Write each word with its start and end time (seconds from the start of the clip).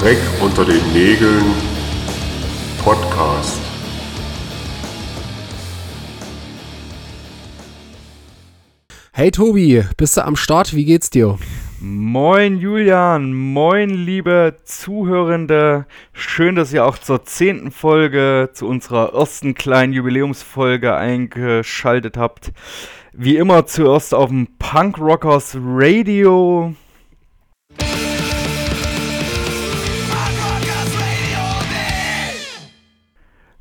Dreck 0.00 0.16
unter 0.40 0.64
den 0.64 0.80
Nägeln 0.94 1.44
Podcast. 2.82 3.60
Hey 9.12 9.30
Tobi, 9.30 9.84
bist 9.98 10.16
du 10.16 10.24
am 10.24 10.36
Start? 10.36 10.74
Wie 10.74 10.86
geht's 10.86 11.10
dir? 11.10 11.38
Moin 11.80 12.56
Julian, 12.56 13.34
moin 13.34 13.90
liebe 13.90 14.56
Zuhörende. 14.64 15.84
Schön, 16.14 16.54
dass 16.54 16.72
ihr 16.72 16.86
auch 16.86 16.96
zur 16.96 17.26
zehnten 17.26 17.70
Folge, 17.70 18.48
zu 18.54 18.66
unserer 18.66 19.12
ersten 19.12 19.52
kleinen 19.52 19.92
Jubiläumsfolge 19.92 20.96
eingeschaltet 20.96 22.16
habt. 22.16 22.52
Wie 23.12 23.36
immer 23.36 23.66
zuerst 23.66 24.14
auf 24.14 24.30
dem 24.30 24.48
Punk 24.58 24.96
Rockers 24.96 25.58
Radio. 25.60 26.74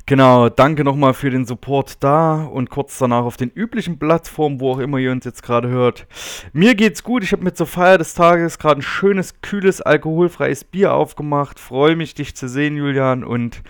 Genau, 0.10 0.50
danke 0.50 0.84
nochmal 0.84 1.14
für 1.14 1.30
den 1.30 1.46
Support 1.46 2.04
da 2.04 2.42
und 2.46 2.72
kurz 2.72 2.98
danach 2.98 3.26
auf 3.26 3.38
den 3.38 3.52
üblichen 3.52 4.00
Plattformen, 4.00 4.60
wo 4.60 4.72
auch 4.72 4.80
immer 4.80 4.98
ihr 4.98 5.12
uns 5.12 5.24
jetzt 5.24 5.44
gerade 5.44 5.68
hört. 5.68 6.08
Mir 6.52 6.74
geht's 6.74 7.04
gut, 7.04 7.24
ich 7.24 7.32
habe 7.32 7.44
mir 7.44 7.54
zur 7.54 7.68
Feier 7.68 8.00
des 8.00 8.16
Tages 8.16 8.58
gerade 8.58 8.80
ein 8.80 8.82
schönes, 8.82 9.40
kühles, 9.44 9.82
alkoholfreies 9.82 10.64
Bier 10.64 10.94
aufgemacht. 10.96 11.60
Freue 11.60 11.96
mich, 11.96 12.16
dich 12.16 12.36
zu 12.36 12.50
sehen, 12.50 12.76
Julian, 12.76 13.24
und 13.24 13.62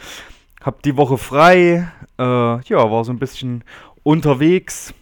habe 0.62 0.78
die 0.86 0.96
Woche 0.96 1.18
frei. 1.18 1.92
Äh, 2.18 2.24
ja, 2.24 2.90
war 2.90 3.04
so 3.04 3.12
ein 3.12 3.20
bisschen 3.20 3.66
unterwegs. 4.04 4.94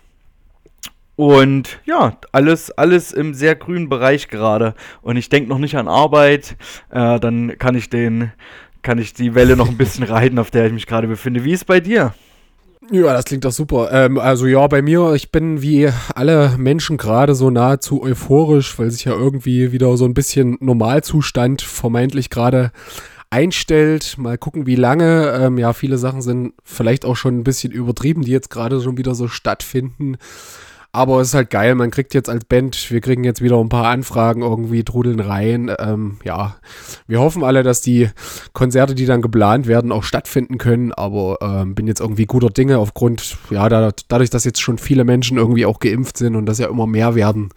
Und 1.17 1.79
ja, 1.85 2.17
alles, 2.31 2.72
alles 2.72 3.11
im 3.11 3.35
sehr 3.35 3.53
grünen 3.53 3.89
Bereich 3.89 4.27
gerade. 4.27 4.73
Und 5.03 5.17
ich 5.17 5.29
denke 5.29 5.49
noch 5.49 5.59
nicht 5.59 5.77
an 5.77 5.88
Arbeit. 5.88 6.57
Äh, 6.89 7.19
dann 7.19 7.59
kann 7.59 7.75
ich 7.75 7.91
den 7.91 8.31
kann 8.88 8.99
ich 8.99 9.13
die 9.13 9.35
Welle 9.35 9.57
noch 9.57 9.67
ein 9.67 9.75
bisschen 9.75 10.03
reiten, 10.05 10.39
auf 10.39 10.49
der 10.49 10.67
ich 10.67 10.71
mich 10.71 10.88
gerade 10.88 11.09
befinde. 11.09 11.43
Wie 11.43 11.52
ist 11.52 11.63
es 11.63 11.66
bei 11.66 11.81
dir? 11.81 12.13
Ja, 12.89 13.11
das 13.11 13.25
klingt 13.25 13.44
doch 13.44 13.52
super. 13.52 13.89
Ähm, 13.91 14.17
also 14.17 14.45
ja, 14.45 14.66
bei 14.67 14.81
mir, 14.81 15.11
ich 15.13 15.29
bin 15.29 15.61
wie 15.61 15.89
alle 16.16 16.55
Menschen 16.57 16.95
gerade 16.95 17.35
so 17.35 17.49
nahezu 17.49 18.02
euphorisch, 18.02 18.79
weil 18.79 18.89
sich 18.89 19.03
ja 19.03 19.11
irgendwie 19.11 19.73
wieder 19.73 19.97
so 19.97 20.05
ein 20.05 20.13
bisschen 20.13 20.55
Normalzustand 20.61 21.61
vermeintlich 21.61 22.29
gerade 22.29 22.71
einstellt. 23.29 24.16
Mal 24.17 24.38
gucken, 24.38 24.66
wie 24.67 24.75
lange. 24.75 25.38
Ähm, 25.38 25.57
ja, 25.57 25.73
viele 25.73 25.97
Sachen 25.97 26.22
sind 26.22 26.53
vielleicht 26.63 27.03
auch 27.03 27.17
schon 27.17 27.39
ein 27.39 27.44
bisschen 27.44 27.73
übertrieben, 27.73 28.22
die 28.22 28.31
jetzt 28.31 28.49
gerade 28.49 28.79
schon 28.79 28.97
wieder 28.97 29.16
so 29.16 29.27
stattfinden. 29.27 30.16
Aber 30.98 31.22
es 31.22 31.28
ist 31.28 31.34
halt 31.36 31.52
geil, 31.52 31.76
man 31.76 31.92
kriegt 31.92 32.16
jetzt 32.16 32.28
als 32.28 32.44
Band, 32.44 32.90
wir 32.90 33.02
kriegen 33.02 33.23
jetzt 33.23 33.44
wieder 33.44 33.59
ein 33.59 33.70
paar 33.70 33.86
Anfragen 33.86 34.42
irgendwie, 34.42 34.84
trudeln 34.84 35.20
rein. 35.20 35.72
Ähm, 35.78 36.17
ja, 36.23 36.56
wir 37.06 37.20
hoffen 37.20 37.44
alle, 37.44 37.62
dass 37.62 37.81
die 37.81 38.09
Konzerte, 38.53 38.95
die 38.95 39.06
dann 39.06 39.22
geplant 39.22 39.68
werden, 39.68 39.92
auch 39.92 40.02
stattfinden 40.02 40.58
können. 40.58 40.92
Aber 40.92 41.38
ähm, 41.42 41.75
bin 41.75 41.86
jetzt 41.86 42.00
irgendwie 42.00 42.25
guter 42.25 42.50
Dinge 42.50 42.80
aufgrund, 42.80 43.38
ja, 43.52 43.70
da, 43.70 43.92
dadurch, 44.08 44.31
dass 44.31 44.44
jetzt 44.44 44.59
schon 44.59 44.80
viele 44.80 45.03
Menschen 45.03 45.38
irgendwie 45.38 45.68
auch 45.68 45.78
geimpft 45.78 46.18
sind 46.18 46.36
und 46.36 46.48
das 46.48 46.58
ja 46.58 46.68
immer 46.68 46.88
mehr 46.88 47.14
werden. 47.14 47.50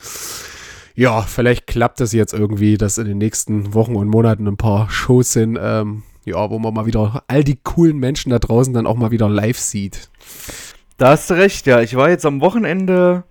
Ja, 0.95 1.23
vielleicht 1.23 1.67
klappt 1.67 2.03
es 2.03 2.13
jetzt 2.13 2.35
irgendwie, 2.35 2.77
dass 2.77 2.99
in 2.99 3.07
den 3.07 3.17
nächsten 3.17 3.73
Wochen 3.73 3.97
und 3.97 4.09
Monaten 4.09 4.49
ein 4.49 4.59
paar 4.59 4.91
Shows 4.91 5.33
sind, 5.33 5.59
ähm, 5.59 6.03
ja, 6.27 6.51
wo 6.51 6.59
man 6.59 6.75
mal 6.75 6.85
wieder 6.85 7.23
all 7.27 7.43
die 7.43 7.57
coolen 7.57 7.97
Menschen 7.97 8.29
da 8.29 8.39
draußen 8.39 8.75
dann 8.75 8.87
auch 8.87 8.97
mal 8.97 9.11
wieder 9.11 9.31
live 9.31 9.59
sieht. 9.59 10.11
Da 11.01 11.13
hast 11.13 11.31
du 11.31 11.35
recht, 11.35 11.67
ja. 11.67 11.81
Ich 11.81 11.97
war 11.97 12.11
jetzt 12.11 12.27
am 12.27 12.43
Wochenende 12.43 13.25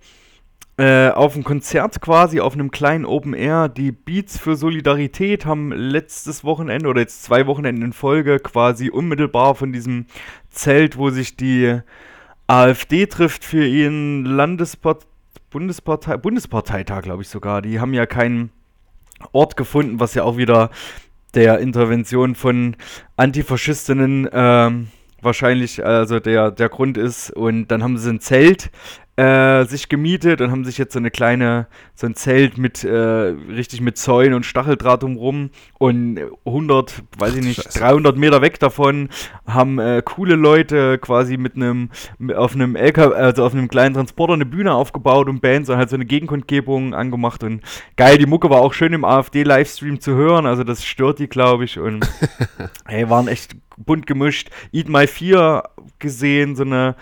äh, 0.76 1.10
auf 1.10 1.36
einem 1.36 1.44
Konzert 1.44 2.00
quasi, 2.00 2.40
auf 2.40 2.54
einem 2.54 2.72
kleinen 2.72 3.04
Open 3.04 3.32
Air. 3.32 3.68
Die 3.68 3.92
Beats 3.92 4.36
für 4.36 4.56
Solidarität 4.56 5.46
haben 5.46 5.70
letztes 5.70 6.42
Wochenende 6.42 6.88
oder 6.88 7.02
jetzt 7.02 7.22
zwei 7.22 7.46
Wochenenden 7.46 7.84
in 7.84 7.92
Folge 7.92 8.40
quasi 8.40 8.90
unmittelbar 8.90 9.54
von 9.54 9.72
diesem 9.72 10.06
Zelt, 10.50 10.98
wo 10.98 11.10
sich 11.10 11.36
die 11.36 11.78
AfD 12.48 13.06
trifft 13.06 13.44
für 13.44 13.64
ihren 13.64 14.24
Landespart 14.24 15.06
Bundespartei 15.50 16.16
Bundesparteitag, 16.16 17.02
glaube 17.02 17.22
ich 17.22 17.28
sogar. 17.28 17.62
Die 17.62 17.78
haben 17.78 17.94
ja 17.94 18.06
keinen 18.06 18.50
Ort 19.30 19.56
gefunden, 19.56 20.00
was 20.00 20.14
ja 20.14 20.24
auch 20.24 20.36
wieder 20.36 20.70
der 21.34 21.60
Intervention 21.60 22.34
von 22.34 22.74
Antifaschistinnen 23.16 24.28
ähm, 24.32 24.88
wahrscheinlich 25.22 25.84
also 25.84 26.20
der, 26.20 26.50
der 26.50 26.68
Grund 26.68 26.96
ist. 26.96 27.30
Und 27.30 27.68
dann 27.68 27.82
haben 27.82 27.98
sie 27.98 28.10
ein 28.10 28.20
Zelt 28.20 28.70
äh, 29.20 29.66
sich 29.66 29.90
gemietet 29.90 30.40
und 30.40 30.50
haben 30.50 30.64
sich 30.64 30.78
jetzt 30.78 30.94
so 30.94 30.98
eine 30.98 31.10
kleine, 31.10 31.66
so 31.94 32.06
ein 32.06 32.14
Zelt 32.14 32.56
mit, 32.56 32.84
äh, 32.84 32.90
richtig 32.90 33.82
mit 33.82 33.98
Zäunen 33.98 34.32
und 34.32 34.46
Stacheldraht 34.46 35.04
umrum 35.04 35.50
und 35.78 36.18
100, 36.46 37.02
weiß 37.18 37.36
ich 37.36 37.44
nicht, 37.44 37.62
Scheiße. 37.64 37.80
300 37.80 38.16
Meter 38.16 38.40
weg 38.40 38.58
davon 38.60 39.10
haben 39.46 39.78
äh, 39.78 40.00
coole 40.02 40.36
Leute 40.36 40.96
quasi 40.96 41.36
mit 41.36 41.56
einem, 41.56 41.90
auf 42.34 42.54
einem 42.54 42.76
LKW, 42.76 43.14
also 43.14 43.44
auf 43.44 43.52
einem 43.52 43.68
kleinen 43.68 43.94
Transporter 43.94 44.32
eine 44.32 44.46
Bühne 44.46 44.72
aufgebaut 44.72 45.28
und 45.28 45.42
Bands 45.42 45.68
und 45.68 45.76
halt 45.76 45.90
so 45.90 45.96
eine 45.96 46.06
Gegenkundgebung 46.06 46.94
angemacht 46.94 47.44
und 47.44 47.60
geil, 47.96 48.16
die 48.16 48.26
Mucke 48.26 48.48
war 48.48 48.62
auch 48.62 48.72
schön 48.72 48.94
im 48.94 49.04
AfD-Livestream 49.04 50.00
zu 50.00 50.14
hören, 50.14 50.46
also 50.46 50.64
das 50.64 50.86
stört 50.86 51.18
die, 51.18 51.28
glaube 51.28 51.64
ich, 51.64 51.78
und 51.78 52.08
hey, 52.86 53.10
waren 53.10 53.28
echt 53.28 53.54
bunt 53.84 54.06
gemischt. 54.06 54.50
Eat 54.72 54.88
My 54.88 55.06
4 55.06 55.62
gesehen, 55.98 56.56
so 56.56 56.62
eine 56.62 56.96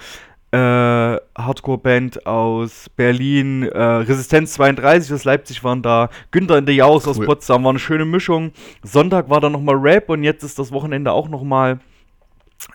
äh, 0.50 0.56
Hardcore-Band 0.56 2.26
aus 2.26 2.88
Berlin, 2.96 3.64
äh, 3.64 3.82
Resistenz 3.82 4.54
32 4.54 5.12
aus 5.12 5.24
Leipzig 5.24 5.62
waren 5.62 5.82
da, 5.82 6.08
Günther 6.30 6.58
in 6.58 6.66
der 6.66 6.74
Jaus 6.74 7.04
cool. 7.04 7.10
aus 7.10 7.20
Potsdam, 7.20 7.64
war 7.64 7.70
eine 7.70 7.78
schöne 7.78 8.06
Mischung. 8.06 8.52
Sonntag 8.82 9.28
war 9.28 9.40
da 9.40 9.50
nochmal 9.50 9.76
Rap 9.76 10.08
und 10.08 10.22
jetzt 10.22 10.42
ist 10.42 10.58
das 10.58 10.72
Wochenende 10.72 11.12
auch 11.12 11.28
nochmal 11.28 11.80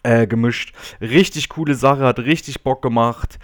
äh, 0.04 0.28
gemischt. 0.28 0.74
Richtig 1.02 1.50
coole 1.50 1.74
Sache, 1.74 2.04
hat 2.04 2.20
richtig 2.20 2.64
Bock 2.64 2.82
gemacht. 2.82 3.40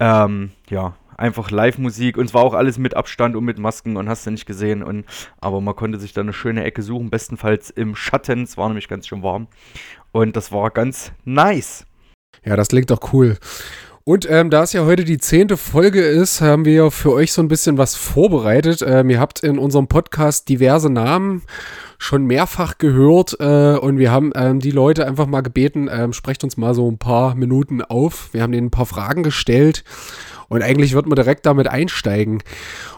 Ähm, 0.00 0.52
ja, 0.70 0.94
einfach 1.16 1.50
Live-Musik 1.50 2.16
und 2.16 2.28
zwar 2.28 2.42
auch 2.42 2.54
alles 2.54 2.78
mit 2.78 2.94
Abstand 2.94 3.36
und 3.36 3.44
mit 3.44 3.58
Masken 3.58 3.96
und 3.96 4.08
hast 4.08 4.26
du 4.26 4.30
nicht 4.30 4.46
gesehen. 4.46 4.82
Und, 4.82 5.04
aber 5.40 5.60
man 5.60 5.76
konnte 5.76 5.98
sich 5.98 6.12
da 6.12 6.20
eine 6.20 6.32
schöne 6.32 6.64
Ecke 6.64 6.82
suchen, 6.82 7.10
bestenfalls 7.10 7.70
im 7.70 7.94
Schatten. 7.96 8.42
Es 8.42 8.56
war 8.56 8.68
nämlich 8.68 8.88
ganz 8.88 9.06
schön 9.06 9.22
warm. 9.22 9.48
Und 10.12 10.36
das 10.36 10.52
war 10.52 10.70
ganz 10.70 11.12
nice. 11.24 11.86
Ja, 12.44 12.56
das 12.56 12.68
klingt 12.68 12.90
doch 12.90 13.12
cool. 13.12 13.38
Und 14.06 14.28
ähm, 14.30 14.50
da 14.50 14.62
es 14.62 14.74
ja 14.74 14.84
heute 14.84 15.04
die 15.04 15.16
zehnte 15.16 15.56
Folge 15.56 16.02
ist, 16.02 16.42
haben 16.42 16.66
wir 16.66 16.90
für 16.90 17.10
euch 17.10 17.32
so 17.32 17.40
ein 17.40 17.48
bisschen 17.48 17.78
was 17.78 17.96
vorbereitet. 17.96 18.84
Ähm, 18.86 19.08
ihr 19.08 19.18
habt 19.18 19.40
in 19.40 19.58
unserem 19.58 19.88
Podcast 19.88 20.50
diverse 20.50 20.90
Namen 20.90 21.42
schon 21.96 22.26
mehrfach 22.26 22.76
gehört 22.76 23.34
äh, 23.40 23.78
und 23.78 23.96
wir 23.96 24.12
haben 24.12 24.30
ähm, 24.34 24.60
die 24.60 24.72
Leute 24.72 25.06
einfach 25.06 25.26
mal 25.26 25.40
gebeten, 25.40 25.88
ähm, 25.90 26.12
sprecht 26.12 26.44
uns 26.44 26.58
mal 26.58 26.74
so 26.74 26.90
ein 26.90 26.98
paar 26.98 27.34
Minuten 27.34 27.80
auf. 27.80 28.28
Wir 28.32 28.42
haben 28.42 28.52
denen 28.52 28.66
ein 28.66 28.70
paar 28.70 28.84
Fragen 28.84 29.22
gestellt 29.22 29.84
und 30.48 30.62
eigentlich 30.62 30.92
wird 30.92 31.06
man 31.06 31.16
direkt 31.16 31.46
damit 31.46 31.66
einsteigen. 31.66 32.42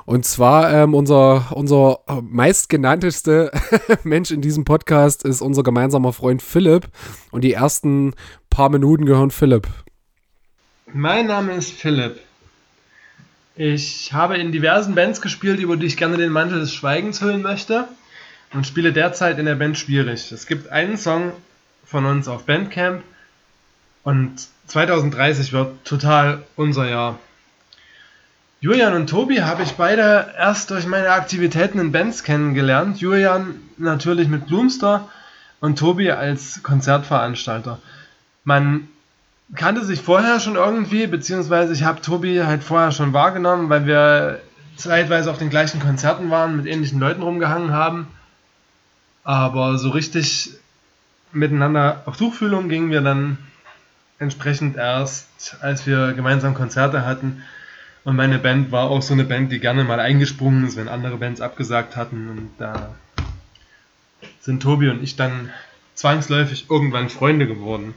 Und 0.06 0.24
zwar 0.24 0.72
ähm, 0.72 0.92
unser, 0.92 1.52
unser 1.54 2.00
meistgenannteste 2.20 3.52
Mensch 4.02 4.32
in 4.32 4.40
diesem 4.40 4.64
Podcast 4.64 5.24
ist 5.24 5.40
unser 5.40 5.62
gemeinsamer 5.62 6.12
Freund 6.12 6.42
Philipp. 6.42 6.88
Und 7.30 7.44
die 7.44 7.52
ersten 7.52 8.14
paar 8.50 8.70
Minuten 8.70 9.06
gehören 9.06 9.30
Philipp. 9.30 9.68
Mein 10.98 11.26
Name 11.26 11.52
ist 11.52 11.72
Philipp. 11.72 12.20
Ich 13.54 14.14
habe 14.14 14.38
in 14.38 14.50
diversen 14.50 14.94
Bands 14.94 15.20
gespielt, 15.20 15.60
über 15.60 15.76
die 15.76 15.84
ich 15.84 15.98
gerne 15.98 16.16
den 16.16 16.32
Mantel 16.32 16.58
des 16.58 16.72
Schweigens 16.72 17.20
hüllen 17.20 17.42
möchte 17.42 17.86
und 18.54 18.66
spiele 18.66 18.94
derzeit 18.94 19.38
in 19.38 19.44
der 19.44 19.56
Band 19.56 19.76
Schwierig. 19.76 20.32
Es 20.32 20.46
gibt 20.46 20.70
einen 20.70 20.96
Song 20.96 21.32
von 21.84 22.06
uns 22.06 22.28
auf 22.28 22.46
Bandcamp 22.46 23.02
und 24.04 24.48
2030 24.68 25.52
wird 25.52 25.84
total 25.84 26.44
unser 26.56 26.88
Jahr. 26.88 27.18
Julian 28.60 28.94
und 28.94 29.10
Tobi 29.10 29.42
habe 29.42 29.64
ich 29.64 29.72
beide 29.72 30.32
erst 30.38 30.70
durch 30.70 30.86
meine 30.86 31.10
Aktivitäten 31.10 31.78
in 31.78 31.92
Bands 31.92 32.22
kennengelernt. 32.22 33.02
Julian 33.02 33.56
natürlich 33.76 34.28
mit 34.28 34.46
Bloomster 34.46 35.10
und 35.60 35.78
Tobi 35.78 36.10
als 36.10 36.62
Konzertveranstalter. 36.62 37.82
Man 38.44 38.88
kannte 39.54 39.84
sich 39.84 40.00
vorher 40.00 40.40
schon 40.40 40.56
irgendwie, 40.56 41.06
beziehungsweise 41.06 41.72
ich 41.72 41.84
habe 41.84 42.00
Tobi 42.00 42.42
halt 42.42 42.64
vorher 42.64 42.92
schon 42.92 43.12
wahrgenommen, 43.12 43.68
weil 43.68 43.86
wir 43.86 44.40
zeitweise 44.76 45.30
auf 45.30 45.38
den 45.38 45.50
gleichen 45.50 45.80
Konzerten 45.80 46.30
waren, 46.30 46.56
mit 46.56 46.66
ähnlichen 46.66 47.00
Leuten 47.00 47.22
rumgehangen 47.22 47.72
haben. 47.72 48.08
Aber 49.24 49.78
so 49.78 49.90
richtig 49.90 50.50
miteinander 51.32 52.02
auf 52.06 52.16
Tuchfühlung 52.16 52.68
gingen 52.68 52.90
wir 52.90 53.00
dann 53.00 53.38
entsprechend 54.18 54.76
erst, 54.76 55.56
als 55.60 55.86
wir 55.86 56.12
gemeinsam 56.12 56.54
Konzerte 56.54 57.04
hatten. 57.04 57.42
Und 58.04 58.16
meine 58.16 58.38
Band 58.38 58.70
war 58.70 58.84
auch 58.84 59.02
so 59.02 59.14
eine 59.14 59.24
Band, 59.24 59.50
die 59.50 59.58
gerne 59.58 59.84
mal 59.84 59.98
eingesprungen 59.98 60.66
ist, 60.66 60.76
wenn 60.76 60.88
andere 60.88 61.16
Bands 61.16 61.40
abgesagt 61.40 61.96
hatten. 61.96 62.28
Und 62.28 62.50
da 62.58 62.94
sind 64.40 64.62
Tobi 64.62 64.88
und 64.88 65.02
ich 65.02 65.16
dann 65.16 65.50
zwangsläufig 65.94 66.66
irgendwann 66.70 67.08
Freunde 67.08 67.46
geworden. 67.46 67.94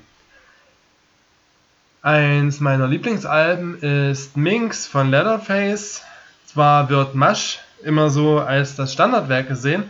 Eins 2.02 2.62
meiner 2.62 2.88
Lieblingsalben 2.88 3.82
ist 3.82 4.38
Minx 4.38 4.88
von 4.88 5.12
Leatherface. 5.12 6.02
Zwar 6.46 6.90
wird 6.90 7.14
Mash 7.14 7.60
immer 7.84 8.10
so 8.10 8.40
als 8.40 8.76
das 8.76 8.94
Standardwerk 8.94 9.50
gesehen, 9.50 9.84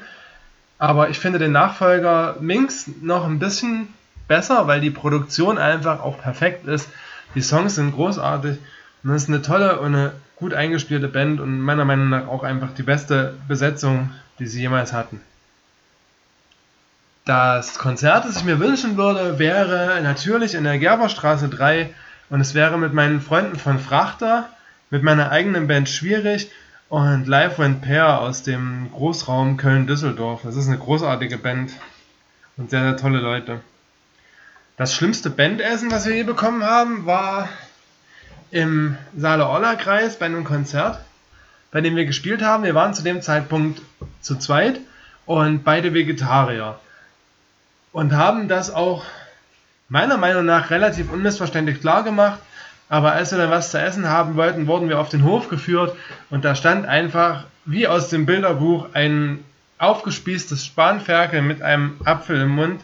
Aber 0.80 1.10
ich 1.10 1.20
finde 1.20 1.40
den 1.40 1.52
Nachfolger 1.52 2.38
Minx 2.40 2.90
noch 3.02 3.26
ein 3.26 3.38
bisschen 3.38 3.90
besser, 4.28 4.66
weil 4.66 4.82
die 4.82 4.90
Produktion 4.90 5.58
einfach 5.58 6.00
auch 6.00 6.20
perfekt 6.20 6.66
ist. 6.68 6.90
Die 7.36 7.42
Songs 7.42 7.76
sind 7.76 7.94
großartig 7.94 8.58
und 9.04 9.12
es 9.12 9.24
ist 9.24 9.30
eine 9.30 9.42
tolle 9.42 9.80
und 9.80 9.94
eine 9.94 10.14
gut 10.36 10.54
eingespielte 10.54 11.10
Band 11.10 11.42
und 11.42 11.60
meiner 11.60 11.86
Meinung 11.86 12.10
nach 12.10 12.28
auch 12.28 12.44
einfach 12.44 12.74
die 12.74 12.84
beste 12.84 13.36
Besetzung, 13.48 14.10
die 14.40 14.48
sie 14.48 14.62
jemals 14.62 14.94
hatten. 14.94 15.22
Das 17.30 17.78
Konzert, 17.78 18.26
das 18.26 18.38
ich 18.38 18.44
mir 18.44 18.58
wünschen 18.58 18.98
würde, 18.98 19.38
wäre 19.38 20.02
natürlich 20.02 20.56
in 20.56 20.64
der 20.64 20.80
Gerberstraße 20.80 21.48
3 21.48 21.92
und 22.32 22.42
es 22.42 22.56
wäre 22.56 22.80
mit 22.80 22.92
meinen 22.96 23.22
Freunden 23.22 23.60
von 23.60 23.78
Frachter, 23.78 24.50
mit 24.90 25.04
meiner 25.04 25.30
eigenen 25.30 25.68
Band 25.68 25.90
Schwierig 25.90 26.50
und 26.90 27.28
Live 27.28 27.60
Went 27.60 27.84
Pair 27.84 28.20
aus 28.20 28.42
dem 28.42 28.90
Großraum 28.92 29.58
Köln-Düsseldorf. 29.58 30.42
Das 30.44 30.56
ist 30.56 30.70
eine 30.70 30.80
großartige 30.80 31.38
Band 31.38 31.72
und 32.58 32.72
sehr, 32.72 32.82
sehr 32.82 32.98
tolle 32.98 33.20
Leute. 33.20 33.60
Das 34.76 34.96
schlimmste 34.96 35.30
Bandessen, 35.30 35.92
was 35.92 36.08
wir 36.08 36.16
je 36.16 36.24
bekommen 36.24 36.64
haben, 36.64 37.06
war 37.06 37.48
im 38.50 38.98
Saale-Olla-Kreis 39.16 40.18
bei 40.18 40.26
einem 40.26 40.46
Konzert, 40.46 41.00
bei 41.70 41.82
dem 41.82 41.96
wir 41.96 42.06
gespielt 42.06 42.42
haben. 42.42 42.64
Wir 42.64 42.74
waren 42.74 42.96
zu 42.96 43.04
dem 43.04 43.22
Zeitpunkt 43.22 43.84
zu 44.20 44.36
zweit 44.40 44.80
und 45.28 45.64
beide 45.64 45.94
Vegetarier. 45.94 46.80
Und 47.92 48.14
haben 48.14 48.48
das 48.48 48.74
auch 48.74 49.04
meiner 49.88 50.18
Meinung 50.18 50.46
nach 50.46 50.70
relativ 50.70 51.12
unmissverständlich 51.12 51.82
klar 51.82 52.04
gemacht. 52.04 52.40
Aber 52.88 53.12
als 53.12 53.32
wir 53.32 53.38
dann 53.38 53.52
was 53.52 53.72
zu 53.72 53.80
essen 53.80 54.10
haben 54.10 54.36
wollten, 54.36 54.68
wurden 54.68 54.90
wir 54.90 55.00
auf 55.00 55.10
den 55.10 55.24
Hof 55.24 55.50
geführt 55.50 55.96
und 56.30 56.44
da 56.44 56.56
stand 56.56 56.88
einfach 56.88 57.44
wie 57.66 57.88
aus 57.88 58.10
dem 58.10 58.26
Bilderbuch 58.26 58.88
ein 58.94 59.44
aufgespießtes 59.78 60.66
Spanferkel 60.66 61.42
mit 61.42 61.62
einem 61.62 61.98
Apfel 62.04 62.42
im 62.42 62.50
Mund. 62.50 62.82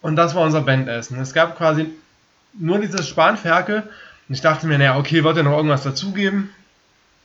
Und 0.00 0.16
das 0.16 0.34
war 0.34 0.42
unser 0.42 0.62
Bandessen. 0.62 1.20
Es 1.20 1.34
gab 1.34 1.58
quasi 1.58 1.90
nur 2.54 2.78
dieses 2.78 3.06
Spanferkel 3.06 3.82
und 4.28 4.34
ich 4.34 4.40
dachte 4.40 4.66
mir, 4.66 4.78
naja, 4.78 4.96
okay, 4.96 5.24
wird 5.24 5.36
ja 5.36 5.42
noch 5.42 5.56
irgendwas 5.56 5.82
dazugeben. 5.82 6.50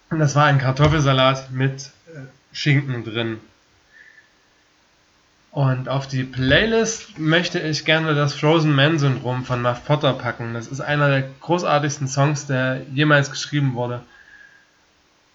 Und 0.10 0.20
das 0.20 0.36
war 0.36 0.46
ein 0.46 0.60
Kartoffelsalat 0.60 1.52
mit 1.52 1.92
äh, 2.14 2.20
Schinken 2.52 3.06
drin. 3.06 3.40
Und 5.52 5.90
auf 5.90 6.08
die 6.08 6.24
Playlist 6.24 7.20
möchte 7.20 7.60
ich 7.60 7.84
gerne 7.84 8.16
das 8.16 8.34
Frozen 8.34 8.74
Man 8.74 9.00
Syndrom 9.00 9.44
von 9.44 9.62
Muff 9.62 9.86
Potter 9.86 10.14
packen. 10.14 10.54
Das 10.54 10.68
ist 10.68 10.80
einer 10.80 11.10
der 11.10 11.24
großartigsten 11.42 12.08
Songs, 12.08 12.48
der 12.48 12.84
jemals 12.94 13.30
geschrieben 13.30 13.74
wurde. 13.74 14.02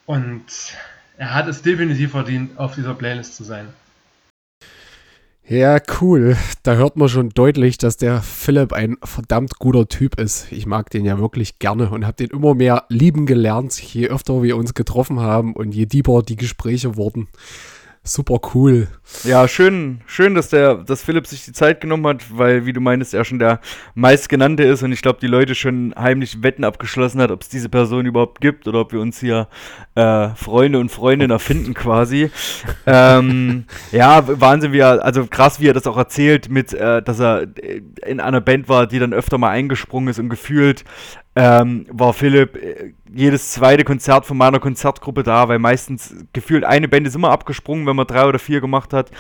Und 0.07 0.45
er 1.19 1.35
hat 1.35 1.49
es 1.49 1.61
definitiv 1.61 2.13
verdient, 2.13 2.59
auf 2.59 2.75
dieser 2.75 2.95
Playlist 2.95 3.37
zu 3.37 3.45
sein. 3.45 3.69
Ja, 5.47 5.79
cool. 6.01 6.37
Da 6.63 6.75
hört 6.75 6.97
man 6.97 7.09
schon 7.11 7.29
deutlich, 7.29 7.77
dass 7.77 7.99
der 7.99 8.23
Philipp 8.23 8.73
ein 8.73 8.97
verdammt 9.05 9.59
guter 9.59 9.87
Typ 9.87 10.19
ist. 10.19 10.51
Ich 10.51 10.67
mag 10.67 10.89
den 10.91 11.05
ja 11.05 11.19
wirklich 11.19 11.59
gerne 11.59 11.91
und 11.91 12.07
habe 12.07 12.17
den 12.17 12.31
immer 12.31 12.55
mehr 12.55 12.85
lieben 12.89 13.27
gelernt, 13.27 13.79
je 13.79 14.09
öfter 14.09 14.43
wir 14.43 14.57
uns 14.57 14.73
getroffen 14.73 15.21
haben 15.21 15.55
und 15.55 15.73
je 15.73 15.87
deeper 15.87 16.23
die 16.23 16.37
Gespräche 16.37 16.97
wurden 16.97 17.29
super 18.07 18.39
cool. 18.55 18.89
Ja, 19.25 19.47
schön, 19.49 20.01
schön, 20.07 20.35
dass 20.35 20.49
der, 20.49 20.77
dass 20.77 21.03
Philipp 21.03 21.27
sich 21.27 21.45
die 21.45 21.53
Zeit 21.53 21.81
genommen 21.81 22.07
hat, 22.07 22.25
weil, 22.31 22.67
wie 22.67 22.73
du 22.73 22.81
meintest, 22.81 23.15
er 23.15 23.25
schon 23.25 23.39
der 23.39 23.61
meistgenannte 23.95 24.63
ist 24.63 24.83
und 24.83 24.93
ich 24.93 25.03
glaube, 25.03 25.19
die 25.21 25.27
Leute 25.27 25.55
schon 25.55 25.95
heimlich 25.97 26.43
Wetten 26.43 26.65
abgeschlossen 26.65 27.21
hat, 27.21 27.31
ob 27.31 27.43
es 27.43 27.49
diese 27.49 27.69
Person 27.69 28.07
überhaupt 28.07 28.41
gibt 28.41 28.67
oder 28.67 28.81
ob 28.81 28.93
wir 28.93 29.01
uns 29.01 29.21
hier 29.21 29.49
äh, 29.95 30.29
Freunde 30.31 30.79
und 30.79 30.91
Freundinnen 30.91 31.31
erfinden 31.31 31.75
quasi. 31.75 32.31
ähm, 32.87 33.65
ja, 33.93 34.23
Wahnsinn, 34.41 34.73
wie 34.73 34.81
er, 34.81 35.05
also 35.05 35.27
krass, 35.27 35.61
wie 35.61 35.69
er 35.69 35.75
das 35.75 35.87
auch 35.87 35.97
erzählt, 35.97 36.49
mit, 36.49 36.73
äh, 36.73 37.03
dass 37.03 37.21
er 37.21 37.47
in 38.05 38.21
einer 38.21 38.41
Band 38.41 38.69
war, 38.69 38.87
die 38.87 38.99
dann 38.99 39.13
öfter 39.13 39.39
mal 39.39 39.51
eingesprungen 39.51 40.09
ist 40.09 40.19
und 40.19 40.29
gefühlt 40.29 40.85
ähm, 41.37 41.87
war 41.91 42.15
Philipp 42.15 42.57
äh, 42.57 42.95
jedes 43.15 43.53
zweite 43.53 43.85
Konzert 43.85 44.25
von 44.25 44.39
meiner 44.39 44.59
Konzertgruppe 44.59 45.23
da, 45.23 45.49
weil 45.49 45.59
meistens 45.59 46.17
gefühlt 46.33 46.65
eine 46.65 46.89
Band 46.89 47.07
ist 47.07 47.15
immer 47.15 47.31
abgesprungen, 47.31 47.87
wenn 47.87 47.95
man 47.95 48.07
drei 48.07 48.27
oder 48.27 48.39
vier 48.39 48.63
gemacht 48.63 48.95
hat. 48.95 49.11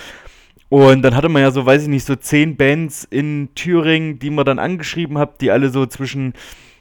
Und 0.70 1.02
dann 1.02 1.14
hatte 1.14 1.28
man 1.28 1.42
ja 1.42 1.50
so, 1.50 1.64
weiß 1.64 1.82
ich 1.82 1.88
nicht, 1.88 2.06
so 2.06 2.16
zehn 2.16 2.56
Bands 2.56 3.04
in 3.04 3.50
Thüringen, 3.54 4.18
die 4.18 4.30
man 4.30 4.46
dann 4.46 4.58
angeschrieben 4.58 5.18
hat, 5.18 5.40
die 5.42 5.50
alle 5.50 5.68
so 5.68 5.84
zwischen, 5.86 6.32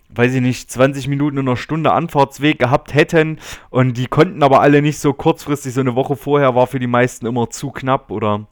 weiß 0.10 0.34
ich 0.34 0.42
nicht, 0.42 0.72
20 0.72 1.10
Minuten 1.10 1.38
und 1.38 1.48
einer 1.48 1.58
Stunde 1.58 1.92
Anfahrtsweg 1.92 2.58
gehabt 2.58 2.94
hätten. 2.94 3.38
Und 3.70 3.98
die 3.98 4.08
konnten 4.08 4.42
aber 4.42 4.62
alle 4.62 4.82
nicht 4.82 5.00
so 5.00 5.14
kurzfristig, 5.14 5.74
so 5.74 5.82
eine 5.82 5.96
Woche 5.96 6.16
vorher 6.16 6.56
war 6.56 6.66
für 6.66 6.80
die 6.80 6.88
meisten 6.88 7.26
immer 7.26 7.50
zu 7.50 7.72
knapp 7.72 8.10
oder 8.10 8.48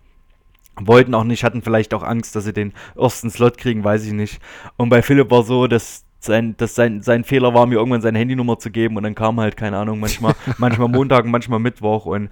wollten 0.76 1.16
auch 1.16 1.24
nicht, 1.24 1.44
hatten 1.44 1.62
vielleicht 1.62 1.94
auch 1.94 2.04
Angst, 2.04 2.36
dass 2.36 2.44
sie 2.44 2.54
den 2.54 2.74
ersten 2.96 3.30
Slot 3.30 3.58
kriegen, 3.58 3.84
weiß 3.84 4.06
ich 4.06 4.14
nicht. 4.14 4.40
Und 4.76 4.90
bei 4.90 5.02
Philipp 5.02 5.32
war 5.32 5.44
so, 5.44 5.68
dass 5.68 6.03
sein, 6.26 6.56
dass 6.58 6.76
sein, 6.76 7.02
sein 7.02 7.24
Fehler 7.24 7.54
war, 7.54 7.66
mir 7.66 7.76
irgendwann 7.76 8.02
seine 8.02 8.20
Handynummer 8.20 8.58
zu 8.58 8.72
geben 8.72 8.98
und 8.98 9.04
dann 9.04 9.16
kam 9.16 9.40
halt, 9.40 9.58
keine 9.58 9.78
Ahnung, 9.78 10.00
manchmal, 10.00 10.34
manchmal 10.58 10.88
Montag, 10.88 11.26
manchmal 11.26 11.60
Mittwoch 11.60 12.06
und 12.06 12.30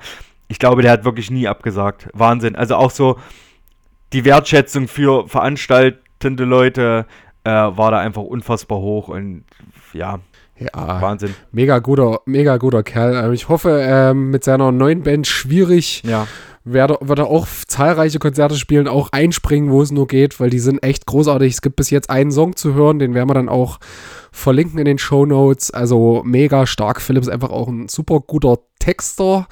ich 0.47 0.59
glaube, 0.59 0.81
der 0.81 0.91
hat 0.91 1.05
wirklich 1.05 1.31
nie 1.31 1.47
abgesagt. 1.47 2.09
Wahnsinn. 2.13 2.55
Also 2.55 2.75
auch 2.75 2.91
so 2.91 3.17
die 4.11 4.25
Wertschätzung 4.25 4.89
für 4.89 5.27
veranstaltende 5.27 6.43
Leute 6.43 7.05
äh, 7.45 7.49
war 7.49 7.91
da 7.91 7.99
einfach 7.99 8.23
unfassbar 8.23 8.79
hoch 8.79 9.07
und 9.07 9.45
ja, 9.93 10.19
ja, 10.59 11.01
Wahnsinn. 11.01 11.33
Mega 11.51 11.79
guter, 11.79 12.19
mega 12.25 12.57
guter 12.57 12.83
Kerl. 12.83 13.15
Also 13.15 13.31
ich 13.31 13.49
hoffe, 13.49 13.81
ähm, 13.83 14.29
mit 14.29 14.43
seiner 14.43 14.71
neuen 14.71 15.03
Band 15.03 15.25
schwierig 15.25 16.03
ja 16.03 16.27
werde, 16.63 16.97
wird 17.01 17.19
er 17.19 17.27
auch 17.27 17.47
zahlreiche 17.67 18.19
Konzerte 18.19 18.55
spielen, 18.55 18.87
auch 18.87 19.09
einspringen, 19.11 19.71
wo 19.71 19.81
es 19.81 19.91
nur 19.91 20.07
geht, 20.07 20.39
weil 20.39 20.49
die 20.49 20.59
sind 20.59 20.83
echt 20.83 21.05
großartig. 21.05 21.53
Es 21.53 21.61
gibt 21.61 21.75
bis 21.75 21.89
jetzt 21.89 22.09
einen 22.09 22.31
Song 22.31 22.55
zu 22.55 22.73
hören, 22.73 22.99
den 22.99 23.13
werden 23.13 23.29
wir 23.29 23.33
dann 23.33 23.49
auch 23.49 23.79
verlinken 24.31 24.79
in 24.79 24.85
den 24.85 24.97
Show 24.97 25.25
Notes. 25.25 25.71
Also 25.71 26.21
mega 26.25 26.65
stark. 26.67 27.01
Philipp 27.01 27.23
ist 27.23 27.29
einfach 27.29 27.49
auch 27.49 27.67
ein 27.67 27.87
super 27.87 28.19
guter 28.19 28.59
Texter. 28.79 29.47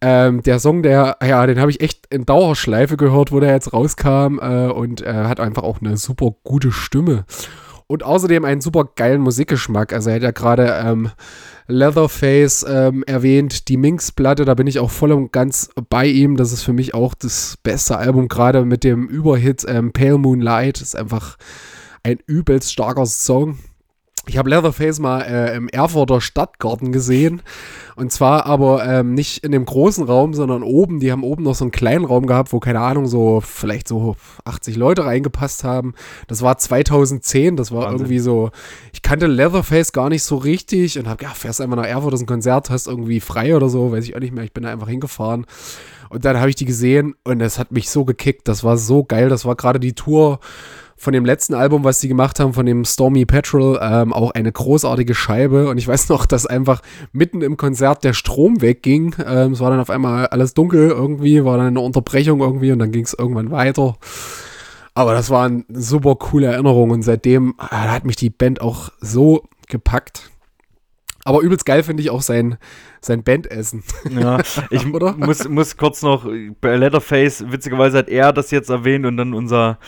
Ähm, 0.00 0.42
der 0.42 0.58
Song, 0.58 0.82
der, 0.82 1.16
ja, 1.22 1.46
den 1.46 1.58
habe 1.60 1.70
ich 1.70 1.80
echt 1.80 2.06
in 2.10 2.26
Dauerschleife 2.26 2.96
gehört, 2.96 3.32
wo 3.32 3.40
der 3.40 3.52
jetzt 3.52 3.72
rauskam 3.72 4.38
äh, 4.38 4.66
und 4.66 5.00
äh, 5.00 5.12
hat 5.12 5.40
einfach 5.40 5.62
auch 5.62 5.80
eine 5.80 5.96
super 5.96 6.30
gute 6.42 6.72
Stimme. 6.72 7.24
Und 7.86 8.02
außerdem 8.02 8.44
einen 8.44 8.60
super 8.60 8.88
geilen 8.96 9.20
Musikgeschmack. 9.20 9.92
Also 9.92 10.10
er 10.10 10.16
hat 10.16 10.22
ja 10.22 10.30
gerade 10.30 10.80
ähm, 10.84 11.10
Leatherface 11.66 12.64
ähm, 12.68 13.04
erwähnt, 13.06 13.68
die 13.68 13.76
Minx-Platte, 13.76 14.44
da 14.44 14.54
bin 14.54 14.66
ich 14.66 14.78
auch 14.78 14.90
voll 14.90 15.12
und 15.12 15.32
ganz 15.32 15.70
bei 15.90 16.06
ihm. 16.06 16.36
Das 16.36 16.52
ist 16.52 16.62
für 16.62 16.72
mich 16.72 16.94
auch 16.94 17.14
das 17.14 17.58
beste 17.62 17.96
Album, 17.96 18.28
gerade 18.28 18.64
mit 18.64 18.84
dem 18.84 19.08
Überhit 19.08 19.64
ähm, 19.68 19.92
Pale 19.92 20.18
Moonlight. 20.18 20.80
Ist 20.80 20.96
einfach 20.96 21.36
ein 22.02 22.18
übelst 22.26 22.72
starker 22.72 23.06
Song. 23.06 23.58
Ich 24.26 24.38
habe 24.38 24.50
Leatherface 24.50 24.98
mal 25.00 25.20
äh, 25.22 25.56
im 25.56 25.68
Erfurter 25.68 26.20
Stadtgarten 26.20 26.92
gesehen. 26.92 27.42
Und 27.96 28.10
zwar 28.10 28.46
aber 28.46 28.84
ähm, 28.84 29.14
nicht 29.14 29.44
in 29.44 29.52
dem 29.52 29.64
großen 29.64 30.04
Raum, 30.04 30.34
sondern 30.34 30.62
oben. 30.62 30.98
Die 30.98 31.12
haben 31.12 31.22
oben 31.22 31.44
noch 31.44 31.54
so 31.54 31.64
einen 31.64 31.70
kleinen 31.70 32.04
Raum 32.04 32.26
gehabt, 32.26 32.52
wo, 32.52 32.58
keine 32.58 32.80
Ahnung, 32.80 33.06
so 33.06 33.40
vielleicht 33.40 33.86
so 33.86 34.16
80 34.44 34.76
Leute 34.76 35.04
reingepasst 35.04 35.62
haben. 35.62 35.94
Das 36.26 36.42
war 36.42 36.58
2010. 36.58 37.56
Das 37.56 37.70
war 37.70 37.82
Wahnsinn. 37.82 37.98
irgendwie 37.98 38.18
so. 38.18 38.50
Ich 38.92 39.02
kannte 39.02 39.26
Leatherface 39.26 39.92
gar 39.92 40.08
nicht 40.08 40.24
so 40.24 40.36
richtig 40.36 40.98
und 40.98 41.08
habe 41.08 41.22
ja, 41.24 41.30
fährst 41.30 41.60
einfach 41.60 41.76
nach 41.76 41.86
Erfurt, 41.86 42.12
das 42.12 42.20
ist 42.20 42.24
ein 42.24 42.28
Konzert, 42.28 42.70
hast 42.70 42.88
irgendwie 42.88 43.20
frei 43.20 43.54
oder 43.54 43.68
so, 43.68 43.92
weiß 43.92 44.04
ich 44.04 44.16
auch 44.16 44.20
nicht 44.20 44.34
mehr. 44.34 44.44
Ich 44.44 44.52
bin 44.52 44.64
da 44.64 44.70
einfach 44.70 44.88
hingefahren. 44.88 45.46
Und 46.10 46.24
dann 46.24 46.38
habe 46.38 46.48
ich 46.48 46.56
die 46.56 46.64
gesehen 46.64 47.14
und 47.24 47.40
es 47.40 47.58
hat 47.58 47.72
mich 47.72 47.90
so 47.90 48.04
gekickt. 48.04 48.48
Das 48.48 48.64
war 48.64 48.76
so 48.76 49.04
geil. 49.04 49.28
Das 49.28 49.44
war 49.44 49.56
gerade 49.56 49.80
die 49.80 49.94
Tour 49.94 50.40
von 50.96 51.12
dem 51.12 51.24
letzten 51.24 51.54
Album, 51.54 51.84
was 51.84 52.00
sie 52.00 52.08
gemacht 52.08 52.40
haben, 52.40 52.52
von 52.52 52.66
dem 52.66 52.84
Stormy 52.84 53.26
Petrol, 53.26 53.78
ähm, 53.82 54.12
auch 54.12 54.30
eine 54.30 54.52
großartige 54.52 55.14
Scheibe. 55.14 55.68
Und 55.68 55.78
ich 55.78 55.88
weiß 55.88 56.08
noch, 56.10 56.26
dass 56.26 56.46
einfach 56.46 56.82
mitten 57.12 57.42
im 57.42 57.56
Konzert 57.56 58.04
der 58.04 58.12
Strom 58.12 58.60
wegging. 58.60 59.14
Ähm, 59.26 59.52
es 59.52 59.60
war 59.60 59.70
dann 59.70 59.80
auf 59.80 59.90
einmal 59.90 60.26
alles 60.28 60.54
dunkel 60.54 60.90
irgendwie, 60.90 61.44
war 61.44 61.58
dann 61.58 61.68
eine 61.68 61.80
Unterbrechung 61.80 62.40
irgendwie 62.40 62.72
und 62.72 62.78
dann 62.78 62.92
ging 62.92 63.04
es 63.04 63.14
irgendwann 63.14 63.50
weiter. 63.50 63.96
Aber 64.94 65.12
das 65.12 65.28
war 65.30 65.46
eine 65.46 65.64
super 65.68 66.14
coole 66.14 66.46
Erinnerung 66.46 66.90
und 66.90 67.02
seitdem 67.02 67.54
äh, 67.58 67.74
hat 67.74 68.04
mich 68.04 68.16
die 68.16 68.30
Band 68.30 68.60
auch 68.60 68.90
so 69.00 69.42
gepackt. 69.68 70.30
Aber 71.24 71.40
übelst 71.40 71.64
geil 71.64 71.82
finde 71.82 72.02
ich 72.02 72.10
auch 72.10 72.20
sein, 72.20 72.58
sein 73.00 73.24
Bandessen. 73.24 73.82
Ja, 74.10 74.40
ich 74.70 74.84
muss, 74.84 75.48
muss 75.48 75.76
kurz 75.76 76.02
noch, 76.02 76.28
bei 76.60 76.76
Letterface, 76.76 77.50
witzigerweise 77.50 77.98
hat 77.98 78.08
er 78.08 78.32
das 78.32 78.50
jetzt 78.50 78.68
erwähnt 78.68 79.06
und 79.06 79.16
dann 79.16 79.32
unser 79.32 79.78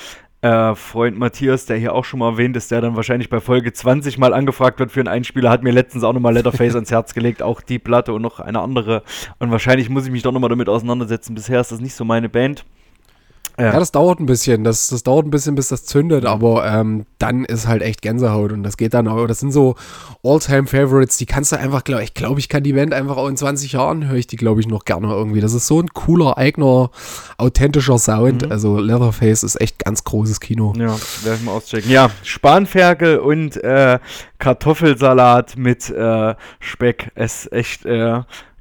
äh, 0.46 0.74
Freund 0.76 1.18
Matthias, 1.18 1.66
der 1.66 1.76
hier 1.76 1.94
auch 1.94 2.04
schon 2.04 2.20
mal 2.20 2.32
erwähnt 2.32 2.56
ist, 2.56 2.70
der 2.70 2.80
dann 2.80 2.94
wahrscheinlich 2.94 3.28
bei 3.28 3.40
Folge 3.40 3.72
20 3.72 4.16
mal 4.18 4.32
angefragt 4.32 4.78
wird 4.78 4.92
für 4.92 5.00
einen 5.00 5.08
Einspieler, 5.08 5.50
hat 5.50 5.62
mir 5.62 5.72
letztens 5.72 6.04
auch 6.04 6.12
nochmal 6.12 6.34
Letterface 6.34 6.74
ans 6.76 6.90
Herz 6.90 7.14
gelegt, 7.14 7.42
auch 7.42 7.60
die 7.60 7.78
Platte 7.78 8.12
und 8.12 8.22
noch 8.22 8.38
eine 8.38 8.60
andere. 8.60 9.02
Und 9.38 9.50
wahrscheinlich 9.50 9.88
muss 9.88 10.06
ich 10.06 10.12
mich 10.12 10.22
doch 10.22 10.32
nochmal 10.32 10.50
damit 10.50 10.68
auseinandersetzen. 10.68 11.34
Bisher 11.34 11.60
ist 11.60 11.72
das 11.72 11.80
nicht 11.80 11.94
so 11.94 12.04
meine 12.04 12.28
Band. 12.28 12.64
Ja. 13.58 13.66
Ja. 13.66 13.78
das 13.78 13.92
dauert 13.92 14.20
ein 14.20 14.26
bisschen. 14.26 14.64
Das, 14.64 14.88
das 14.88 15.02
dauert 15.02 15.26
ein 15.26 15.30
bisschen, 15.30 15.54
bis 15.54 15.68
das 15.68 15.84
zündet, 15.84 16.24
aber 16.26 16.66
ähm, 16.66 17.06
dann 17.18 17.44
ist 17.44 17.66
halt 17.66 17.82
echt 17.82 18.02
Gänsehaut 18.02 18.52
und 18.52 18.62
das 18.62 18.76
geht 18.76 18.94
dann 18.94 19.08
auch. 19.08 19.26
Das 19.26 19.40
sind 19.40 19.52
so 19.52 19.76
All-Time-Favorites, 20.22 21.16
die 21.16 21.26
kannst 21.26 21.52
du 21.52 21.58
einfach, 21.58 21.84
glaube 21.84 22.02
ich, 22.04 22.14
glaube, 22.14 22.40
ich 22.40 22.48
kann 22.48 22.62
die 22.62 22.74
Band 22.74 22.92
einfach 22.92 23.16
auch 23.16 23.28
in 23.28 23.36
20 23.36 23.72
Jahren, 23.72 24.08
höre 24.08 24.16
ich 24.16 24.26
die, 24.26 24.36
glaube 24.36 24.60
ich, 24.60 24.68
noch 24.68 24.84
gerne 24.84 25.08
irgendwie. 25.08 25.40
Das 25.40 25.52
ist 25.54 25.66
so 25.66 25.80
ein 25.80 25.88
cooler, 25.88 26.36
eigener, 26.36 26.90
authentischer 27.38 27.98
Sound. 27.98 28.50
Also 28.50 28.78
Leatherface 28.78 29.42
ist 29.42 29.60
echt 29.60 29.78
ganz 29.84 30.04
großes 30.04 30.40
Kino. 30.40 30.72
Ja, 30.76 30.96
werde 31.22 31.38
ich 31.38 31.42
mal 31.44 31.52
auschecken. 31.52 31.90
Ja, 31.90 32.10
Spanferkel 32.22 33.18
und 33.18 33.56
äh, 33.62 33.98
Kartoffelsalat 34.38 35.56
mit 35.56 35.88
äh, 35.90 36.34
Speck. 36.60 37.10
Ist 37.14 37.52
echt, 37.52 37.84
äh, 37.86 38.20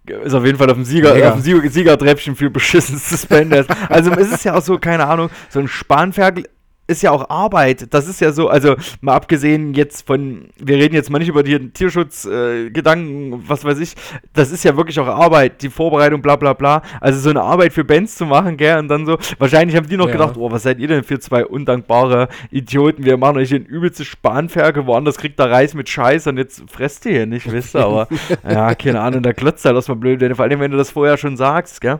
ist 0.09 0.33
auf 0.33 0.45
jeden 0.45 0.57
Fall 0.57 0.69
auf 0.69 0.75
dem, 0.75 0.85
Sieger, 0.85 1.13
Mega. 1.13 1.29
auf 1.29 1.35
dem 1.35 1.43
Sieger, 1.43 1.69
Siegertreppchen 1.69 2.35
für 2.35 2.49
beschissenstes 2.49 3.25
Bandes. 3.27 3.67
also 3.89 4.11
es 4.11 4.31
ist 4.31 4.45
ja 4.45 4.55
auch 4.55 4.61
so, 4.61 4.77
keine 4.77 5.07
Ahnung, 5.07 5.29
so 5.49 5.59
ein 5.59 5.67
Spanferkel 5.67 6.47
ist 6.87 7.01
ja 7.01 7.11
auch 7.11 7.29
Arbeit. 7.29 7.93
Das 7.93 8.07
ist 8.07 8.21
ja 8.21 8.31
so, 8.31 8.47
also 8.47 8.75
mal 9.01 9.15
abgesehen 9.15 9.73
jetzt 9.73 10.05
von, 10.05 10.49
wir 10.57 10.77
reden 10.77 10.95
jetzt 10.95 11.09
mal 11.09 11.19
nicht 11.19 11.29
über 11.29 11.43
die 11.43 11.69
Tierschutzgedanken, 11.69 12.67
äh, 12.67 12.69
Gedanken, 12.71 13.43
was 13.47 13.63
weiß 13.63 13.79
ich, 13.79 13.95
das 14.33 14.51
ist 14.51 14.63
ja 14.63 14.77
wirklich 14.77 14.99
auch 14.99 15.07
Arbeit, 15.07 15.61
die 15.61 15.69
Vorbereitung, 15.69 16.21
bla 16.21 16.35
bla 16.35 16.53
bla. 16.53 16.81
Also 17.01 17.19
so 17.19 17.29
eine 17.29 17.41
Arbeit 17.41 17.73
für 17.73 17.83
Bands 17.83 18.15
zu 18.15 18.25
machen, 18.25 18.57
gell, 18.57 18.77
und 18.77 18.87
dann 18.87 19.05
so, 19.05 19.17
wahrscheinlich 19.39 19.75
haben 19.75 19.87
die 19.87 19.97
noch 19.97 20.07
Ja. 20.07 20.13
gedacht, 20.13 20.37
oh, 20.37 20.51
was 20.51 20.63
seid 20.63 20.79
ihr 20.79 20.87
denn 20.87 21.03
für 21.03 21.19
zwei 21.19 21.45
undankbare 21.45 22.27
Idioten, 22.51 23.03
wir 23.05 23.17
machen 23.17 23.37
euch 23.37 23.49
den 23.49 23.65
übelste 23.65 24.05
Spanferkel, 24.05 24.85
woanders 24.85 25.17
kriegt 25.17 25.39
ihr 25.39 25.45
Reis 25.45 25.73
mit 25.73 25.89
Scheiß 25.89 26.27
und 26.27 26.37
jetzt 26.37 26.63
fresst 26.69 27.05
ihr 27.05 27.11
hier 27.13 27.25
nicht, 27.25 27.51
wisst 27.51 27.75
ihr, 27.75 27.85
aber 27.85 28.07
ja, 28.47 28.75
keine 28.75 29.01
Ahnung, 29.01 29.23
da 29.23 29.33
klotzt 29.33 29.65
halt 29.65 29.75
erstmal 29.75 29.97
blöd, 29.97 30.23
vor 30.35 30.45
allem 30.45 30.59
wenn 30.59 30.71
du 30.71 30.77
das 30.77 30.91
vorher 30.91 31.17
schon 31.17 31.37
sagst, 31.37 31.81
gell. 31.81 31.99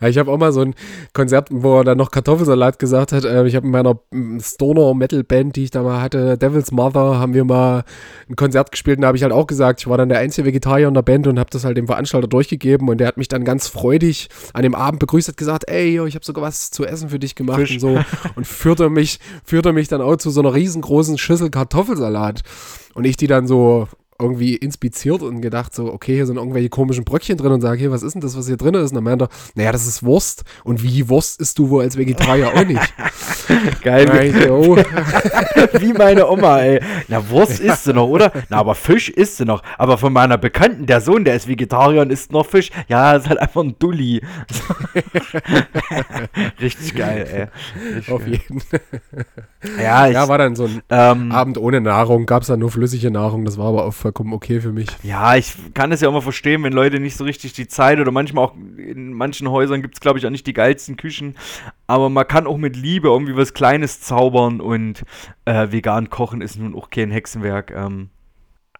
Ja, 0.00 0.08
ich 0.08 0.18
habe 0.18 0.30
auch 0.30 0.38
mal 0.38 0.52
so 0.52 0.60
ein 0.60 0.74
Konzert, 1.12 1.48
wo 1.50 1.78
er 1.78 1.84
dann 1.84 1.98
noch 1.98 2.10
Kartoffelsalat 2.10 2.78
gesagt 2.78 3.12
hat. 3.12 3.24
Äh, 3.24 3.46
ich 3.46 3.56
habe 3.56 3.66
in 3.66 3.72
meiner 3.72 3.98
Stoner-Metal-Band, 4.38 5.56
die 5.56 5.64
ich 5.64 5.70
da 5.70 5.82
mal 5.82 6.00
hatte, 6.00 6.36
Devil's 6.36 6.70
Mother, 6.70 7.18
haben 7.18 7.34
wir 7.34 7.44
mal 7.44 7.84
ein 8.28 8.36
Konzert 8.36 8.70
gespielt 8.70 8.98
und 8.98 9.02
da 9.02 9.08
habe 9.08 9.16
ich 9.16 9.22
halt 9.22 9.32
auch 9.32 9.46
gesagt, 9.46 9.80
ich 9.80 9.86
war 9.86 9.98
dann 9.98 10.08
der 10.08 10.18
einzige 10.18 10.46
Vegetarier 10.46 10.88
in 10.88 10.94
der 10.94 11.02
Band 11.02 11.26
und 11.26 11.38
habe 11.38 11.50
das 11.50 11.64
halt 11.64 11.76
dem 11.76 11.86
Veranstalter 11.86 12.28
durchgegeben 12.28 12.88
und 12.88 12.98
der 12.98 13.08
hat 13.08 13.16
mich 13.16 13.28
dann 13.28 13.44
ganz 13.44 13.68
freudig 13.68 14.28
an 14.52 14.62
dem 14.62 14.74
Abend 14.74 15.00
begrüßt, 15.00 15.28
hat 15.28 15.36
gesagt, 15.36 15.64
ey, 15.68 15.94
yo, 15.94 16.06
ich 16.06 16.14
habe 16.14 16.24
sogar 16.24 16.44
was 16.44 16.70
zu 16.70 16.84
essen 16.84 17.08
für 17.08 17.18
dich 17.18 17.34
gemacht 17.34 17.60
Fisch. 17.60 17.74
und 17.74 17.80
so 17.80 18.00
und 18.34 18.46
führte 18.46 18.90
mich, 18.90 19.20
führte 19.44 19.72
mich 19.72 19.88
dann 19.88 20.00
auch 20.00 20.16
zu 20.16 20.30
so 20.30 20.40
einer 20.40 20.54
riesengroßen 20.54 21.18
Schüssel 21.18 21.50
Kartoffelsalat 21.50 22.42
und 22.94 23.04
ich 23.04 23.16
die 23.16 23.26
dann 23.26 23.46
so 23.46 23.88
irgendwie 24.18 24.54
inspiziert 24.54 25.22
und 25.22 25.40
gedacht 25.40 25.74
so, 25.74 25.92
okay, 25.92 26.14
hier 26.14 26.26
sind 26.26 26.36
irgendwelche 26.36 26.68
komischen 26.68 27.04
Bröckchen 27.04 27.36
drin 27.36 27.52
und 27.52 27.60
sage, 27.60 27.78
hier, 27.78 27.90
was 27.90 28.02
ist 28.02 28.14
denn 28.14 28.20
das, 28.20 28.36
was 28.36 28.46
hier 28.46 28.56
drin 28.56 28.74
ist? 28.74 28.90
Und 28.90 28.96
dann 28.96 29.04
meinte 29.04 29.26
er, 29.26 29.28
naja, 29.54 29.72
das 29.72 29.86
ist 29.86 30.02
Wurst. 30.02 30.44
Und 30.62 30.82
wie 30.82 31.08
Wurst 31.08 31.40
isst 31.40 31.58
du 31.58 31.68
wohl 31.70 31.82
als 31.82 31.96
Vegetarier 31.96 32.48
auch 32.48 32.64
nicht? 32.64 32.80
Geil, 33.82 34.50
oh. 34.50 34.76
Wie 35.78 35.92
meine 35.92 36.28
Oma, 36.28 36.60
ey. 36.60 36.80
Na, 37.08 37.28
Wurst 37.28 37.60
isst 37.60 37.84
sie 37.84 37.92
noch, 37.92 38.08
oder? 38.08 38.32
Na, 38.48 38.58
aber 38.58 38.74
Fisch 38.74 39.08
isst 39.08 39.36
sie 39.38 39.44
noch. 39.44 39.62
Aber 39.78 39.98
von 39.98 40.12
meiner 40.12 40.38
Bekannten, 40.38 40.86
der 40.86 41.00
Sohn, 41.00 41.24
der 41.24 41.36
ist 41.36 41.48
Vegetarier 41.48 42.02
und 42.02 42.10
isst 42.10 42.32
noch 42.32 42.46
Fisch. 42.46 42.70
Ja, 42.88 43.14
ist 43.16 43.28
halt 43.28 43.38
einfach 43.38 43.62
ein 43.62 43.76
Dulli. 43.78 44.22
Richtig 46.60 46.94
geil, 46.94 47.26
ey. 47.30 47.94
Richtig 47.94 48.12
Auf 48.12 48.24
geil. 48.24 48.40
jeden 48.48 48.62
Ja, 49.82 50.08
ich, 50.08 50.14
Ja, 50.14 50.28
war 50.28 50.38
dann 50.38 50.56
so 50.56 50.64
ein 50.64 50.82
ähm, 50.90 51.32
Abend 51.32 51.58
ohne 51.58 51.80
Nahrung, 51.80 52.26
gab 52.26 52.42
es 52.42 52.48
dann 52.48 52.60
nur 52.60 52.70
flüssige 52.70 53.10
Nahrung, 53.10 53.44
das 53.44 53.58
war 53.58 53.66
aber 53.66 53.84
auch 53.84 53.94
vollkommen 54.04 54.34
okay 54.34 54.60
für 54.60 54.70
mich. 54.72 54.88
ja, 55.02 55.34
ich 55.34 55.54
kann 55.72 55.90
es 55.90 56.02
ja 56.02 56.10
mal 56.10 56.20
verstehen, 56.20 56.62
wenn 56.62 56.74
Leute 56.74 57.00
nicht 57.00 57.16
so 57.16 57.24
richtig 57.24 57.54
die 57.54 57.66
Zeit 57.66 57.98
oder 57.98 58.10
manchmal 58.10 58.44
auch 58.44 58.54
in 58.76 59.14
manchen 59.14 59.50
Häusern 59.50 59.80
gibt 59.80 59.94
es, 59.94 60.00
glaube 60.00 60.18
ich, 60.18 60.26
auch 60.26 60.30
nicht 60.30 60.46
die 60.46 60.52
geilsten 60.52 60.98
Küchen. 60.98 61.36
Aber 61.86 62.10
man 62.10 62.28
kann 62.28 62.46
auch 62.46 62.58
mit 62.58 62.76
Liebe 62.76 63.08
irgendwie 63.08 63.34
was 63.36 63.54
Kleines 63.54 64.00
zaubern 64.02 64.60
und 64.60 65.04
äh, 65.46 65.72
vegan 65.72 66.10
kochen 66.10 66.42
ist 66.42 66.58
nun 66.58 66.74
auch 66.74 66.90
kein 66.90 67.10
Hexenwerk. 67.10 67.70
Ähm, 67.74 68.10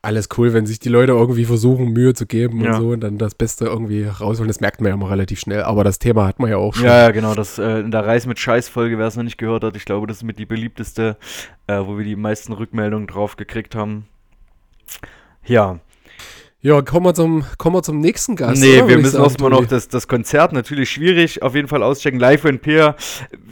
Alles 0.03 0.29
cool, 0.37 0.53
wenn 0.53 0.67
sich 0.67 0.79
die 0.81 0.91
Leute 0.91 1.13
irgendwie 1.13 1.47
versuchen, 1.47 1.95
Mühe 1.95 2.13
zu 2.13 2.27
geben 2.27 2.61
Ja. 2.61 2.75
und 2.75 2.81
so 2.83 2.89
und 2.91 3.01
dann 3.01 3.17
das 3.17 3.35
Beste 3.35 3.65
irgendwie 3.65 4.05
rausholen. 4.05 4.49
Das 4.49 4.61
merkt 4.61 4.83
man 4.83 4.89
ja 4.89 4.95
immer 4.95 5.11
relativ 5.11 5.41
schnell, 5.41 5.63
aber 5.63 5.83
das 5.85 5.99
Thema 5.99 6.27
hat 6.27 6.39
man 6.39 6.51
ja 6.51 6.59
auch 6.59 6.75
schon. 6.75 6.85
Ja, 6.85 6.99
ja, 7.05 7.11
genau. 7.11 7.35
Das 7.35 7.59
äh, 7.59 7.81
in 7.81 7.91
der 7.91 8.05
Reis 8.05 8.27
mit 8.27 8.39
Scheiß-Folge, 8.39 8.99
wer 8.99 9.07
es 9.07 9.17
noch 9.17 9.23
nicht 9.25 9.39
gehört 9.39 9.65
hat, 9.65 9.75
ich 9.77 9.87
glaube, 9.87 10.07
das 10.07 10.19
ist 10.19 10.25
mit 10.25 10.39
die 10.39 10.45
beliebteste, 10.47 11.17
äh, 11.67 11.79
wo 11.83 11.97
wir 11.97 12.05
die 12.05 12.17
meisten 12.17 12.53
Rückmeldungen 12.53 13.07
drauf 13.07 13.37
gekriegt 13.37 13.75
haben. 13.75 14.07
Ja, 15.47 15.79
Ja, 16.63 16.81
kommen 16.81 17.05
wir 17.05 17.13
zum, 17.13 17.45
kommen 17.59 17.77
wir 17.77 17.83
zum 17.83 18.01
nächsten 18.01 18.37
Gast. 18.37 18.63
nee, 18.63 18.79
oder, 18.79 18.89
wir 18.89 18.97
müssen 18.99 19.23
erstmal 19.23 19.51
noch 19.51 19.67
das, 19.67 19.89
das 19.89 20.09
Konzert 20.09 20.55
natürlich 20.55 20.89
schwierig, 20.91 21.43
auf 21.43 21.55
jeden 21.55 21.69
Fall 21.69 21.83
auschecken. 21.83 22.19
Live 22.19 22.47
in 22.47 22.59
Peer, 22.59 22.97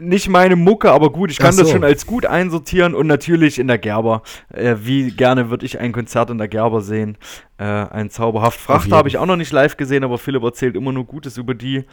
nicht 0.00 0.30
meine 0.30 0.56
Mucke, 0.56 0.90
aber 0.90 1.10
gut, 1.12 1.30
ich 1.30 1.36
kann 1.38 1.50
Ach 1.52 1.58
das 1.58 1.66
so. 1.68 1.74
schon 1.74 1.84
als 1.84 2.06
gut 2.06 2.24
einsortieren 2.24 2.94
und 2.94 3.06
natürlich 3.06 3.58
in 3.58 3.66
der 3.68 3.76
Gerber. 3.76 4.22
Äh, 4.48 4.76
wie 4.80 5.10
gerne 5.10 5.50
würde 5.50 5.66
ich 5.66 5.78
ein 5.78 5.92
Konzert 5.92 6.30
in 6.30 6.38
der 6.38 6.48
Gerber 6.48 6.80
sehen? 6.80 7.18
Äh, 7.58 7.64
ein 7.64 8.08
zauberhaft. 8.08 8.58
Frachter 8.58 8.84
jeden. 8.86 8.96
habe 8.96 9.08
ich 9.10 9.18
auch 9.18 9.26
noch 9.26 9.36
nicht 9.36 9.52
live 9.52 9.76
gesehen, 9.76 10.04
aber 10.04 10.16
Philipp 10.16 10.42
erzählt 10.42 10.74
immer 10.74 10.92
nur 10.92 11.04
Gutes 11.04 11.36
über 11.36 11.52
die. 11.54 11.84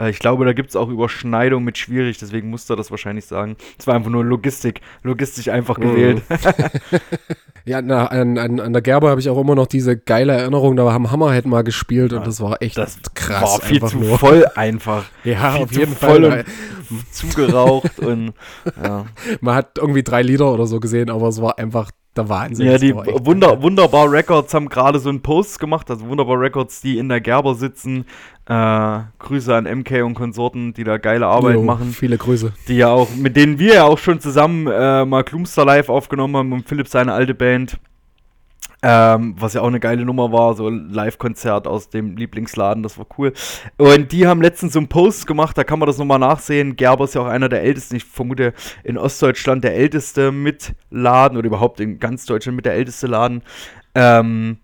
Äh, 0.00 0.10
Ich 0.10 0.20
glaube, 0.20 0.44
da 0.44 0.52
gibt 0.52 0.70
es 0.70 0.76
auch 0.76 0.88
Überschneidung 0.88 1.64
mit 1.64 1.78
schwierig, 1.78 2.18
deswegen 2.18 2.48
musste 2.48 2.74
er 2.74 2.76
das 2.76 2.92
wahrscheinlich 2.92 3.24
sagen. 3.24 3.56
Es 3.76 3.88
war 3.88 3.96
einfach 3.96 4.10
nur 4.10 4.24
Logistik, 4.24 4.80
logistisch 5.02 5.48
einfach 5.48 5.78
Mhm. 5.78 5.82
gewählt. 5.82 6.22
Ja, 7.70 7.80
na, 7.80 8.06
an, 8.06 8.36
an, 8.36 8.58
an 8.58 8.72
der 8.72 8.82
Gerbe 8.82 9.08
habe 9.08 9.20
ich 9.20 9.28
auch 9.30 9.38
immer 9.40 9.54
noch 9.54 9.68
diese 9.68 9.96
geile 9.96 10.32
Erinnerung, 10.32 10.74
da 10.74 10.92
haben 10.92 11.08
Hammerhead 11.12 11.46
mal 11.46 11.62
gespielt 11.62 12.12
und 12.12 12.26
das 12.26 12.40
war 12.40 12.60
echt 12.60 12.76
Das 12.76 12.98
krass. 13.14 13.42
war 13.42 13.60
viel 13.60 13.80
zu 13.80 13.96
nur. 13.98 14.18
voll 14.18 14.44
einfach. 14.56 15.04
Ja, 15.24 15.52
viel 15.52 15.62
auf 15.62 15.70
zu 15.70 15.78
jeden 15.78 15.94
voll 15.94 16.28
Fall. 16.30 16.44
und 16.90 17.14
zugeraucht 17.14 18.00
und 18.00 18.32
ja. 18.82 19.06
Man 19.40 19.54
hat 19.54 19.78
irgendwie 19.78 20.02
drei 20.02 20.22
Lieder 20.22 20.52
oder 20.52 20.66
so 20.66 20.80
gesehen, 20.80 21.10
aber 21.10 21.28
es 21.28 21.40
war 21.40 21.58
einfach 21.60 21.92
der 22.16 22.28
Wahnsinn. 22.28 22.66
Ja, 22.66 22.78
die 22.78 22.94
Wunder, 22.94 23.62
Wunderbar 23.62 24.10
Records 24.10 24.52
haben 24.52 24.68
gerade 24.68 24.98
so 24.98 25.08
einen 25.08 25.22
Post 25.22 25.60
gemacht, 25.60 25.90
also 25.90 26.06
Wunderbar 26.08 26.40
Records, 26.40 26.80
die 26.80 26.98
in 26.98 27.08
der 27.08 27.20
Gerber 27.20 27.54
sitzen. 27.54 28.04
Äh, 28.46 29.00
Grüße 29.18 29.54
an 29.54 29.64
MK 29.64 30.02
und 30.02 30.14
Konsorten, 30.14 30.74
die 30.74 30.82
da 30.82 30.98
geile 30.98 31.26
Arbeit 31.26 31.54
Jo, 31.54 31.62
machen. 31.62 31.92
Viele 31.92 32.18
Grüße. 32.18 32.52
Die 32.66 32.76
ja 32.76 32.88
auch, 32.88 33.08
mit 33.14 33.36
denen 33.36 33.58
wir 33.58 33.74
ja 33.74 33.84
auch 33.84 33.98
schon 33.98 34.20
zusammen 34.20 34.66
äh, 34.66 35.04
mal 35.04 35.22
Gloomstar 35.22 35.64
Live 35.64 35.88
aufgenommen 35.88 36.36
haben 36.36 36.52
und 36.52 36.68
Philipp 36.68 36.88
seine 36.88 37.12
alte 37.12 37.34
Band. 37.34 37.78
Ähm, 38.82 39.34
was 39.38 39.52
ja 39.52 39.60
auch 39.60 39.66
eine 39.66 39.80
geile 39.80 40.06
Nummer 40.06 40.32
war, 40.32 40.54
so 40.54 40.68
ein 40.68 40.88
Live-Konzert 40.88 41.66
aus 41.66 41.90
dem 41.90 42.16
Lieblingsladen, 42.16 42.82
das 42.82 42.96
war 42.96 43.06
cool. 43.18 43.34
Und 43.76 44.10
die 44.12 44.26
haben 44.26 44.40
letztens 44.40 44.72
so 44.72 44.78
einen 44.78 44.88
Post 44.88 45.26
gemacht, 45.26 45.58
da 45.58 45.64
kann 45.64 45.78
man 45.78 45.86
das 45.86 45.98
nochmal 45.98 46.18
nachsehen. 46.18 46.76
Gerber 46.76 47.04
ist 47.04 47.14
ja 47.14 47.20
auch 47.20 47.26
einer 47.26 47.50
der 47.50 47.62
ältesten, 47.62 47.96
ich 47.96 48.04
vermute 48.04 48.54
in 48.82 48.96
Ostdeutschland 48.96 49.64
der 49.64 49.74
älteste 49.74 50.32
mit 50.32 50.74
Laden 50.90 51.36
oder 51.36 51.46
überhaupt 51.46 51.80
in 51.80 51.98
ganz 51.98 52.24
Deutschland 52.24 52.56
mit 52.56 52.64
der 52.64 52.74
älteste 52.74 53.06
Laden. 53.06 53.42
Ähm, 53.94 54.58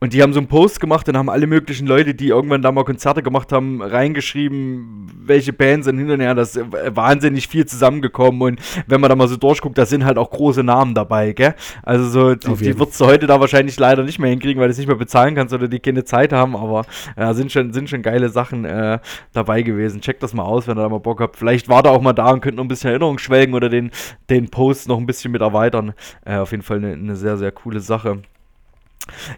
und 0.00 0.12
die 0.12 0.22
haben 0.22 0.32
so 0.32 0.40
einen 0.40 0.48
Post 0.48 0.80
gemacht 0.80 1.08
und 1.08 1.16
haben 1.16 1.30
alle 1.30 1.46
möglichen 1.46 1.86
Leute, 1.86 2.14
die 2.14 2.28
irgendwann 2.28 2.62
da 2.62 2.70
mal 2.70 2.84
Konzerte 2.84 3.22
gemacht 3.22 3.52
haben, 3.52 3.82
reingeschrieben, 3.82 5.10
welche 5.24 5.52
Bands 5.52 5.86
sind 5.86 5.98
hinterher. 5.98 6.34
Das 6.34 6.56
ist 6.56 6.74
äh, 6.74 6.94
wahnsinnig 6.94 7.48
viel 7.48 7.66
zusammengekommen. 7.66 8.42
Und 8.42 8.60
wenn 8.86 9.00
man 9.00 9.08
da 9.08 9.16
mal 9.16 9.28
so 9.28 9.36
durchguckt, 9.36 9.78
da 9.78 9.86
sind 9.86 10.04
halt 10.04 10.18
auch 10.18 10.30
große 10.30 10.62
Namen 10.62 10.94
dabei, 10.94 11.32
gell? 11.32 11.54
Also 11.82 12.08
so, 12.08 12.34
die, 12.34 12.62
die 12.62 12.78
würdest 12.78 13.00
du 13.00 13.06
heute 13.06 13.26
da 13.26 13.40
wahrscheinlich 13.40 13.78
leider 13.78 14.02
nicht 14.02 14.18
mehr 14.18 14.30
hinkriegen, 14.30 14.60
weil 14.60 14.68
du 14.68 14.72
es 14.72 14.78
nicht 14.78 14.86
mehr 14.86 14.96
bezahlen 14.96 15.34
kannst 15.34 15.54
oder 15.54 15.68
die 15.68 15.80
keine 15.80 16.04
Zeit 16.04 16.32
haben. 16.32 16.56
Aber 16.56 16.84
ja, 17.16 17.32
sind 17.32 17.50
schon, 17.50 17.72
sind 17.72 17.88
schon 17.88 18.02
geile 18.02 18.28
Sachen 18.28 18.64
äh, 18.64 18.98
dabei 19.32 19.62
gewesen. 19.62 20.00
Checkt 20.00 20.22
das 20.22 20.34
mal 20.34 20.44
aus, 20.44 20.66
wenn 20.66 20.76
ihr 20.76 20.82
da 20.82 20.88
mal 20.88 21.00
Bock 21.00 21.20
habt. 21.20 21.36
Vielleicht 21.36 21.68
war 21.68 21.82
da 21.82 21.90
auch 21.90 22.02
mal 22.02 22.12
da 22.12 22.30
und 22.30 22.40
könnt 22.40 22.56
noch 22.56 22.64
ein 22.64 22.68
bisschen 22.68 22.90
Erinnerung 22.90 23.18
schwelgen 23.18 23.54
oder 23.54 23.68
den, 23.68 23.90
den 24.28 24.48
Post 24.50 24.88
noch 24.88 24.98
ein 24.98 25.06
bisschen 25.06 25.32
mit 25.32 25.40
erweitern. 25.40 25.94
Äh, 26.24 26.36
auf 26.36 26.50
jeden 26.50 26.62
Fall 26.62 26.78
eine, 26.78 26.92
eine 26.92 27.16
sehr, 27.16 27.36
sehr 27.38 27.52
coole 27.52 27.80
Sache. 27.80 28.20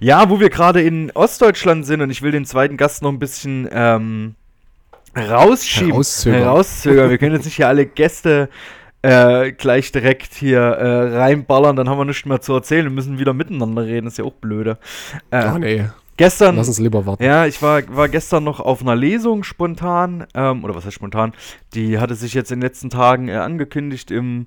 Ja, 0.01 0.31
wo 0.31 0.41
wir 0.41 0.51
gerade 0.51 0.83
in 0.83 1.11
Ostdeutschland 1.13 1.87
sind 1.87 2.01
und 2.01 2.11
ich 2.11 2.23
will 2.23 2.33
den 2.33 2.45
zweiten 2.45 2.77
Gast 2.77 3.03
noch 3.03 3.11
ein 3.11 3.19
bisschen 3.19 3.69
ähm, 3.71 4.35
rausschieben. 5.17 5.91
Herauszögern. 5.91 6.41
Herauszögern. 6.41 7.11
wir 7.11 7.19
können 7.19 7.35
jetzt 7.35 7.45
nicht 7.45 7.57
hier 7.57 7.69
alle 7.69 7.87
Gäste 7.87 8.49
äh, 9.03 9.53
gleich 9.53 9.93
direkt 9.93 10.35
hier 10.35 10.61
äh, 10.61 11.17
reinballern, 11.17 11.77
dann 11.77 11.89
haben 11.89 11.99
wir 11.99 12.05
nichts 12.05 12.25
mehr 12.25 12.41
zu 12.41 12.53
erzählen 12.55 12.87
und 12.87 12.95
müssen 12.95 13.19
wieder 13.19 13.33
miteinander 13.33 13.85
reden. 13.85 14.07
ist 14.07 14.19
ja 14.19 14.25
auch 14.25 14.33
blöde. 14.33 14.79
Äh, 15.31 15.37
Ach 15.37 15.59
nee, 15.59 15.85
gestern. 16.19 16.57
lass 16.57 16.69
uns 16.69 16.79
lieber 16.79 17.07
warten. 17.07 17.23
Ja, 17.23 17.47
ich 17.47 17.63
war, 17.63 17.83
war 17.97 18.09
gestern 18.09 18.45
noch 18.45 18.61
auf 18.61 18.83
einer 18.83 18.95
Lesung 18.95 19.43
spontan, 19.45 20.27
ähm, 20.35 20.65
oder 20.65 20.75
was 20.75 20.85
heißt 20.85 20.95
spontan? 20.95 21.33
Die 21.75 21.99
hatte 21.99 22.15
sich 22.15 22.35
jetzt 22.35 22.53
in 22.53 22.61
den 22.61 22.67
letzten 22.67 22.91
Tagen 22.91 23.29
äh, 23.29 23.37
angekündigt 23.37 24.11
im 24.11 24.47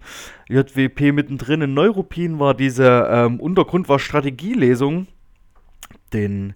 JWP 0.50 1.12
mittendrin. 1.13 1.62
In 1.62 1.74
Neuruppin 1.74 2.40
war 2.40 2.54
diese 2.54 3.08
ähm, 3.10 3.40
Untergrund 3.40 3.90
war 3.90 3.98
Strategielesung. 3.98 5.08
Den 6.13 6.54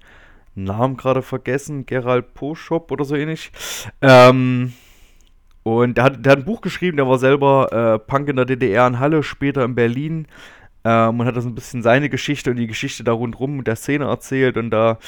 Namen 0.53 0.97
gerade 0.97 1.21
vergessen, 1.21 1.85
Gerald 1.85 2.33
Poschop 2.33 2.91
oder 2.91 3.05
so 3.05 3.15
ähnlich. 3.15 3.51
Ähm, 4.01 4.73
und 5.63 5.97
der 5.97 6.03
hat, 6.03 6.25
der 6.25 6.33
hat 6.33 6.39
ein 6.39 6.45
Buch 6.45 6.61
geschrieben, 6.61 6.97
der 6.97 7.07
war 7.07 7.17
selber 7.17 7.71
äh, 7.95 7.99
Punk 7.99 8.29
in 8.29 8.35
der 8.35 8.45
DDR 8.45 8.85
in 8.85 8.99
Halle, 8.99 9.23
später 9.23 9.65
in 9.65 9.73
Berlin. 9.73 10.27
Ähm, 10.85 11.19
und 11.19 11.25
hat 11.25 11.35
das 11.35 11.45
ein 11.45 11.55
bisschen 11.55 11.81
seine 11.81 12.09
Geschichte 12.09 12.51
und 12.51 12.57
die 12.57 12.67
Geschichte 12.67 13.03
da 13.03 13.11
rundrum 13.11 13.57
mit 13.57 13.67
der 13.67 13.75
Szene 13.75 14.05
erzählt. 14.05 14.55
Und 14.55 14.69
da 14.69 14.99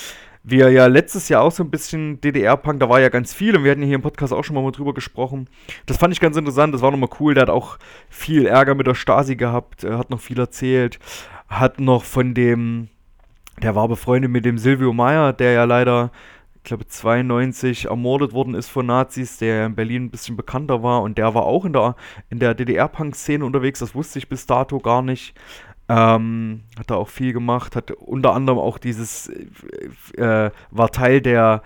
wir 0.43 0.71
ja 0.71 0.87
letztes 0.87 1.29
Jahr 1.29 1.43
auch 1.43 1.51
so 1.51 1.63
ein 1.63 1.69
bisschen 1.69 2.19
DDR-Punk, 2.21 2.79
da 2.79 2.89
war 2.89 2.99
ja 2.99 3.09
ganz 3.09 3.33
viel 3.33 3.55
und 3.55 3.63
wir 3.63 3.71
hatten 3.71 3.81
ja 3.81 3.87
hier 3.87 3.95
im 3.95 4.01
Podcast 4.01 4.33
auch 4.33 4.43
schon 4.43 4.55
mal 4.55 4.71
drüber 4.71 4.93
gesprochen. 4.93 5.49
Das 5.85 5.97
fand 5.97 6.13
ich 6.13 6.19
ganz 6.19 6.35
interessant, 6.35 6.73
das 6.73 6.81
war 6.81 6.89
nochmal 6.89 7.09
cool. 7.19 7.33
Der 7.33 7.43
hat 7.43 7.49
auch 7.49 7.77
viel 8.09 8.45
Ärger 8.47 8.73
mit 8.73 8.87
der 8.87 8.95
Stasi 8.95 9.35
gehabt, 9.35 9.83
hat 9.83 10.09
noch 10.09 10.21
viel 10.21 10.39
erzählt, 10.39 10.99
hat 11.47 11.79
noch 11.79 12.03
von 12.03 12.33
dem, 12.33 12.87
der 13.61 13.75
war 13.75 13.87
befreundet 13.87 14.31
mit 14.31 14.45
dem 14.45 14.57
Silvio 14.57 14.93
Meyer, 14.93 15.33
der 15.33 15.51
ja 15.51 15.65
leider 15.65 16.11
ich 16.67 16.69
glaube 16.69 16.87
92 16.87 17.85
ermordet 17.85 18.33
worden 18.33 18.53
ist 18.53 18.67
von 18.67 18.85
Nazis, 18.85 19.37
der 19.37 19.67
in 19.67 19.75
Berlin 19.75 20.05
ein 20.05 20.09
bisschen 20.09 20.35
bekannter 20.35 20.83
war 20.83 21.01
und 21.01 21.17
der 21.17 21.33
war 21.33 21.43
auch 21.43 21.63
in 21.63 21.71
der, 21.71 21.95
in 22.29 22.39
der 22.39 22.55
DDR-Punk-Szene 22.55 23.45
unterwegs, 23.45 23.79
das 23.79 23.95
wusste 23.95 24.19
ich 24.19 24.27
bis 24.27 24.47
dato 24.47 24.79
gar 24.79 25.01
nicht. 25.01 25.33
Ähm, 25.89 26.63
hat 26.77 26.91
da 26.91 26.95
auch 26.95 27.07
viel 27.07 27.31
gemacht, 27.31 27.75
hat 27.75 27.91
unter 27.91 28.33
anderem 28.33 28.59
auch 28.59 28.77
dieses, 28.77 29.29
äh, 30.17 30.51
war 30.69 30.91
Teil 30.91 31.21
der, 31.21 31.61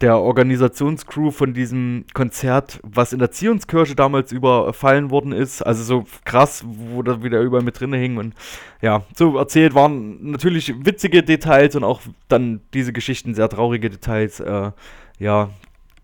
der 0.00 0.18
Organisationscrew 0.18 1.30
von 1.30 1.54
diesem 1.54 2.04
Konzert, 2.14 2.78
was 2.82 3.12
in 3.12 3.18
der 3.18 3.30
Zionskirche 3.30 3.94
damals 3.94 4.32
überfallen 4.32 5.10
worden 5.10 5.32
ist. 5.32 5.62
Also 5.62 5.82
so 5.82 6.04
krass, 6.24 6.64
wo 6.66 7.02
da 7.02 7.22
wieder 7.22 7.40
überall 7.40 7.64
mit 7.64 7.80
drin 7.80 7.92
hing. 7.92 8.16
Und 8.16 8.34
ja, 8.80 9.02
so 9.16 9.38
erzählt 9.38 9.74
waren 9.74 10.30
natürlich 10.30 10.74
witzige 10.84 11.22
Details 11.22 11.74
und 11.74 11.84
auch 11.84 12.00
dann 12.28 12.60
diese 12.74 12.92
Geschichten 12.92 13.34
sehr 13.34 13.48
traurige 13.48 13.90
Details. 13.90 14.40
Äh, 14.40 14.72
ja, 15.18 15.50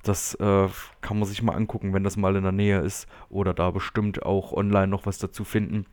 das 0.03 0.35
äh, 0.37 0.69
kann 1.03 1.19
man 1.19 1.29
sich 1.29 1.43
mal 1.43 1.55
angucken, 1.55 1.93
wenn 1.93 2.05
das 2.05 2.17
mal 2.17 2.37
in 2.37 2.43
der 2.43 2.53
Nähe 2.53 2.81
ist. 2.81 3.07
Oder 3.29 3.55
da 3.55 3.71
bestimmt 3.71 4.23
auch 4.23 4.53
online 4.53 4.89
noch 4.89 5.07
was 5.07 5.19
dazu 5.19 5.45
finden. 5.45 5.85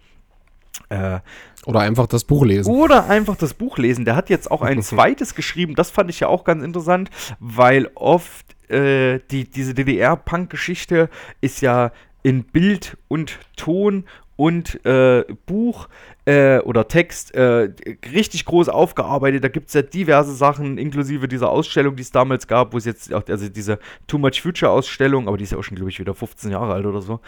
Äh, 0.90 1.20
oder 1.66 1.82
einfach 1.82 2.08
das 2.08 2.24
Buch 2.24 2.46
lesen. 2.46 2.74
Oder 2.74 3.10
einfach 3.10 3.36
das 3.36 3.54
Buch 3.54 3.78
lesen. 3.78 4.06
Der 4.06 4.16
hat 4.16 4.30
jetzt 4.30 4.50
auch 4.50 4.62
ein 4.62 4.82
zweites 4.84 5.36
geschrieben. 5.36 5.76
Das 5.76 5.92
fand 5.92 6.10
ich 6.10 6.20
ja 6.20 6.28
auch 6.28 6.44
ganz 6.44 6.64
interessant, 6.64 7.10
weil 7.40 7.90
oft 7.96 8.46
äh, 8.72 9.20
die, 9.32 9.50
diese 9.50 9.74
DDR-Punk-Geschichte 9.74 11.10
ist 11.42 11.62
ja 11.62 11.92
in 12.24 12.44
Bild 12.44 12.98
und 13.08 13.38
Ton 13.56 14.06
und 14.38 14.86
äh, 14.86 15.26
Buch 15.46 15.90
äh, 16.26 16.60
oder 16.60 16.88
Text 16.88 17.34
äh, 17.34 17.70
richtig 18.14 18.46
groß 18.46 18.70
aufgearbeitet. 18.70 19.44
Da 19.44 19.48
gibt 19.48 19.68
es 19.68 19.74
ja 19.74 19.82
diverse 19.82 20.34
Sachen, 20.34 20.78
inklusive 20.78 21.28
dieser 21.28 21.50
Ausstellung, 21.50 21.96
die 21.96 22.04
es 22.04 22.12
damals 22.12 22.48
gab, 22.48 22.74
wo 22.74 22.78
es 22.78 22.86
jetzt, 22.86 23.12
also 23.12 23.50
diese 23.50 23.80
Too 24.06 24.20
Much 24.20 24.42
Future 24.42 24.72
Ausstellung, 24.72 25.28
aber 25.28 25.38
die 25.38 25.44
ist 25.44 25.52
ja 25.52 25.58
auch 25.58 25.64
schon, 25.64 25.76
glaube 25.76 25.90
ich, 25.90 26.00
wieder 26.00 26.14
15 26.14 26.52
Jahre 26.52 26.74
alt 26.74 26.86
oder 26.86 27.02
so, 27.02 27.20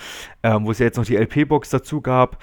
ähm, 0.43 0.65
wo 0.65 0.71
es 0.71 0.79
ja 0.79 0.85
jetzt 0.85 0.97
noch 0.97 1.05
die 1.05 1.17
LP-Box 1.17 1.69
dazu 1.69 1.99
gab. 1.99 2.37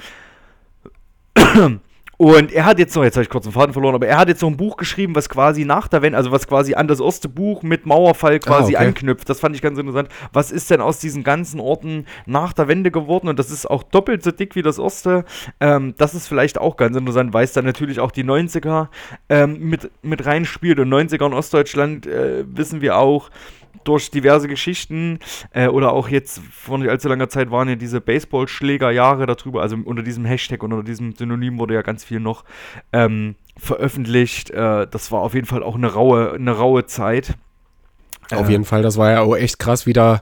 Und 2.18 2.50
er 2.50 2.64
hat 2.64 2.78
jetzt 2.78 2.96
noch, 2.96 3.04
jetzt 3.04 3.16
habe 3.16 3.24
ich 3.24 3.28
kurz 3.28 3.44
den 3.44 3.52
Faden 3.52 3.74
verloren, 3.74 3.94
aber 3.94 4.06
er 4.06 4.16
hat 4.16 4.28
jetzt 4.28 4.40
noch 4.40 4.48
ein 4.48 4.56
Buch 4.56 4.78
geschrieben, 4.78 5.14
was 5.14 5.28
quasi 5.28 5.66
nach 5.66 5.86
der 5.86 6.00
Wende, 6.00 6.16
also 6.16 6.32
was 6.32 6.46
quasi 6.46 6.74
an 6.74 6.88
das 6.88 6.98
erste 6.98 7.28
Buch 7.28 7.62
mit 7.62 7.84
Mauerfall 7.84 8.40
quasi 8.40 8.74
ah, 8.74 8.78
okay. 8.78 8.88
anknüpft. 8.88 9.28
Das 9.28 9.40
fand 9.40 9.54
ich 9.54 9.60
ganz 9.60 9.78
interessant. 9.78 10.08
Was 10.32 10.50
ist 10.50 10.70
denn 10.70 10.80
aus 10.80 10.98
diesen 10.98 11.24
ganzen 11.24 11.60
Orten 11.60 12.06
nach 12.24 12.54
der 12.54 12.68
Wende 12.68 12.90
geworden? 12.90 13.28
Und 13.28 13.38
das 13.38 13.50
ist 13.50 13.66
auch 13.66 13.82
doppelt 13.82 14.22
so 14.22 14.30
dick 14.30 14.54
wie 14.54 14.62
das 14.62 14.78
erste. 14.78 15.26
Ähm, 15.60 15.94
das 15.98 16.14
ist 16.14 16.26
vielleicht 16.26 16.58
auch 16.58 16.78
ganz 16.78 16.96
interessant, 16.96 17.34
weil 17.34 17.44
es 17.44 17.52
dann 17.52 17.66
natürlich 17.66 18.00
auch 18.00 18.12
die 18.12 18.24
90er 18.24 18.88
ähm, 19.28 19.58
mit, 19.68 19.90
mit 20.02 20.24
reinspielt. 20.24 20.80
Und 20.80 20.88
90er 20.88 21.26
in 21.26 21.34
Ostdeutschland 21.34 22.06
äh, 22.06 22.44
wissen 22.48 22.80
wir 22.80 22.96
auch, 22.96 23.30
durch 23.84 24.10
diverse 24.10 24.48
Geschichten 24.48 25.18
äh, 25.52 25.68
oder 25.68 25.92
auch 25.92 26.08
jetzt 26.08 26.40
vor 26.50 26.78
nicht 26.78 26.88
allzu 26.88 27.08
langer 27.08 27.28
Zeit 27.28 27.50
waren 27.50 27.68
ja 27.68 27.76
diese 27.76 28.00
Baseballschlägerjahre 28.00 29.26
darüber, 29.26 29.62
also 29.62 29.76
unter 29.84 30.02
diesem 30.02 30.24
Hashtag 30.24 30.62
und 30.62 30.72
unter 30.72 30.84
diesem 30.84 31.14
Synonym 31.14 31.58
wurde 31.58 31.74
ja 31.74 31.82
ganz 31.82 32.04
viel 32.04 32.20
noch 32.20 32.44
ähm, 32.92 33.36
veröffentlicht. 33.56 34.50
Äh, 34.50 34.86
das 34.86 35.12
war 35.12 35.20
auf 35.20 35.34
jeden 35.34 35.46
Fall 35.46 35.62
auch 35.62 35.76
eine 35.76 35.92
raue, 35.92 36.32
eine 36.34 36.52
raue 36.52 36.86
Zeit. 36.86 37.34
Auf 38.32 38.50
jeden 38.50 38.64
Fall, 38.64 38.82
das 38.82 38.96
war 38.96 39.12
ja 39.12 39.20
auch 39.20 39.36
echt 39.36 39.58
krass, 39.58 39.86
wie 39.86 39.92
da 39.92 40.20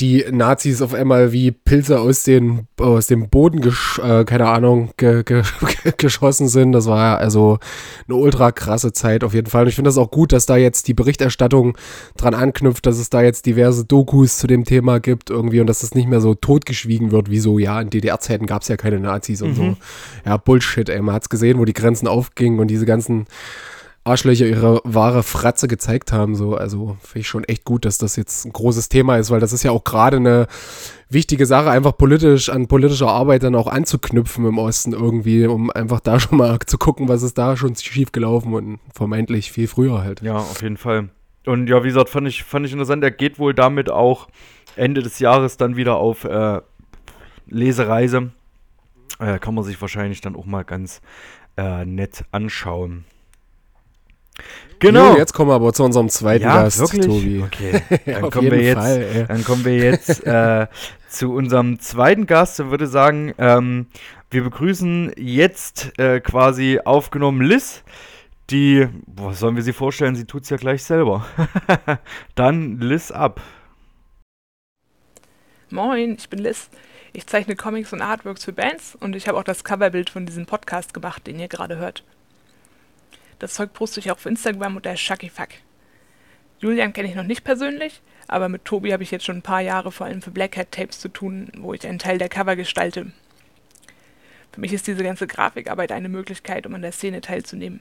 die 0.00 0.24
Nazis 0.28 0.82
auf 0.82 0.92
einmal 0.92 1.30
wie 1.30 1.52
Pilze 1.52 2.00
aus, 2.00 2.24
den, 2.24 2.66
aus 2.80 3.06
dem 3.06 3.28
Boden, 3.28 3.60
gesch 3.60 4.00
äh, 4.00 4.24
keine 4.24 4.48
Ahnung, 4.48 4.90
ge 4.96 5.22
ge 5.22 5.44
geschossen 5.96 6.48
sind. 6.48 6.72
Das 6.72 6.86
war 6.86 6.98
ja 6.98 7.16
also 7.16 7.58
eine 8.08 8.16
ultra 8.16 8.50
krasse 8.50 8.92
Zeit 8.92 9.22
auf 9.22 9.34
jeden 9.34 9.46
Fall. 9.48 9.62
Und 9.62 9.68
ich 9.68 9.76
finde 9.76 9.88
das 9.88 9.98
auch 9.98 10.10
gut, 10.10 10.32
dass 10.32 10.46
da 10.46 10.56
jetzt 10.56 10.88
die 10.88 10.94
Berichterstattung 10.94 11.78
dran 12.16 12.34
anknüpft, 12.34 12.86
dass 12.86 12.98
es 12.98 13.08
da 13.08 13.22
jetzt 13.22 13.46
diverse 13.46 13.84
Dokus 13.84 14.38
zu 14.38 14.48
dem 14.48 14.64
Thema 14.64 14.98
gibt 14.98 15.30
irgendwie 15.30 15.60
und 15.60 15.68
dass 15.68 15.80
das 15.80 15.94
nicht 15.94 16.08
mehr 16.08 16.20
so 16.20 16.34
totgeschwiegen 16.34 17.12
wird, 17.12 17.30
wie 17.30 17.38
so, 17.38 17.60
ja, 17.60 17.80
in 17.80 17.90
DDR-Zeiten 17.90 18.46
gab 18.46 18.62
es 18.62 18.68
ja 18.68 18.76
keine 18.76 18.98
Nazis 18.98 19.42
und 19.42 19.50
mhm. 19.50 19.54
so. 19.54 19.76
Ja, 20.26 20.38
Bullshit, 20.38 20.88
ey. 20.88 21.00
Man 21.02 21.14
hat 21.14 21.22
es 21.22 21.28
gesehen, 21.28 21.58
wo 21.58 21.64
die 21.64 21.72
Grenzen 21.72 22.08
aufgingen 22.08 22.58
und 22.58 22.66
diese 22.66 22.86
ganzen 22.86 23.26
Arschlöcher 24.04 24.46
ihre 24.46 24.82
wahre 24.84 25.22
Fratze 25.22 25.66
gezeigt 25.66 26.12
haben. 26.12 26.34
So. 26.34 26.54
Also 26.54 26.96
finde 27.00 27.20
ich 27.20 27.28
schon 27.28 27.44
echt 27.44 27.64
gut, 27.64 27.86
dass 27.86 27.98
das 27.98 28.16
jetzt 28.16 28.44
ein 28.44 28.52
großes 28.52 28.90
Thema 28.90 29.16
ist, 29.16 29.30
weil 29.30 29.40
das 29.40 29.52
ist 29.52 29.62
ja 29.62 29.70
auch 29.70 29.84
gerade 29.84 30.18
eine 30.18 30.46
wichtige 31.08 31.46
Sache, 31.46 31.70
einfach 31.70 31.96
politisch 31.96 32.50
an 32.50 32.68
politischer 32.68 33.08
Arbeit 33.08 33.42
dann 33.42 33.54
auch 33.54 33.66
anzuknüpfen 33.66 34.46
im 34.46 34.58
Osten 34.58 34.92
irgendwie, 34.92 35.46
um 35.46 35.70
einfach 35.70 36.00
da 36.00 36.20
schon 36.20 36.38
mal 36.38 36.58
zu 36.66 36.76
gucken, 36.76 37.08
was 37.08 37.22
ist 37.22 37.38
da 37.38 37.56
schon 37.56 37.74
schief 37.76 38.12
gelaufen 38.12 38.52
und 38.52 38.78
vermeintlich 38.92 39.50
viel 39.50 39.68
früher 39.68 40.02
halt. 40.02 40.20
Ja, 40.20 40.36
auf 40.36 40.60
jeden 40.62 40.76
Fall. 40.76 41.08
Und 41.46 41.68
ja, 41.68 41.82
wie 41.82 41.88
gesagt, 41.88 42.10
fand 42.10 42.28
ich, 42.28 42.44
fand 42.44 42.66
ich 42.66 42.72
interessant, 42.72 43.02
er 43.02 43.10
geht 43.10 43.38
wohl 43.38 43.54
damit 43.54 43.90
auch 43.90 44.28
Ende 44.76 45.02
des 45.02 45.18
Jahres 45.18 45.56
dann 45.56 45.76
wieder 45.76 45.96
auf 45.96 46.24
äh, 46.24 46.60
Lesereise. 47.46 48.32
Äh, 49.18 49.38
kann 49.38 49.54
man 49.54 49.64
sich 49.64 49.80
wahrscheinlich 49.80 50.20
dann 50.20 50.36
auch 50.36 50.46
mal 50.46 50.64
ganz 50.64 51.00
äh, 51.56 51.84
nett 51.84 52.24
anschauen. 52.32 53.04
Genau. 54.80 55.12
Jo, 55.12 55.18
jetzt 55.18 55.32
kommen 55.32 55.50
wir 55.50 55.54
aber 55.54 55.72
zu 55.72 55.84
unserem 55.84 56.08
zweiten 56.08 56.44
ja, 56.44 56.64
Gast, 56.64 56.80
wirklich? 56.80 57.06
Tobi. 57.06 57.42
Okay, 57.42 57.82
dann, 58.06 58.30
kommen 58.30 58.50
wir, 58.50 58.62
jetzt, 58.62 58.78
Fall, 58.78 59.08
ja. 59.14 59.22
dann 59.24 59.44
kommen 59.44 59.64
wir 59.64 59.76
jetzt 59.76 60.24
äh, 60.26 60.66
zu 61.08 61.32
unserem 61.32 61.78
zweiten 61.78 62.26
Gast. 62.26 62.60
Ich 62.60 62.70
würde 62.70 62.86
sagen, 62.86 63.32
ähm, 63.38 63.86
wir 64.30 64.42
begrüßen 64.42 65.12
jetzt 65.16 65.98
äh, 65.98 66.20
quasi 66.20 66.80
aufgenommen 66.84 67.40
Liz, 67.40 67.82
die, 68.50 68.88
was 69.06 69.38
sollen 69.38 69.56
wir 69.56 69.62
sie 69.62 69.72
vorstellen? 69.72 70.16
Sie 70.16 70.26
tut 70.26 70.42
es 70.42 70.50
ja 70.50 70.56
gleich 70.56 70.82
selber. 70.82 71.24
dann 72.34 72.78
Liz 72.78 73.10
ab. 73.10 73.40
Moin, 75.70 76.16
ich 76.18 76.28
bin 76.28 76.40
Liz. 76.40 76.68
Ich 77.12 77.26
zeichne 77.26 77.56
Comics 77.56 77.92
und 77.92 78.02
Artworks 78.02 78.44
für 78.44 78.52
Bands 78.52 78.96
und 79.00 79.16
ich 79.16 79.28
habe 79.28 79.38
auch 79.38 79.44
das 79.44 79.64
Coverbild 79.64 80.10
von 80.10 80.26
diesem 80.26 80.46
Podcast 80.46 80.92
gemacht, 80.92 81.26
den 81.26 81.38
ihr 81.38 81.48
gerade 81.48 81.76
hört. 81.76 82.04
Das 83.44 83.52
Zeug 83.52 83.74
poste 83.74 84.00
ich 84.00 84.10
auch 84.10 84.16
auf 84.16 84.24
Instagram 84.24 84.76
unter 84.76 84.96
Shuckyfuck. 84.96 85.50
Julian 86.60 86.94
kenne 86.94 87.10
ich 87.10 87.14
noch 87.14 87.24
nicht 87.24 87.44
persönlich, 87.44 88.00
aber 88.26 88.48
mit 88.48 88.64
Tobi 88.64 88.90
habe 88.94 89.02
ich 89.02 89.10
jetzt 89.10 89.26
schon 89.26 89.36
ein 89.36 89.42
paar 89.42 89.60
Jahre 89.60 89.92
vor 89.92 90.06
allem 90.06 90.22
für 90.22 90.30
Black 90.30 90.56
Hat 90.56 90.72
Tapes 90.72 90.98
zu 90.98 91.10
tun, 91.10 91.52
wo 91.58 91.74
ich 91.74 91.86
einen 91.86 91.98
Teil 91.98 92.16
der 92.16 92.30
Cover 92.30 92.56
gestalte. 92.56 93.12
Für 94.50 94.60
mich 94.62 94.72
ist 94.72 94.86
diese 94.86 95.04
ganze 95.04 95.26
Grafikarbeit 95.26 95.92
eine 95.92 96.08
Möglichkeit, 96.08 96.66
um 96.66 96.74
an 96.74 96.80
der 96.80 96.92
Szene 96.92 97.20
teilzunehmen. 97.20 97.80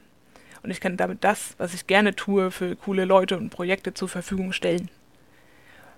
Und 0.64 0.72
ich 0.72 0.82
kann 0.82 0.98
damit 0.98 1.24
das, 1.24 1.56
was 1.58 1.74
ich 1.74 1.88
gerne 1.88 2.14
tue, 2.14 2.52
für 2.52 2.76
coole 2.76 3.06
Leute 3.06 3.38
und 3.38 3.50
Projekte 3.50 3.94
zur 3.94 4.10
Verfügung 4.10 4.52
stellen. 4.52 4.92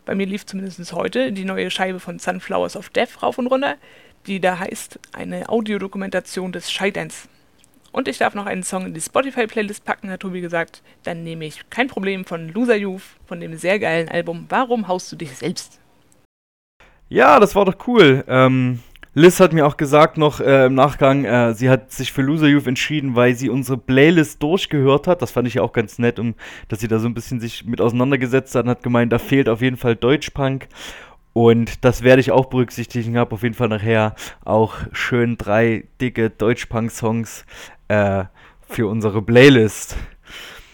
Bei 0.06 0.13
mir 0.13 0.28
lief 0.28 0.45
zumindest 0.45 0.93
heute 0.93 1.32
die 1.32 1.43
neue 1.43 1.71
Scheibe 1.71 1.99
von 1.99 2.19
Sunflowers 2.19 2.78
of 2.78 2.89
Death 2.89 3.23
rauf 3.23 3.39
und 3.39 3.47
runter, 3.47 3.78
die 4.28 4.39
da 4.39 4.60
heißt 4.60 4.99
eine 5.12 5.49
Audiodokumentation 5.49 6.51
des 6.51 6.71
Scheiterns. 6.71 7.30
Und 7.95 8.10
ich 8.10 8.17
darf 8.17 8.36
noch 8.36 8.45
einen 8.45 8.63
Song 8.63 8.88
in 8.88 8.93
die 8.93 8.99
Spotify-Playlist 8.99 9.86
packen, 9.86 10.12
hat 10.12 10.19
Tobi 10.19 10.41
gesagt. 10.41 10.84
Dann 11.03 11.23
nehme 11.23 11.45
ich 11.45 11.69
kein 11.69 11.88
Problem 11.88 12.25
von 12.25 12.49
Loser 12.49 12.75
Youth, 12.75 13.03
von 13.25 13.39
dem 13.39 13.55
sehr 13.55 13.79
geilen 13.79 14.10
Album 14.10 14.47
Warum 14.49 14.89
haust 14.89 15.10
du 15.13 15.15
dich 15.15 15.31
selbst? 15.38 15.79
Ja, 17.08 17.39
das 17.39 17.55
war 17.55 17.63
doch 17.63 17.88
cool. 17.88 18.25
Ähm, 18.27 18.79
Liz 19.13 19.39
hat 19.39 19.53
mir 19.53 19.65
auch 19.65 19.77
gesagt 19.77 20.17
noch 20.17 20.41
äh, 20.41 20.65
im 20.65 20.73
Nachgang, 20.73 21.23
äh, 21.23 21.53
sie 21.53 21.69
hat 21.69 21.93
sich 21.93 22.12
für 22.12 22.21
Loser 22.21 22.47
Youth 22.47 22.67
entschieden, 22.67 23.15
weil 23.15 23.34
sie 23.34 23.49
unsere 23.49 23.77
Playlist 23.77 24.43
durchgehört 24.43 25.08
hat. 25.08 25.21
Das 25.21 25.31
fand 25.31 25.47
ich 25.47 25.53
ja 25.53 25.62
auch 25.62 25.71
ganz 25.71 25.97
nett, 25.97 26.19
um, 26.19 26.36
dass 26.67 26.81
sie 26.81 26.89
da 26.89 26.99
so 26.99 27.08
ein 27.08 27.13
bisschen 27.13 27.39
sich 27.39 27.63
mit 27.63 27.79
auseinandergesetzt 27.79 28.55
hat 28.55 28.65
und 28.65 28.71
hat 28.71 28.84
gemeint, 28.84 29.13
da 29.13 29.19
fehlt 29.19 29.47
auf 29.47 29.62
jeden 29.62 29.77
Fall 29.77 29.95
Deutschpunk. 29.95 30.67
Und 31.38 31.84
das 31.84 32.01
werde 32.01 32.21
ich 32.21 32.31
auch 32.31 32.45
berücksichtigen. 32.45 33.17
Habe 33.17 33.36
auf 33.36 33.43
jeden 33.43 33.55
Fall 33.55 33.67
nachher 33.67 34.15
auch 34.45 34.75
schön 34.93 35.36
drei 35.36 35.84
dicke 35.99 36.29
Deutschpunk-Songs 36.29 37.45
äh, 37.88 38.26
für 38.67 38.88
unsere 38.88 39.21
Playlist. 39.21 39.95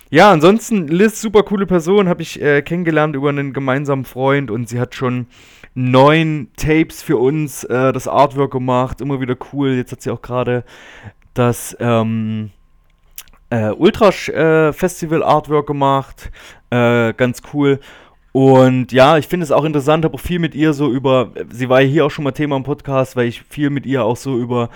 Ja, 0.09 0.31
ansonsten 0.31 0.87
Liz, 0.87 1.21
super 1.21 1.43
coole 1.43 1.65
Person, 1.65 2.09
habe 2.09 2.21
ich 2.21 2.41
äh, 2.41 2.61
kennengelernt 2.61 3.15
über 3.15 3.29
einen 3.29 3.53
gemeinsamen 3.53 4.03
Freund 4.03 4.51
und 4.51 4.67
sie 4.67 4.79
hat 4.79 4.93
schon 4.93 5.27
neun 5.73 6.49
Tapes 6.57 7.01
für 7.01 7.17
uns 7.17 7.63
äh, 7.63 7.93
das 7.93 8.09
Artwork 8.09 8.51
gemacht, 8.51 8.99
immer 8.99 9.21
wieder 9.21 9.37
cool. 9.53 9.69
Jetzt 9.69 9.93
hat 9.93 10.01
sie 10.01 10.11
auch 10.11 10.21
gerade 10.21 10.65
das 11.33 11.77
ähm, 11.79 12.51
äh, 13.51 13.69
Ultrasch 13.69 14.27
äh, 14.29 14.73
Festival 14.73 15.23
Artwork 15.23 15.67
gemacht, 15.67 16.29
äh, 16.71 17.13
ganz 17.13 17.41
cool. 17.53 17.79
Und 18.33 18.91
ja, 18.91 19.17
ich 19.17 19.27
finde 19.27 19.43
es 19.43 19.51
auch 19.51 19.65
interessant, 19.65 20.05
habe 20.05 20.15
auch 20.15 20.21
viel 20.21 20.39
mit 20.39 20.55
ihr 20.55 20.73
so 20.73 20.89
über, 20.89 21.31
sie 21.49 21.69
war 21.69 21.81
ja 21.81 21.87
hier 21.87 22.05
auch 22.05 22.11
schon 22.11 22.23
mal 22.23 22.31
Thema 22.31 22.55
im 22.55 22.63
Podcast, 22.63 23.15
weil 23.15 23.27
ich 23.27 23.43
viel 23.43 23.69
mit 23.69 23.85
ihr 23.85 24.03
auch 24.03 24.15
so 24.15 24.37
über 24.37 24.69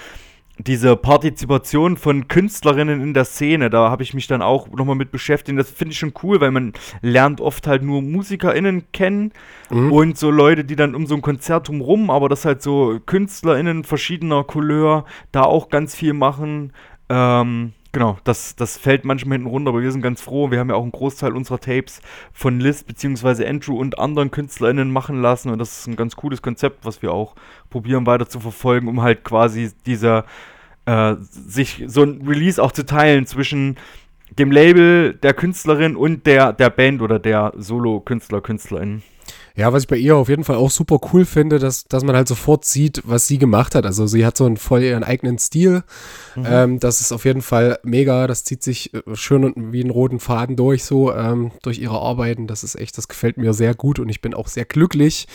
diese 0.58 0.96
Partizipation 0.96 1.98
von 1.98 2.28
Künstlerinnen 2.28 3.02
in 3.02 3.14
der 3.14 3.26
Szene, 3.26 3.70
da 3.70 3.90
habe 3.90 4.04
ich 4.04 4.14
mich 4.14 4.28
dann 4.28 4.42
auch 4.42 4.70
nochmal 4.70 4.96
mit 4.96 5.12
beschäftigt. 5.12 5.60
Das 5.60 5.70
finde 5.70 5.92
ich 5.92 6.00
schon 6.00 6.14
cool, 6.24 6.40
weil 6.42 6.52
man 6.52 6.74
lernt 7.02 7.42
oft 7.42 7.68
halt 7.68 7.84
nur 7.84 8.02
MusikerInnen 8.02 8.86
kennen 8.94 9.32
Mhm. 9.70 9.92
und 9.92 10.18
so 10.18 10.32
Leute, 10.32 10.64
die 10.64 10.76
dann 10.76 10.96
um 10.96 11.08
so 11.08 11.16
ein 11.16 11.22
Konzert 11.22 11.68
drumrum, 11.68 12.10
aber 12.10 12.30
das 12.30 12.46
halt 12.46 12.62
so 12.62 13.00
KünstlerInnen 13.06 13.84
verschiedener 13.84 14.44
Couleur 14.44 15.06
da 15.32 15.42
auch 15.44 15.70
ganz 15.70 15.96
viel 15.96 16.14
machen. 16.14 16.72
Ähm, 17.10 17.74
genau, 17.96 18.18
das, 18.26 18.58
das 18.58 18.76
fällt 18.78 19.06
manchmal 19.06 19.38
hinten 19.38 19.50
runter, 19.50 19.70
aber 19.70 19.82
wir 19.82 19.90
sind 19.90 20.02
ganz 20.02 20.20
froh. 20.20 20.52
Wir 20.52 20.60
haben 20.60 20.70
ja 20.70 20.76
auch 20.76 20.84
einen 20.84 20.92
Großteil 20.92 21.34
unserer 21.34 21.62
Tapes 21.62 22.02
von 22.34 22.60
Liz 22.60 22.84
bzw. 22.84 23.48
Andrew 23.48 23.80
und 23.80 23.98
anderen 23.98 24.32
KünstlerInnen 24.32 24.92
machen 24.92 25.22
lassen 25.22 25.50
und 25.50 25.60
das 25.60 25.80
ist 25.80 25.88
ein 25.88 25.96
ganz 25.96 26.18
cooles 26.18 26.42
Konzept, 26.42 26.86
was 26.86 27.02
wir 27.02 27.14
auch 27.14 27.36
probieren 27.70 28.06
weiter 28.06 28.28
zu 28.28 28.42
verfolgen, 28.42 28.90
um 28.90 29.02
halt 29.02 29.24
quasi 29.24 29.72
dieser 29.86 30.26
äh, 30.86 31.16
sich 31.22 31.86
so 31.88 32.04
ein 32.04 32.22
Release 32.28 32.62
auch 32.62 32.74
zu 32.74 32.86
teilen 32.86 33.26
zwischen 33.28 33.78
dem 34.38 34.52
Label, 34.52 35.14
der 35.14 35.34
Künstlerin 35.34 35.96
und 35.96 36.28
der, 36.28 36.52
der 36.52 36.72
Band 36.72 37.02
oder 37.02 37.18
der 37.18 37.54
Solo-Künstler, 37.56 38.42
Künstlerin. 38.42 39.04
Ja, 39.58 39.72
was 39.72 39.84
ich 39.84 39.88
bei 39.88 39.96
ihr 39.96 40.18
auf 40.18 40.28
jeden 40.28 40.44
Fall 40.44 40.58
auch 40.58 40.70
super 40.70 41.00
cool 41.14 41.24
finde, 41.24 41.60
dass, 41.60 41.86
dass 41.86 42.04
man 42.04 42.16
halt 42.16 42.28
sofort 42.28 42.66
sieht, 42.66 43.02
was 43.06 43.26
sie 43.26 43.38
gemacht 43.38 43.74
hat. 43.74 43.86
Also 43.86 44.06
sie 44.06 44.26
hat 44.26 44.36
so 44.36 44.46
einen 44.46 44.58
voll 44.58 44.84
ihren 44.84 45.04
eigenen 45.04 45.38
Stil. 45.40 45.84
Ähm, 46.36 46.80
das 46.80 47.00
ist 47.00 47.14
auf 47.14 47.24
jeden 47.24 47.42
Fall 47.42 47.80
mega. 47.84 48.28
Das 48.28 48.44
zieht 48.44 48.64
sich 48.64 48.94
äh, 48.94 49.02
schön 49.14 49.46
und 49.46 49.72
wie 49.72 49.82
einen 49.82 49.92
roten 49.92 50.20
Faden 50.20 50.58
durch, 50.58 50.84
so 50.84 51.14
ähm, 51.14 51.52
durch 51.64 51.80
ihre 51.80 51.98
Arbeiten. 52.00 52.48
Das 52.48 52.66
ist 52.66 52.76
echt, 52.76 52.98
das 52.98 53.08
gefällt 53.08 53.38
mir 53.38 53.54
sehr 53.54 53.76
gut 53.76 54.00
und 54.00 54.10
ich 54.10 54.22
bin 54.22 54.34
auch 54.34 54.48
sehr 54.50 54.66
glücklich 54.66 55.28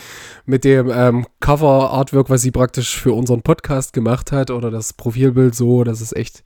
mit 0.45 0.65
dem 0.65 0.91
ähm, 0.93 1.25
Cover-Artwork, 1.39 2.29
was 2.29 2.43
sie 2.43 2.51
praktisch 2.51 2.99
für 2.99 3.13
unseren 3.13 3.41
Podcast 3.41 3.93
gemacht 3.93 4.31
hat 4.31 4.51
oder 4.51 4.69
das 4.69 4.93
Profilbild 4.93 5.55
so. 5.55 5.83
Das 5.83 5.99
ist 5.99 6.15
echt 6.15 6.43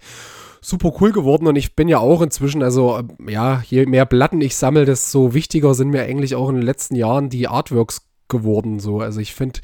super 0.66 0.94
cool 1.00 1.12
geworden 1.12 1.48
und 1.48 1.56
ich 1.56 1.76
bin 1.76 1.88
ja 1.88 2.00
auch 2.00 2.22
inzwischen, 2.22 2.64
also 2.64 2.98
äh, 2.98 3.32
ja, 3.32 3.64
je 3.66 3.86
mehr 3.86 4.06
Platten 4.06 4.42
ich 4.42 4.56
sammle, 4.56 4.86
desto 4.86 5.34
wichtiger 5.34 5.74
sind 5.74 5.90
mir 5.90 6.04
eigentlich 6.04 6.36
auch 6.36 6.50
in 6.50 6.56
den 6.56 6.66
letzten 6.66 6.96
Jahren 6.96 7.30
die 7.30 7.48
Artworks 7.48 8.08
geworden 8.28 8.80
so. 8.80 9.00
Also 9.00 9.20
ich 9.20 9.36
finde, 9.36 9.60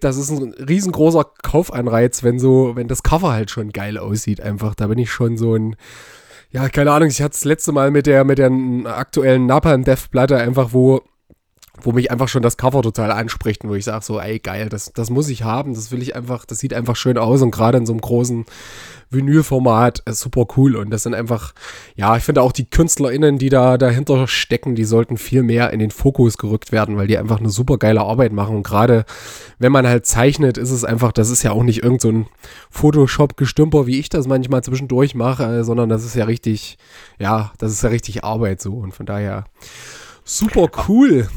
das 0.00 0.16
ist 0.18 0.30
ein 0.30 0.52
riesengroßer 0.52 1.24
Kaufanreiz, 1.42 2.22
wenn 2.22 2.38
so, 2.38 2.72
wenn 2.74 2.88
das 2.88 3.02
Cover 3.02 3.32
halt 3.32 3.50
schon 3.50 3.70
geil 3.70 3.96
aussieht 3.96 4.40
einfach. 4.40 4.74
Da 4.74 4.88
bin 4.88 4.98
ich 4.98 5.10
schon 5.10 5.38
so 5.38 5.54
ein 5.54 5.76
ja, 6.52 6.68
keine 6.68 6.92
Ahnung, 6.92 7.08
ich 7.08 7.20
hatte 7.20 7.32
das 7.32 7.44
letzte 7.44 7.72
Mal 7.72 7.90
mit 7.90 8.06
der 8.06 8.24
mit 8.24 8.38
der 8.38 8.50
aktuellen 8.86 9.46
Napalm 9.46 9.84
Death 9.84 10.10
Platte 10.10 10.36
einfach 10.36 10.72
wo 10.72 11.02
wo 11.82 11.92
mich 11.92 12.10
einfach 12.10 12.28
schon 12.28 12.42
das 12.42 12.56
Cover 12.56 12.82
total 12.82 13.10
anspricht 13.10 13.64
und 13.64 13.70
wo 13.70 13.74
ich 13.74 13.84
sage 13.84 14.04
so, 14.04 14.20
ey, 14.20 14.38
geil, 14.38 14.68
das, 14.68 14.92
das 14.94 15.10
muss 15.10 15.28
ich 15.28 15.42
haben, 15.42 15.74
das 15.74 15.92
will 15.92 16.02
ich 16.02 16.16
einfach, 16.16 16.44
das 16.44 16.58
sieht 16.58 16.74
einfach 16.74 16.96
schön 16.96 17.18
aus 17.18 17.42
und 17.42 17.50
gerade 17.50 17.78
in 17.78 17.86
so 17.86 17.92
einem 17.92 18.00
großen 18.00 18.46
Vinylformat 19.10 20.00
ist 20.06 20.20
super 20.20 20.46
cool 20.56 20.74
und 20.76 20.90
das 20.90 21.04
sind 21.04 21.14
einfach, 21.14 21.54
ja, 21.94 22.16
ich 22.16 22.24
finde 22.24 22.42
auch 22.42 22.52
die 22.52 22.68
KünstlerInnen, 22.68 23.38
die 23.38 23.50
da 23.50 23.78
dahinter 23.78 24.26
stecken, 24.26 24.74
die 24.74 24.84
sollten 24.84 25.16
viel 25.16 25.42
mehr 25.42 25.72
in 25.72 25.78
den 25.78 25.90
Fokus 25.90 26.38
gerückt 26.38 26.72
werden, 26.72 26.96
weil 26.96 27.06
die 27.06 27.18
einfach 27.18 27.38
eine 27.38 27.50
super 27.50 27.78
geile 27.78 28.00
Arbeit 28.00 28.32
machen 28.32 28.56
und 28.56 28.62
gerade 28.64 29.04
wenn 29.58 29.72
man 29.72 29.86
halt 29.86 30.06
zeichnet, 30.06 30.58
ist 30.58 30.70
es 30.70 30.84
einfach, 30.84 31.12
das 31.12 31.30
ist 31.30 31.42
ja 31.42 31.52
auch 31.52 31.62
nicht 31.62 31.82
irgend 31.82 32.00
so 32.00 32.10
ein 32.10 32.26
Photoshop-Gestümper, 32.70 33.86
wie 33.86 34.00
ich 34.00 34.08
das 34.08 34.26
manchmal 34.26 34.64
zwischendurch 34.64 35.14
mache, 35.14 35.44
äh, 35.44 35.64
sondern 35.64 35.88
das 35.88 36.04
ist 36.04 36.16
ja 36.16 36.24
richtig, 36.24 36.76
ja, 37.18 37.52
das 37.58 37.72
ist 37.72 37.82
ja 37.82 37.90
richtig 37.90 38.24
Arbeit 38.24 38.60
so 38.60 38.74
und 38.74 38.92
von 38.92 39.06
daher 39.06 39.44
super 40.24 40.68
cool. 40.88 41.28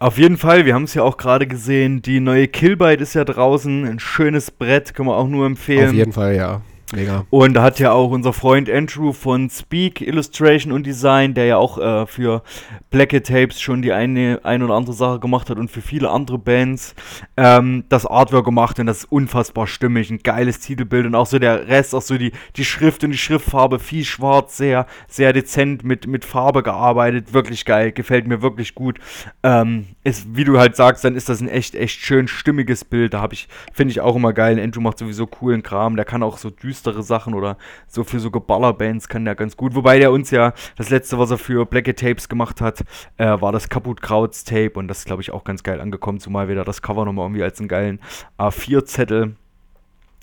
Auf 0.00 0.16
jeden 0.16 0.36
Fall, 0.36 0.64
wir 0.64 0.74
haben 0.74 0.84
es 0.84 0.94
ja 0.94 1.02
auch 1.02 1.16
gerade 1.16 1.48
gesehen, 1.48 2.02
die 2.02 2.20
neue 2.20 2.46
Killbyte 2.46 3.00
ist 3.00 3.14
ja 3.14 3.24
draußen, 3.24 3.84
ein 3.84 3.98
schönes 3.98 4.52
Brett, 4.52 4.94
können 4.94 5.08
wir 5.08 5.16
auch 5.16 5.26
nur 5.26 5.44
empfehlen. 5.44 5.88
Auf 5.88 5.94
jeden 5.94 6.12
Fall, 6.12 6.36
ja. 6.36 6.60
Mega. 6.94 7.26
Und 7.28 7.52
da 7.52 7.62
hat 7.62 7.78
ja 7.78 7.92
auch 7.92 8.10
unser 8.10 8.32
Freund 8.32 8.70
Andrew 8.70 9.12
von 9.12 9.50
Speak 9.50 10.00
Illustration 10.00 10.72
und 10.72 10.86
Design, 10.86 11.34
der 11.34 11.44
ja 11.44 11.56
auch 11.58 11.76
äh, 11.76 12.06
für 12.06 12.42
Blacket 12.90 13.26
Tapes 13.26 13.60
schon 13.60 13.82
die 13.82 13.92
eine, 13.92 14.40
ein 14.42 14.62
oder 14.62 14.74
andere 14.74 14.94
Sache 14.94 15.20
gemacht 15.20 15.50
hat 15.50 15.58
und 15.58 15.70
für 15.70 15.82
viele 15.82 16.08
andere 16.08 16.38
Bands 16.38 16.94
ähm, 17.36 17.84
das 17.90 18.06
Artwork 18.06 18.46
gemacht 18.46 18.80
und 18.80 18.86
das 18.86 19.00
ist 19.00 19.12
unfassbar 19.12 19.66
stimmig, 19.66 20.10
ein 20.10 20.20
geiles 20.20 20.60
Titelbild 20.60 21.04
und 21.04 21.14
auch 21.14 21.26
so 21.26 21.38
der 21.38 21.68
Rest, 21.68 21.94
auch 21.94 22.00
so 22.00 22.16
die, 22.16 22.32
die 22.56 22.64
Schrift 22.64 23.04
und 23.04 23.10
die 23.10 23.18
Schriftfarbe, 23.18 23.78
viel 23.78 24.06
schwarz, 24.06 24.56
sehr, 24.56 24.86
sehr 25.08 25.34
dezent 25.34 25.84
mit, 25.84 26.06
mit 26.06 26.24
Farbe 26.24 26.62
gearbeitet, 26.62 27.34
wirklich 27.34 27.66
geil, 27.66 27.92
gefällt 27.92 28.26
mir 28.26 28.40
wirklich 28.40 28.74
gut. 28.74 28.98
Ähm, 29.42 29.88
ist, 30.04 30.34
wie 30.34 30.44
du 30.44 30.58
halt 30.58 30.74
sagst, 30.74 31.04
dann 31.04 31.16
ist 31.16 31.28
das 31.28 31.42
ein 31.42 31.48
echt, 31.48 31.74
echt 31.74 32.00
schön 32.00 32.28
stimmiges 32.28 32.86
Bild, 32.86 33.12
da 33.12 33.20
habe 33.20 33.34
ich, 33.34 33.46
finde 33.74 33.92
ich 33.92 34.00
auch 34.00 34.16
immer 34.16 34.32
geil, 34.32 34.58
Andrew 34.58 34.80
macht 34.80 34.96
sowieso 34.96 35.26
coolen 35.26 35.62
Kram, 35.62 35.96
der 35.96 36.06
kann 36.06 36.22
auch 36.22 36.38
so 36.38 36.48
düstere 36.78 37.02
Sachen 37.02 37.34
oder 37.34 37.56
so 37.86 38.04
für 38.04 38.20
so 38.20 38.30
Geballerbands 38.30 39.08
kann 39.08 39.24
der 39.24 39.34
ganz 39.34 39.56
gut. 39.56 39.74
Wobei 39.74 39.98
der 39.98 40.12
uns 40.12 40.30
ja 40.30 40.52
das 40.76 40.90
letzte, 40.90 41.18
was 41.18 41.30
er 41.30 41.38
für 41.38 41.66
Blacket 41.66 41.98
Tapes 41.98 42.28
gemacht 42.28 42.60
hat, 42.60 42.84
äh, 43.16 43.40
war 43.40 43.52
das 43.52 43.68
Kaputt 43.68 44.00
Krauts 44.00 44.44
Tape 44.44 44.72
und 44.74 44.88
das 44.88 45.00
ist, 45.00 45.04
glaube 45.06 45.22
ich, 45.22 45.32
auch 45.32 45.44
ganz 45.44 45.62
geil 45.62 45.80
angekommen, 45.80 46.20
zumal 46.20 46.48
wir 46.48 46.54
da 46.54 46.64
das 46.64 46.82
Cover 46.82 47.04
nochmal 47.04 47.26
irgendwie 47.26 47.42
als 47.42 47.58
einen 47.58 47.68
geilen 47.68 48.00
A4-Zettel 48.38 49.34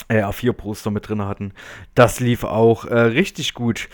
äh, 0.07 0.21
A4-Poster 0.21 0.91
mit 0.91 1.09
drin 1.09 1.21
hatten. 1.23 1.53
Das 1.95 2.19
lief 2.19 2.43
auch 2.43 2.85
äh, 2.85 2.99
richtig 2.99 3.53
gut. 3.53 3.87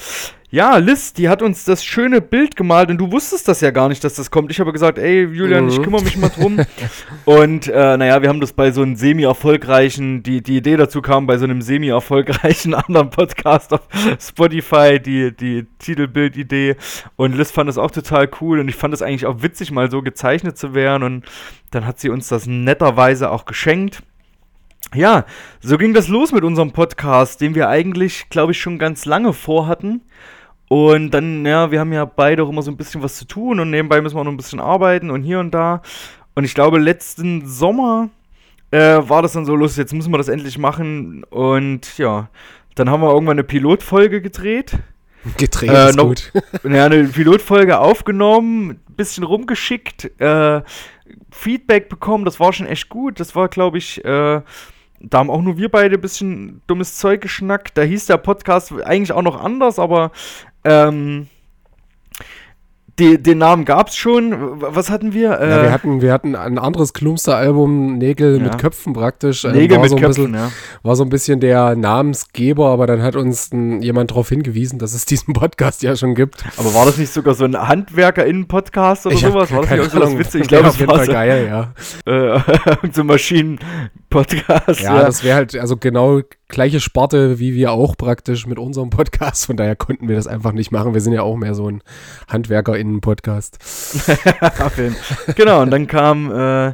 Ja, 0.54 0.76
Liz, 0.76 1.14
die 1.14 1.30
hat 1.30 1.42
uns 1.42 1.64
das 1.64 1.86
schöne 1.86 2.20
Bild 2.20 2.58
gemalt 2.58 2.90
und 2.90 2.98
du 2.98 3.10
wusstest 3.10 3.48
das 3.48 3.62
ja 3.62 3.72
gar 3.72 3.88
nicht, 3.88 4.04
dass 4.04 4.16
das 4.16 4.32
kommt. 4.32 4.52
Ich 4.52 4.60
habe 4.60 4.74
gesagt, 4.74 4.98
ey, 4.98 5.24
Julian, 5.24 5.70
ich 5.70 5.78
Mhm. 5.80 5.84
kümmere 5.84 6.04
mich 6.04 6.18
mal 6.18 6.28
drum. 6.28 6.60
und 7.26 7.68
äh, 7.70 7.96
naja, 7.96 8.22
wir 8.22 8.28
haben 8.28 8.42
das 8.42 8.52
bei 8.52 8.72
so 8.72 8.82
einem 8.82 8.98
semi-erfolgreichen, 8.98 10.24
die, 10.24 10.44
die 10.44 10.58
Idee 10.58 10.76
dazu 10.76 11.02
kam 11.02 11.26
bei 11.26 11.38
so 11.38 11.46
einem 11.46 11.62
semi-erfolgreichen 11.62 12.74
anderen 12.74 13.12
Podcast 13.12 13.72
auf 13.72 13.80
Spotify, 14.20 15.00
die, 15.00 15.34
die 15.34 15.68
Titelbild-Idee. 15.80 16.76
Und 17.16 17.34
Liz 17.38 17.52
fand 17.52 17.70
das 17.70 17.78
auch 17.78 17.92
total 17.92 18.30
cool 18.42 18.60
und 18.60 18.68
ich 18.68 18.76
fand 18.76 18.94
es 18.94 19.02
eigentlich 19.02 19.26
auch 19.28 19.42
witzig, 19.42 19.72
mal 19.72 19.90
so 19.90 20.02
gezeichnet 20.02 20.58
zu 20.58 20.74
werden. 20.74 21.04
Und 21.04 21.26
dann 21.72 21.86
hat 21.86 22.02
sie 22.02 22.10
uns 22.10 22.28
das 22.28 22.46
netterweise 22.46 23.32
auch 23.32 23.46
geschenkt. 23.46 24.04
Ja, 24.94 25.26
so 25.62 25.78
ging 25.78 25.94
das 25.94 26.08
los 26.10 26.32
mit 26.34 26.44
unserem 26.44 26.72
Podcast, 26.72 27.40
den 27.40 27.56
wir 27.56 27.70
eigentlich, 27.70 28.30
glaube 28.30 28.52
ich, 28.52 28.60
schon 28.60 28.78
ganz 28.78 29.06
lange 29.06 29.32
vorhatten. 29.34 30.02
Und 30.68 31.12
dann, 31.12 31.46
ja, 31.46 31.72
wir 31.72 31.80
haben 31.80 31.94
ja 31.94 32.06
beide 32.06 32.44
auch 32.44 32.50
immer 32.50 32.62
so 32.62 32.72
ein 32.72 32.78
bisschen 32.78 33.02
was 33.04 33.18
zu 33.18 33.26
tun 33.26 33.60
und 33.60 33.70
nebenbei 33.72 34.02
müssen 34.02 34.16
wir 34.16 34.22
auch 34.22 34.26
noch 34.26 34.32
ein 34.32 34.38
bisschen 34.38 34.60
arbeiten 34.60 35.10
und 35.10 35.24
hier 35.24 35.40
und 35.40 35.52
da. 35.52 35.82
Und 36.36 36.44
ich 36.46 36.54
glaube, 36.54 36.80
letzten 36.80 37.46
Sommer 37.46 38.10
äh, 38.72 39.00
war 39.02 39.22
das 39.22 39.34
dann 39.34 39.46
so 39.46 39.56
lustig, 39.56 39.80
jetzt 39.80 39.94
müssen 39.94 40.12
wir 40.14 40.18
das 40.18 40.30
endlich 40.30 40.58
machen. 40.58 41.24
Und 41.26 41.98
ja, 41.98 42.30
dann 42.76 42.90
haben 42.90 43.02
wir 43.02 43.12
irgendwann 43.14 43.36
eine 43.36 43.44
Pilotfolge 43.44 44.22
gedreht. 44.22 44.78
Gedreht 45.38 45.70
Äh, 45.70 45.90
ist 45.90 45.98
noch- 45.98 46.06
gut. 46.08 46.32
Ja, 46.64 46.86
eine 46.86 47.04
Pilotfolge 47.06 47.80
aufgenommen, 47.80 48.80
bisschen 48.96 49.24
rumgeschickt, 49.24 50.10
äh, 50.22 50.62
Feedback 51.32 51.90
bekommen, 51.90 52.24
das 52.26 52.40
war 52.40 52.54
schon 52.54 52.66
echt 52.68 52.88
gut. 52.90 53.20
Das 53.20 53.36
war, 53.36 53.48
glaube 53.50 53.78
ich, 53.78 54.04
äh, 54.06 54.42
da 55.04 55.20
haben 55.20 55.30
auch 55.30 55.42
nur 55.42 55.58
wir 55.58 55.70
beide 55.70 55.96
ein 55.96 56.02
bisschen 56.02 56.62
dummes 56.68 56.98
Zeug 56.98 57.22
geschnackt. 57.22 57.78
Da 57.78 57.82
hieß 57.82 58.06
der 58.06 58.18
Podcast 58.18 58.72
eigentlich 58.84 59.12
auch 59.12 59.22
noch 59.24 59.42
anders, 59.42 59.80
aber 59.80 60.12
ähm, 60.64 61.28
die, 63.00 63.18
den 63.24 63.38
Namen 63.40 63.66
gab 63.66 63.88
es 63.88 63.96
schon. 63.96 64.62
Was 64.62 64.90
hatten 64.92 65.14
wir? 65.14 65.40
Äh, 65.40 65.50
Ja, 65.50 65.64
wir 65.64 65.72
hatten, 65.72 66.02
wir 66.02 66.12
hatten 66.14 66.36
ein 66.36 66.60
anderes 66.60 66.94
Klumster-Album, 66.94 67.98
Nägel 67.98 68.38
Ja. 68.38 68.44
mit 68.44 68.58
Köpfen 68.60 68.94
praktisch. 68.94 69.44
ähm, 69.46 69.54
Nägel 69.54 69.78
war 69.78 69.82
mit 69.84 69.90
so 69.92 69.96
Köpfen, 69.96 70.32
bisschen, 70.32 70.34
ja. 70.36 70.52
War 70.84 70.96
so 70.96 71.04
ein 71.04 71.10
bisschen 71.10 71.40
der 71.40 71.76
Namensgeber, 71.76 72.68
aber 72.68 72.86
dann 72.88 73.02
hat 73.02 73.16
uns 73.16 73.52
ein, 73.54 73.82
jemand 73.82 74.12
darauf 74.12 74.30
hingewiesen, 74.30 74.78
dass 74.78 74.94
es 74.94 75.06
diesen 75.06 75.34
Podcast 75.34 75.82
ja 75.82 75.96
schon 75.96 76.14
gibt. 76.16 76.44
Aber 76.58 76.74
war 76.76 76.86
das 76.86 76.98
nicht 76.98 77.12
sogar 77.12 77.34
so 77.34 77.46
ein 77.46 77.58
Handwerker-Innen-Podcast 77.58 79.06
oder 79.08 79.16
Ich 79.16 79.22
sowas? 79.22 79.52
War 79.52 79.62
das 79.62 79.72
nicht 79.72 79.80
auch 79.80 79.86
so 79.90 80.00
das 80.00 80.08
Ahnung. 80.08 80.20
Witzige? 80.20 80.44
Ich 80.44 80.48
glaube, 80.50 80.70
jeden 80.70 80.88
war 80.88 81.06
so, 81.06 81.12
geil, 81.12 81.48
ja. 81.48 81.74
äh, 82.36 82.40
so 82.92 83.02
ein 83.02 83.08
Maschinen-Podcast. 84.12 84.82
Ja, 84.82 85.02
das 85.02 85.24
wäre 85.24 85.36
halt 85.38 85.56
also 85.56 85.78
genau 85.78 86.22
gleiche 86.48 86.80
Sparte 86.80 87.40
wie 87.40 87.54
wir 87.54 87.72
auch 87.72 87.96
praktisch 87.98 88.46
mit 88.46 88.60
unserem 88.60 88.90
Podcast. 88.90 89.46
Von 89.46 89.58
daher 89.58 89.76
konnten 89.76 90.08
wir 90.08 90.16
das 90.16 90.28
einfach 90.28 90.52
nicht 90.52 90.72
machen. 90.72 90.94
Wir 90.94 91.02
sind 91.02 91.14
ja 91.14 91.24
auch 91.24 91.38
mehr 91.38 91.56
so 91.56 91.70
ein 91.70 91.82
HandwerkerInnen-Podcast. 92.30 93.58
Genau, 95.36 95.62
und 95.62 95.72
dann 95.72 95.88
kam 95.88 96.32
äh, 96.32 96.74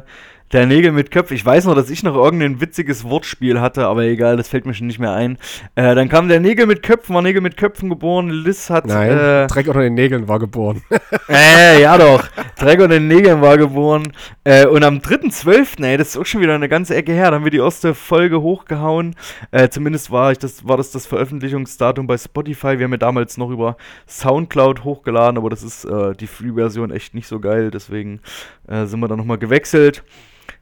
der 0.52 0.66
Nägel 0.66 0.92
mit 0.92 1.10
Köpfen. 1.10 1.36
Ich 1.36 1.44
weiß 1.44 1.66
noch, 1.66 1.74
dass 1.74 1.90
ich 1.90 2.02
noch 2.02 2.14
irgendein 2.14 2.60
witziges 2.60 3.04
Wortspiel 3.04 3.60
hatte, 3.60 3.86
aber 3.86 4.02
egal, 4.04 4.36
das 4.36 4.48
fällt 4.48 4.66
mir 4.66 4.74
schon 4.74 4.86
nicht 4.86 4.98
mehr 4.98 5.12
ein. 5.12 5.38
Äh, 5.74 5.94
dann 5.94 6.08
kam 6.08 6.28
der 6.28 6.40
Nägel 6.40 6.66
mit 6.66 6.82
Köpfen, 6.82 7.14
war 7.14 7.22
Nägel 7.22 7.42
mit 7.42 7.56
Köpfen 7.56 7.88
geboren. 7.88 8.30
Liz 8.30 8.70
hat. 8.70 8.86
Nein, 8.86 9.10
Äh, 9.10 9.46
Dreck 9.46 9.68
unter 9.68 9.80
den 9.80 9.94
Nägeln 9.94 10.28
war 10.28 10.38
geboren. 10.38 10.82
äh, 11.28 11.82
ja 11.82 11.98
doch. 11.98 12.26
Dreck 12.56 12.80
und 12.80 12.90
den 12.90 13.08
Nägeln 13.08 13.40
war 13.40 13.58
geboren. 13.58 14.12
Äh, 14.44 14.66
und 14.66 14.84
am 14.84 14.98
3.12., 14.98 15.84
ey, 15.84 15.96
das 15.96 16.08
ist 16.08 16.16
auch 16.16 16.26
schon 16.26 16.40
wieder 16.40 16.54
eine 16.54 16.68
ganze 16.68 16.94
Ecke 16.94 17.12
her, 17.12 17.30
da 17.30 17.36
haben 17.36 17.44
wir 17.44 17.50
die 17.50 17.58
erste 17.58 17.94
Folge 17.94 18.40
hochgehauen. 18.40 19.16
Äh, 19.50 19.68
zumindest 19.68 20.10
war, 20.10 20.32
ich 20.32 20.38
das, 20.38 20.66
war 20.66 20.76
das 20.76 20.90
das 20.90 21.06
Veröffentlichungsdatum 21.06 22.06
bei 22.06 22.16
Spotify. 22.16 22.78
Wir 22.78 22.84
haben 22.84 22.92
ja 22.92 22.98
damals 22.98 23.36
noch 23.36 23.50
über 23.50 23.76
Soundcloud 24.06 24.84
hochgeladen, 24.84 25.36
aber 25.36 25.50
das 25.50 25.62
ist 25.62 25.84
äh, 25.84 26.14
die 26.14 26.26
Free-Version 26.26 26.90
echt 26.90 27.14
nicht 27.14 27.26
so 27.26 27.38
geil. 27.40 27.70
Deswegen 27.70 28.20
äh, 28.66 28.86
sind 28.86 29.00
wir 29.00 29.08
da 29.08 29.16
nochmal 29.16 29.38
gewechselt. 29.38 30.02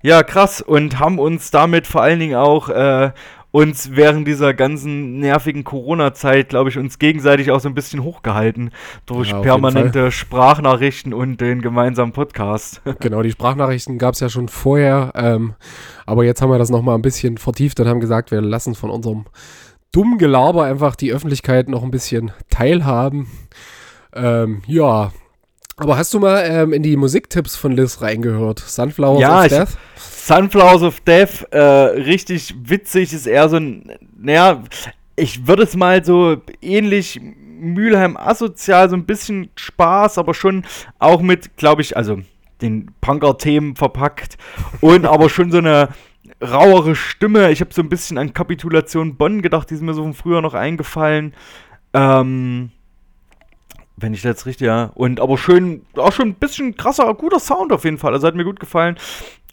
Ja, 0.03 0.23
krass. 0.23 0.61
Und 0.61 0.99
haben 0.99 1.19
uns 1.19 1.51
damit 1.51 1.87
vor 1.87 2.03
allen 2.03 2.21
Dingen 2.21 2.37
auch 2.37 2.69
äh, 2.69 3.13
uns 3.57 3.97
während 3.97 4.29
dieser 4.29 4.53
ganzen 4.53 5.19
nervigen 5.19 5.65
Corona-Zeit, 5.65 6.51
glaube 6.51 6.69
ich, 6.69 6.77
uns 6.77 6.99
gegenseitig 6.99 7.51
auch 7.51 7.61
so 7.61 7.69
ein 7.71 7.75
bisschen 7.75 8.03
hochgehalten 8.03 8.71
durch 9.07 9.31
Ja, 9.31 9.41
permanente 9.41 10.11
Sprachnachrichten 10.11 11.15
und 11.15 11.41
den 11.41 11.63
gemeinsamen 11.63 12.13
Podcast. 12.13 12.83
Genau, 13.01 13.23
die 13.23 13.31
Sprachnachrichten 13.31 13.99
gab 13.99 14.15
es 14.15 14.21
ja 14.21 14.29
schon 14.29 14.49
vorher, 14.49 15.13
ähm, 15.15 15.55
aber 16.05 16.25
jetzt 16.25 16.43
haben 16.43 16.51
wir 16.51 16.59
das 16.59 16.71
nochmal 16.71 16.97
ein 16.97 17.03
bisschen 17.03 17.39
vertieft 17.39 17.81
und 17.81 17.89
haben 17.89 18.01
gesagt, 18.01 18.31
wir 18.31 18.43
lassen 18.43 18.75
von 18.75 18.91
unserem 18.91 19.25
dummen 19.93 20.19
Gelaber 20.19 20.65
einfach 20.65 20.97
die 20.97 21.13
Öffentlichkeit 21.13 21.69
noch 21.69 21.83
ein 21.83 21.91
bisschen 21.91 22.33
teilhaben. 22.51 23.29
Ähm, 24.15 24.63
ja, 24.67 25.13
aber 25.77 25.97
hast 25.99 26.13
du 26.15 26.21
mal 26.21 26.43
ähm, 26.49 26.73
in 26.73 26.83
die 26.83 26.97
Musiktipps 26.97 27.57
von 27.57 27.73
Liz 27.73 28.01
reingehört? 28.01 28.59
Sunflowers 28.61 29.21
Ja, 29.21 29.39
of 29.41 29.45
ich- 29.47 29.53
Death? 29.53 29.69
Sunflowers 29.99 30.83
of 30.83 31.01
Death, 31.01 31.47
äh, 31.53 31.59
richtig 31.61 32.55
witzig, 32.65 33.13
ist 33.13 33.27
eher 33.27 33.49
so 33.49 33.57
ein, 33.57 33.93
naja, 34.19 34.63
ich 35.15 35.47
würde 35.47 35.63
es 35.63 35.77
mal 35.77 36.05
so 36.05 36.39
ähnlich 36.61 37.21
Mülheim 37.59 38.17
asozial, 38.17 38.91
so 38.91 38.97
ein 38.97 39.07
bisschen 39.07 39.51
Spaß, 39.55 40.19
aber 40.19 40.35
schon 40.35 40.65
auch 40.99 41.23
mit, 41.23 41.57
glaube 41.57 41.83
ich, 41.83 41.97
also 41.97 42.19
den 42.61 42.91
Punker-Themen 43.01 43.77
verpackt 43.77 44.37
und 44.81 45.05
aber 45.07 45.29
schon 45.31 45.51
so 45.53 45.59
eine 45.59 45.91
rauere 46.43 46.97
Stimme. 46.97 47.51
Ich 47.53 47.61
habe 47.61 47.73
so 47.73 47.81
ein 47.83 47.89
bisschen 47.89 48.19
an 48.19 48.35
Kapitulation 48.35 49.17
Bonn 49.17 49.43
gedacht, 49.43 49.71
die 49.71 49.75
ist 49.75 49.83
mir 49.83 49.95
so 49.95 50.03
von 50.03 50.13
früher 50.15 50.41
noch 50.43 50.55
eingefallen. 50.55 51.35
Ähm, 51.95 52.71
wenn 53.97 54.15
ich 54.15 54.23
das 54.23 54.47
richtig, 54.47 54.67
ja. 54.67 54.91
Und 54.95 55.21
aber 55.21 55.39
schön, 55.39 55.85
auch 55.97 56.13
schon 56.13 56.29
ein 56.29 56.35
bisschen 56.35 56.77
krasser, 56.77 57.13
guter 57.15 57.41
Sound 57.41 57.73
auf 57.73 57.85
jeden 57.85 57.99
Fall. 57.99 58.13
Also 58.13 58.27
hat 58.27 58.35
mir 58.35 58.45
gut 58.45 58.61
gefallen. 58.61 58.97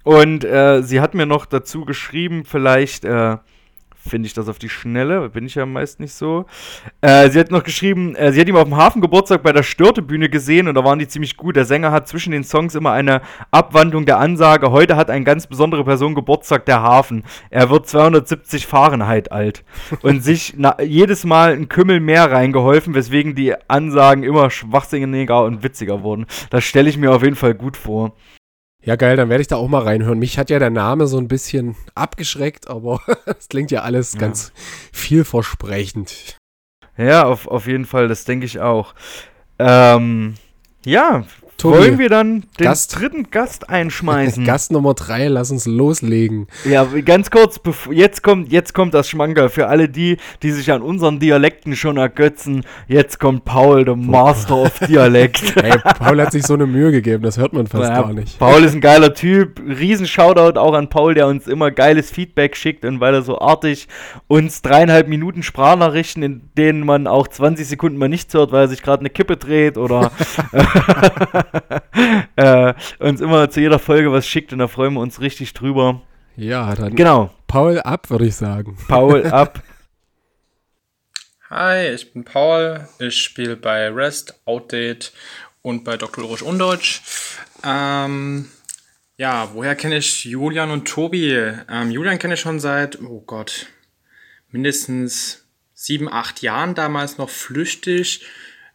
Und 0.03 0.43
äh, 0.43 0.81
sie 0.83 0.99
hat 0.99 1.13
mir 1.13 1.25
noch 1.25 1.45
dazu 1.45 1.85
geschrieben, 1.85 2.43
vielleicht 2.45 3.05
äh, 3.05 3.37
finde 4.07 4.27
ich 4.27 4.33
das 4.33 4.49
auf 4.49 4.59
die 4.59 4.69
Schnelle, 4.69 5.29
bin 5.29 5.45
ich 5.45 5.55
ja 5.55 5.65
meist 5.65 5.99
nicht 5.99 6.13
so. 6.13 6.45
Äh, 7.01 7.29
sie 7.29 7.39
hat 7.39 7.51
noch 7.51 7.63
geschrieben, 7.63 8.15
äh, 8.15 8.31
sie 8.31 8.41
hat 8.41 8.47
ihn 8.47 8.55
auf 8.55 8.63
dem 8.63 8.75
Hafengeburtstag 8.75 9.43
bei 9.43 9.53
der 9.53 9.63
Störtebühne 9.63 10.29
gesehen 10.29 10.67
und 10.67 10.75
da 10.75 10.83
waren 10.83 10.99
die 10.99 11.07
ziemlich 11.07 11.37
gut. 11.37 11.55
Der 11.55 11.65
Sänger 11.65 11.91
hat 11.91 12.07
zwischen 12.07 12.31
den 12.31 12.43
Songs 12.43 12.75
immer 12.75 12.91
eine 12.91 13.21
Abwandlung 13.51 14.05
der 14.05 14.19
Ansage. 14.19 14.71
Heute 14.71 14.95
hat 14.95 15.09
eine 15.09 15.23
ganz 15.23 15.47
besondere 15.47 15.83
Person 15.85 16.15
Geburtstag, 16.15 16.65
der 16.65 16.81
Hafen. 16.81 17.23
Er 17.49 17.69
wird 17.69 17.87
270 17.87 18.67
Fahrenheit 18.67 19.31
alt 19.31 19.63
und 20.01 20.23
sich 20.23 20.55
jedes 20.83 21.23
Mal 21.23 21.53
ein 21.53 21.69
Kümmel 21.69 21.99
mehr 21.99 22.31
reingeholfen, 22.31 22.93
weswegen 22.95 23.35
die 23.35 23.55
Ansagen 23.69 24.23
immer 24.23 24.49
schwachsinniger 24.49 25.43
und 25.43 25.63
witziger 25.63 26.03
wurden. 26.03 26.25
Das 26.49 26.63
stelle 26.63 26.89
ich 26.89 26.97
mir 26.97 27.13
auf 27.13 27.23
jeden 27.23 27.35
Fall 27.35 27.53
gut 27.53 27.77
vor. 27.77 28.15
Ja, 28.85 28.97
geil, 28.97 29.15
dann 29.15 29.29
werde 29.29 29.41
ich 29.41 29.47
da 29.47 29.55
auch 29.55 29.67
mal 29.69 29.83
reinhören. 29.83 30.19
Mich 30.19 30.37
hat 30.37 30.49
ja 30.49 30.59
der 30.59 30.69
Name 30.69 31.07
so 31.07 31.17
ein 31.17 31.29
bisschen 31.29 31.75
abgeschreckt, 31.95 32.67
aber 32.67 32.99
es 33.25 33.47
klingt 33.47 33.71
ja 33.71 33.81
alles 33.81 34.13
Ja. 34.13 34.19
ganz 34.19 34.51
vielversprechend. 34.91 36.37
Ja, 36.97 37.23
auf, 37.25 37.47
auf 37.47 37.65
jeden 37.65 37.85
Fall, 37.85 38.07
das 38.07 38.25
denke 38.25 38.45
ich 38.45 38.59
auch. 38.59 38.93
Ähm, 39.57 40.35
ja, 40.85 41.23
Tobi, 41.63 41.77
wollen 41.77 41.97
wir 41.97 42.09
dann 42.09 42.43
den 42.59 42.65
Gast. 42.65 42.99
dritten 42.99 43.31
Gast 43.31 43.69
einschmeißen? 43.69 44.43
Gast 44.45 44.73
Nummer 44.73 44.93
drei, 44.95 45.29
lass 45.29 45.49
uns 45.49 45.65
loslegen. 45.65 46.47
Ja, 46.65 46.83
ganz 47.05 47.31
kurz, 47.31 47.57
jetzt 47.89 48.21
kommt, 48.21 48.51
jetzt 48.51 48.73
kommt 48.73 48.93
das 48.93 49.07
Schmankerl 49.07 49.47
für 49.47 49.67
alle 49.67 49.87
die, 49.87 50.17
die 50.41 50.51
sich 50.51 50.69
an 50.73 50.81
unseren 50.81 51.19
Dialekten 51.19 51.77
schon 51.77 51.95
ergötzen. 51.95 52.65
Jetzt 52.89 53.17
kommt 53.17 53.45
Paul, 53.45 53.85
der 53.85 53.95
Master 53.95 54.57
of 54.57 54.77
Dialekt. 54.79 55.55
Ey, 55.63 55.71
Paul 55.99 56.21
hat 56.21 56.33
sich 56.33 56.45
so 56.45 56.53
eine 56.55 56.65
Mühe 56.65 56.91
gegeben, 56.91 57.23
das 57.23 57.37
hört 57.37 57.53
man 57.53 57.67
fast 57.67 57.89
Ja, 57.89 58.01
gar 58.01 58.11
nicht. 58.11 58.37
Paul 58.39 58.61
ist 58.65 58.73
ein 58.73 58.81
geiler 58.81 59.13
Typ. 59.13 59.61
Riesen 59.65 60.05
Shoutout 60.05 60.59
auch 60.59 60.73
an 60.73 60.89
Paul, 60.89 61.13
der 61.13 61.27
uns 61.27 61.47
immer 61.47 61.71
geiles 61.71 62.11
Feedback 62.11 62.57
schickt 62.57 62.83
und 62.83 62.99
weil 62.99 63.13
er 63.13 63.21
so 63.21 63.39
artig 63.39 63.87
uns 64.27 64.61
dreieinhalb 64.63 65.07
Minuten 65.07 65.43
Sprachnachrichten, 65.43 66.23
in 66.23 66.41
denen 66.57 66.85
man 66.85 67.07
auch 67.07 67.29
20 67.29 67.65
Sekunden 67.65 67.97
mal 67.97 68.09
nichts 68.09 68.33
hört, 68.33 68.51
weil 68.51 68.65
er 68.65 68.67
sich 68.67 68.83
gerade 68.83 68.99
eine 68.99 69.09
Kippe 69.09 69.37
dreht 69.37 69.77
oder 69.77 70.11
äh, 72.35 72.73
uns 72.99 73.21
immer 73.21 73.49
zu 73.49 73.61
jeder 73.61 73.79
Folge 73.79 74.11
was 74.11 74.27
schickt 74.27 74.53
und 74.53 74.59
da 74.59 74.67
freuen 74.67 74.93
wir 74.93 75.01
uns 75.01 75.21
richtig 75.21 75.53
drüber. 75.53 76.01
Ja, 76.35 76.73
dann 76.75 76.95
Genau, 76.95 77.31
Paul 77.47 77.79
ab, 77.79 78.09
würde 78.09 78.25
ich 78.25 78.35
sagen. 78.35 78.77
Paul 78.87 79.25
ab. 79.27 79.61
Hi, 81.49 81.89
ich 81.89 82.11
bin 82.11 82.23
Paul. 82.23 82.87
Ich 82.99 83.21
spiele 83.21 83.55
bei 83.55 83.87
REST, 83.89 84.41
Outdate 84.45 85.11
und 85.61 85.83
bei 85.83 85.97
Dr. 85.97 86.23
Ulrich 86.23 86.41
Undeutsch. 86.41 87.01
Ähm, 87.63 88.49
ja, 89.17 89.49
woher 89.53 89.75
kenne 89.75 89.97
ich 89.97 90.25
Julian 90.25 90.71
und 90.71 90.87
Tobi? 90.87 91.31
Ähm, 91.69 91.91
Julian 91.91 92.17
kenne 92.17 92.33
ich 92.33 92.39
schon 92.39 92.59
seit, 92.59 92.99
oh 93.01 93.21
Gott, 93.21 93.67
mindestens 94.49 95.45
sieben, 95.73 96.11
acht 96.11 96.41
Jahren, 96.41 96.73
damals 96.73 97.17
noch 97.17 97.29
flüchtig. 97.29 98.25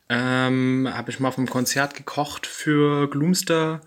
Ähm, 0.09 0.89
habe 0.93 1.11
ich 1.11 1.21
mal 1.21 1.29
auf 1.29 1.39
einem 1.39 1.51
Konzert 1.51 1.95
gekocht 1.95 2.47
für 2.47 3.09
Gloomster. 3.09 3.83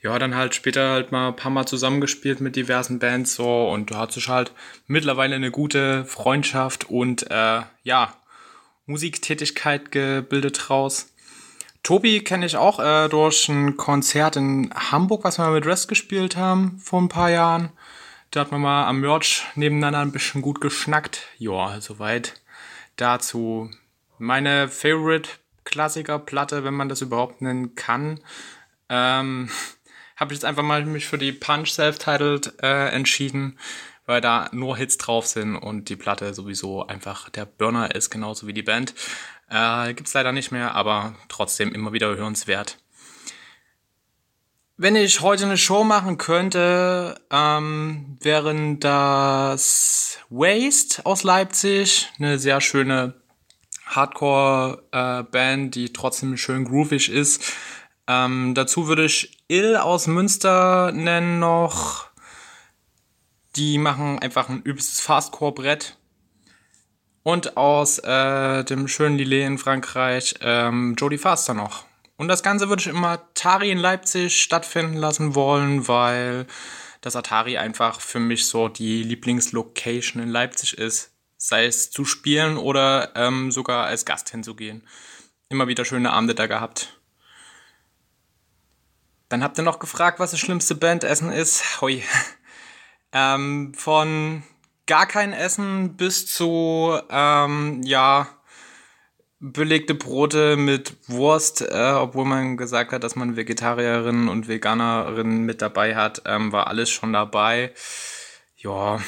Ja, 0.00 0.18
dann 0.18 0.34
halt 0.36 0.54
später 0.54 0.90
halt 0.90 1.12
mal 1.12 1.28
ein 1.28 1.36
paar 1.36 1.50
Mal 1.50 1.66
zusammengespielt 1.66 2.40
mit 2.40 2.56
diversen 2.56 2.98
Bands 2.98 3.34
so 3.34 3.70
und 3.70 3.90
da 3.90 4.00
hat 4.00 4.12
sich 4.12 4.28
halt 4.28 4.52
mittlerweile 4.86 5.34
eine 5.34 5.50
gute 5.50 6.04
Freundschaft 6.04 6.90
und 6.90 7.30
äh, 7.30 7.62
ja, 7.82 8.14
Musiktätigkeit 8.86 9.90
gebildet 9.90 10.68
draus. 10.68 11.14
Tobi 11.82 12.20
kenne 12.20 12.46
ich 12.46 12.56
auch 12.56 12.80
äh, 12.80 13.08
durch 13.08 13.48
ein 13.48 13.76
Konzert 13.76 14.36
in 14.36 14.72
Hamburg, 14.74 15.24
was 15.24 15.38
wir 15.38 15.50
mit 15.50 15.66
Rest 15.66 15.88
gespielt 15.88 16.36
haben 16.36 16.78
vor 16.78 17.00
ein 17.00 17.08
paar 17.08 17.30
Jahren. 17.30 17.70
Da 18.30 18.40
hat 18.40 18.52
man 18.52 18.60
mal 18.60 18.86
am 18.86 19.00
Merch 19.00 19.44
nebeneinander 19.54 20.00
ein 20.00 20.12
bisschen 20.12 20.42
gut 20.42 20.60
geschnackt. 20.60 21.28
Ja, 21.38 21.80
soweit 21.80 22.42
dazu. 22.96 23.70
Meine 24.18 24.68
Favorite 24.68 25.30
Klassikerplatte, 25.64 26.64
wenn 26.64 26.74
man 26.74 26.88
das 26.88 27.00
überhaupt 27.00 27.42
nennen 27.42 27.74
kann, 27.74 28.20
ähm, 28.88 29.50
habe 30.16 30.32
ich 30.32 30.38
jetzt 30.38 30.44
einfach 30.44 30.62
mal 30.62 30.84
mich 30.84 31.06
für 31.06 31.18
die 31.18 31.32
Punch 31.32 31.70
Self-Titled 31.70 32.62
äh, 32.62 32.88
entschieden, 32.90 33.58
weil 34.06 34.20
da 34.20 34.48
nur 34.52 34.76
Hits 34.76 34.98
drauf 34.98 35.26
sind 35.26 35.56
und 35.56 35.88
die 35.88 35.96
Platte 35.96 36.34
sowieso 36.34 36.86
einfach 36.86 37.30
der 37.30 37.46
Burner 37.46 37.94
ist, 37.94 38.10
genauso 38.10 38.46
wie 38.46 38.52
die 38.52 38.62
Band. 38.62 38.94
Äh, 39.50 39.94
gibt's 39.94 40.14
leider 40.14 40.32
nicht 40.32 40.52
mehr, 40.52 40.74
aber 40.74 41.14
trotzdem 41.28 41.74
immer 41.74 41.92
wieder 41.92 42.14
hörenswert. 42.16 42.78
Wenn 44.76 44.96
ich 44.96 45.20
heute 45.20 45.44
eine 45.44 45.56
Show 45.56 45.84
machen 45.84 46.18
könnte, 46.18 47.20
ähm, 47.30 48.18
wären 48.20 48.80
das 48.80 50.18
Waste 50.30 51.06
aus 51.06 51.22
Leipzig, 51.22 52.10
eine 52.18 52.40
sehr 52.40 52.60
schöne 52.60 53.14
Hardcore-Band, 53.94 55.74
die 55.74 55.92
trotzdem 55.92 56.36
schön 56.36 56.64
groovig 56.64 57.10
ist. 57.10 57.52
Ähm, 58.06 58.54
dazu 58.54 58.88
würde 58.88 59.04
ich 59.04 59.38
Ill 59.48 59.76
aus 59.76 60.06
Münster 60.06 60.92
nennen 60.92 61.38
noch. 61.38 62.06
Die 63.56 63.78
machen 63.78 64.18
einfach 64.18 64.48
ein 64.48 64.62
übelstes 64.62 65.00
Fastcore-Brett. 65.00 65.96
Und 67.22 67.56
aus 67.56 67.98
äh, 68.00 68.64
dem 68.64 68.86
schönen 68.86 69.16
Lillet 69.16 69.46
in 69.46 69.58
Frankreich 69.58 70.34
ähm, 70.42 70.94
Jodie 70.98 71.16
Faster 71.16 71.54
noch. 71.54 71.86
Und 72.16 72.28
das 72.28 72.42
Ganze 72.42 72.68
würde 72.68 72.80
ich 72.80 72.86
im 72.86 73.02
Atari 73.02 73.70
in 73.70 73.78
Leipzig 73.78 74.40
stattfinden 74.40 74.94
lassen 74.94 75.34
wollen, 75.34 75.88
weil 75.88 76.46
das 77.00 77.16
Atari 77.16 77.56
einfach 77.56 78.00
für 78.00 78.20
mich 78.20 78.46
so 78.46 78.68
die 78.68 79.02
Lieblingslocation 79.02 80.22
in 80.22 80.28
Leipzig 80.28 80.76
ist. 80.76 81.13
Sei 81.46 81.66
es 81.66 81.90
zu 81.90 82.06
spielen 82.06 82.56
oder 82.56 83.12
ähm, 83.16 83.50
sogar 83.50 83.84
als 83.84 84.06
Gast 84.06 84.30
hinzugehen. 84.30 84.82
Immer 85.50 85.68
wieder 85.68 85.84
schöne 85.84 86.10
Abende 86.10 86.34
da 86.34 86.46
gehabt. 86.46 86.98
Dann 89.28 89.44
habt 89.44 89.58
ihr 89.58 89.62
noch 89.62 89.78
gefragt, 89.78 90.20
was 90.20 90.30
das 90.30 90.40
schlimmste 90.40 90.74
Bandessen 90.74 91.30
ist. 91.30 91.82
Hui. 91.82 92.02
Ähm, 93.16 93.74
von 93.74 94.42
gar 94.86 95.06
kein 95.06 95.32
Essen 95.32 95.96
bis 95.96 96.26
zu, 96.26 96.98
ähm, 97.08 97.80
ja, 97.84 98.26
belegte 99.38 99.94
Brote 99.94 100.56
mit 100.56 100.96
Wurst, 101.06 101.60
äh, 101.60 101.92
obwohl 101.92 102.24
man 102.24 102.56
gesagt 102.56 102.90
hat, 102.90 103.04
dass 103.04 103.14
man 103.14 103.36
Vegetarierinnen 103.36 104.28
und 104.28 104.48
Veganerinnen 104.48 105.44
mit 105.44 105.62
dabei 105.62 105.94
hat, 105.94 106.22
ähm, 106.26 106.50
war 106.50 106.66
alles 106.66 106.90
schon 106.90 107.12
dabei. 107.12 107.72
Ja. 108.56 108.98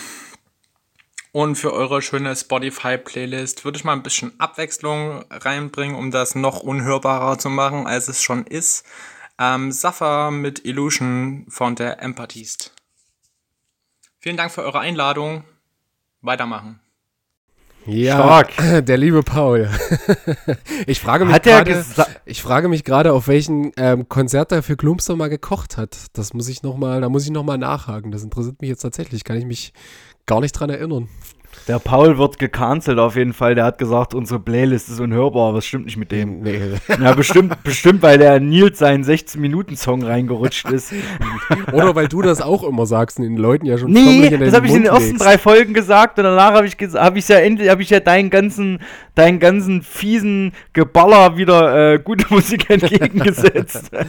Und 1.37 1.57
für 1.57 1.75
eure 1.75 2.01
schöne 2.01 2.35
Spotify-Playlist 2.35 3.67
würde 3.67 3.77
ich 3.77 3.85
mal 3.85 3.93
ein 3.93 4.03
bisschen 4.03 4.33
Abwechslung 4.41 5.23
reinbringen, 5.31 5.95
um 5.95 6.11
das 6.11 6.35
noch 6.35 6.61
unhörbarer 6.61 7.37
zu 7.37 7.51
machen, 7.51 7.87
als 7.87 8.09
es 8.09 8.23
schon 8.23 8.47
ist. 8.47 8.87
Ähm, 9.39 9.71
Suffer 9.71 10.31
mit 10.31 10.65
Illusion 10.65 11.45
von 11.51 11.75
der 11.75 12.01
Empathist. 12.01 12.75
Vielen 14.19 14.39
Dank 14.39 14.51
für 14.51 14.63
eure 14.63 14.81
Einladung. 14.81 15.45
Weitermachen. 16.23 16.81
Ja, 17.85 18.15
Stark. 18.15 18.53
der 18.87 18.97
liebe 18.97 19.23
Paul. 19.23 19.69
ich 20.87 21.01
frage 21.01 21.27
mich 21.27 21.35
Hat 21.35 21.47
er 21.47 21.65
gerade, 21.65 22.07
ich 22.25 22.41
frage 22.41 22.69
mich 22.69 22.83
gerade, 22.83 23.13
auf 23.13 23.29
welchen 23.29 23.73
ähm, 23.77 24.09
Konzert 24.09 24.53
er 24.53 24.63
für 24.63 24.79
Gloomster 24.79 25.17
mal 25.17 25.29
gekocht 25.29 25.77
hat. 25.77 25.99
Das 26.15 26.33
muss 26.33 26.49
ich 26.49 26.63
noch 26.63 26.79
mal, 26.79 27.03
da 27.03 27.11
muss 27.11 27.25
ich 27.25 27.31
noch 27.31 27.45
mal 27.45 27.59
nachhaken. 27.59 28.11
Das 28.11 28.23
interessiert 28.23 28.63
mich 28.63 28.71
jetzt 28.71 28.81
tatsächlich. 28.81 29.23
Kann 29.23 29.37
ich 29.37 29.45
mich 29.45 29.75
gar 30.27 30.41
nicht 30.41 30.53
dran 30.53 30.71
erinnern. 30.71 31.09
Der 31.69 31.79
Paul 31.81 32.17
wird 32.19 32.39
gecancelt 32.39 32.99
auf 32.99 33.17
jeden 33.17 33.33
Fall. 33.33 33.57
Der 33.57 33.65
hat 33.65 33.79
gesagt, 33.79 34.15
unsere 34.15 34.39
Playlist 34.39 34.89
ist 34.89 35.01
unhörbar. 35.01 35.53
Was 35.55 35.65
stimmt 35.67 35.87
nicht 35.87 35.97
mit 35.97 36.13
dem? 36.13 36.41
Nee. 36.43 36.61
Ja, 37.01 37.13
bestimmt, 37.15 37.61
bestimmt, 37.65 38.03
weil 38.03 38.19
der 38.19 38.39
Nils 38.39 38.79
seinen 38.79 39.03
16-Minuten-Song 39.05 40.05
reingerutscht 40.05 40.71
ist. 40.71 40.93
Oder 41.73 41.95
weil 41.97 42.07
du 42.07 42.23
das 42.23 42.41
auch 42.41 42.63
immer 42.63 42.87
sagst 42.87 43.19
und 43.19 43.25
den 43.25 43.37
Leuten 43.37 43.67
ja 43.67 43.79
schon 43.79 43.91
Nee, 43.91 44.31
das 44.39 44.55
habe 44.55 44.67
ich 44.67 44.75
in 44.75 44.83
den 44.83 44.93
Mund 44.93 45.01
ersten 45.01 45.11
legst. 45.15 45.25
drei 45.25 45.39
Folgen 45.39 45.75
gesagt 45.75 46.19
und 46.19 46.25
danach 46.25 46.53
habe 46.53 46.67
ich 46.69 46.75
ges- 46.75 46.97
hab 46.97 47.17
ich 47.17 47.27
ja 47.27 47.39
endlich 47.39 47.69
habe 47.69 47.83
ich 47.83 47.91
ja 47.91 47.99
deinen 47.99 48.31
ganzen 48.31 48.79
deinen 49.17 49.41
ganzen 49.41 49.83
fiesen 49.83 50.53
Geballer 50.73 51.37
wieder 51.37 51.95
äh, 51.95 51.99
gute 51.99 52.33
Musik 52.33 52.69
entgegengesetzt. 52.71 53.91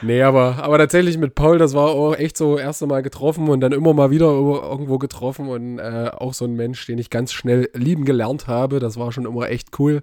Nee, 0.00 0.22
aber, 0.22 0.62
aber 0.62 0.78
tatsächlich 0.78 1.18
mit 1.18 1.34
Paul, 1.34 1.58
das 1.58 1.74
war 1.74 1.88
auch 1.88 2.14
echt 2.14 2.36
so 2.36 2.56
erst 2.58 2.86
Mal 2.86 3.02
getroffen 3.02 3.48
und 3.48 3.60
dann 3.60 3.72
immer 3.72 3.92
mal 3.92 4.10
wieder 4.10 4.26
irgendwo 4.26 4.98
getroffen 4.98 5.48
und 5.48 5.80
äh, 5.80 6.10
auch 6.16 6.32
so 6.32 6.44
ein 6.44 6.54
Mensch, 6.54 6.86
den 6.86 6.98
ich 6.98 7.10
ganz 7.10 7.32
schnell 7.32 7.68
lieben 7.74 8.04
gelernt 8.04 8.46
habe. 8.46 8.78
Das 8.78 8.96
war 8.96 9.10
schon 9.10 9.26
immer 9.26 9.50
echt 9.50 9.78
cool. 9.80 10.00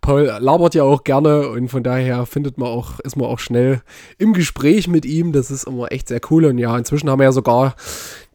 Paul 0.00 0.32
labert 0.40 0.74
ja 0.74 0.84
auch 0.84 1.04
gerne 1.04 1.48
und 1.48 1.68
von 1.68 1.82
daher 1.82 2.24
findet 2.24 2.56
man 2.56 2.68
auch, 2.68 2.98
ist 3.00 3.16
man 3.16 3.26
auch 3.26 3.38
schnell 3.38 3.82
im 4.16 4.32
Gespräch 4.32 4.88
mit 4.88 5.04
ihm. 5.04 5.32
Das 5.32 5.50
ist 5.50 5.64
immer 5.64 5.92
echt 5.92 6.08
sehr 6.08 6.20
cool. 6.30 6.46
Und 6.46 6.56
ja, 6.56 6.76
inzwischen 6.76 7.10
haben 7.10 7.18
wir 7.18 7.24
ja 7.24 7.32
sogar 7.32 7.74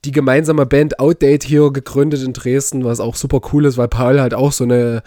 die 0.05 0.11
gemeinsame 0.11 0.65
Band 0.65 0.99
Outdate 0.99 1.47
hier 1.47 1.71
gegründet 1.71 2.23
in 2.23 2.33
Dresden, 2.33 2.85
was 2.85 2.99
auch 2.99 3.15
super 3.15 3.41
cool 3.51 3.65
ist, 3.65 3.77
weil 3.77 3.87
Paul 3.87 4.21
halt 4.21 4.33
auch 4.35 4.51
so 4.51 4.63
eine 4.63 5.01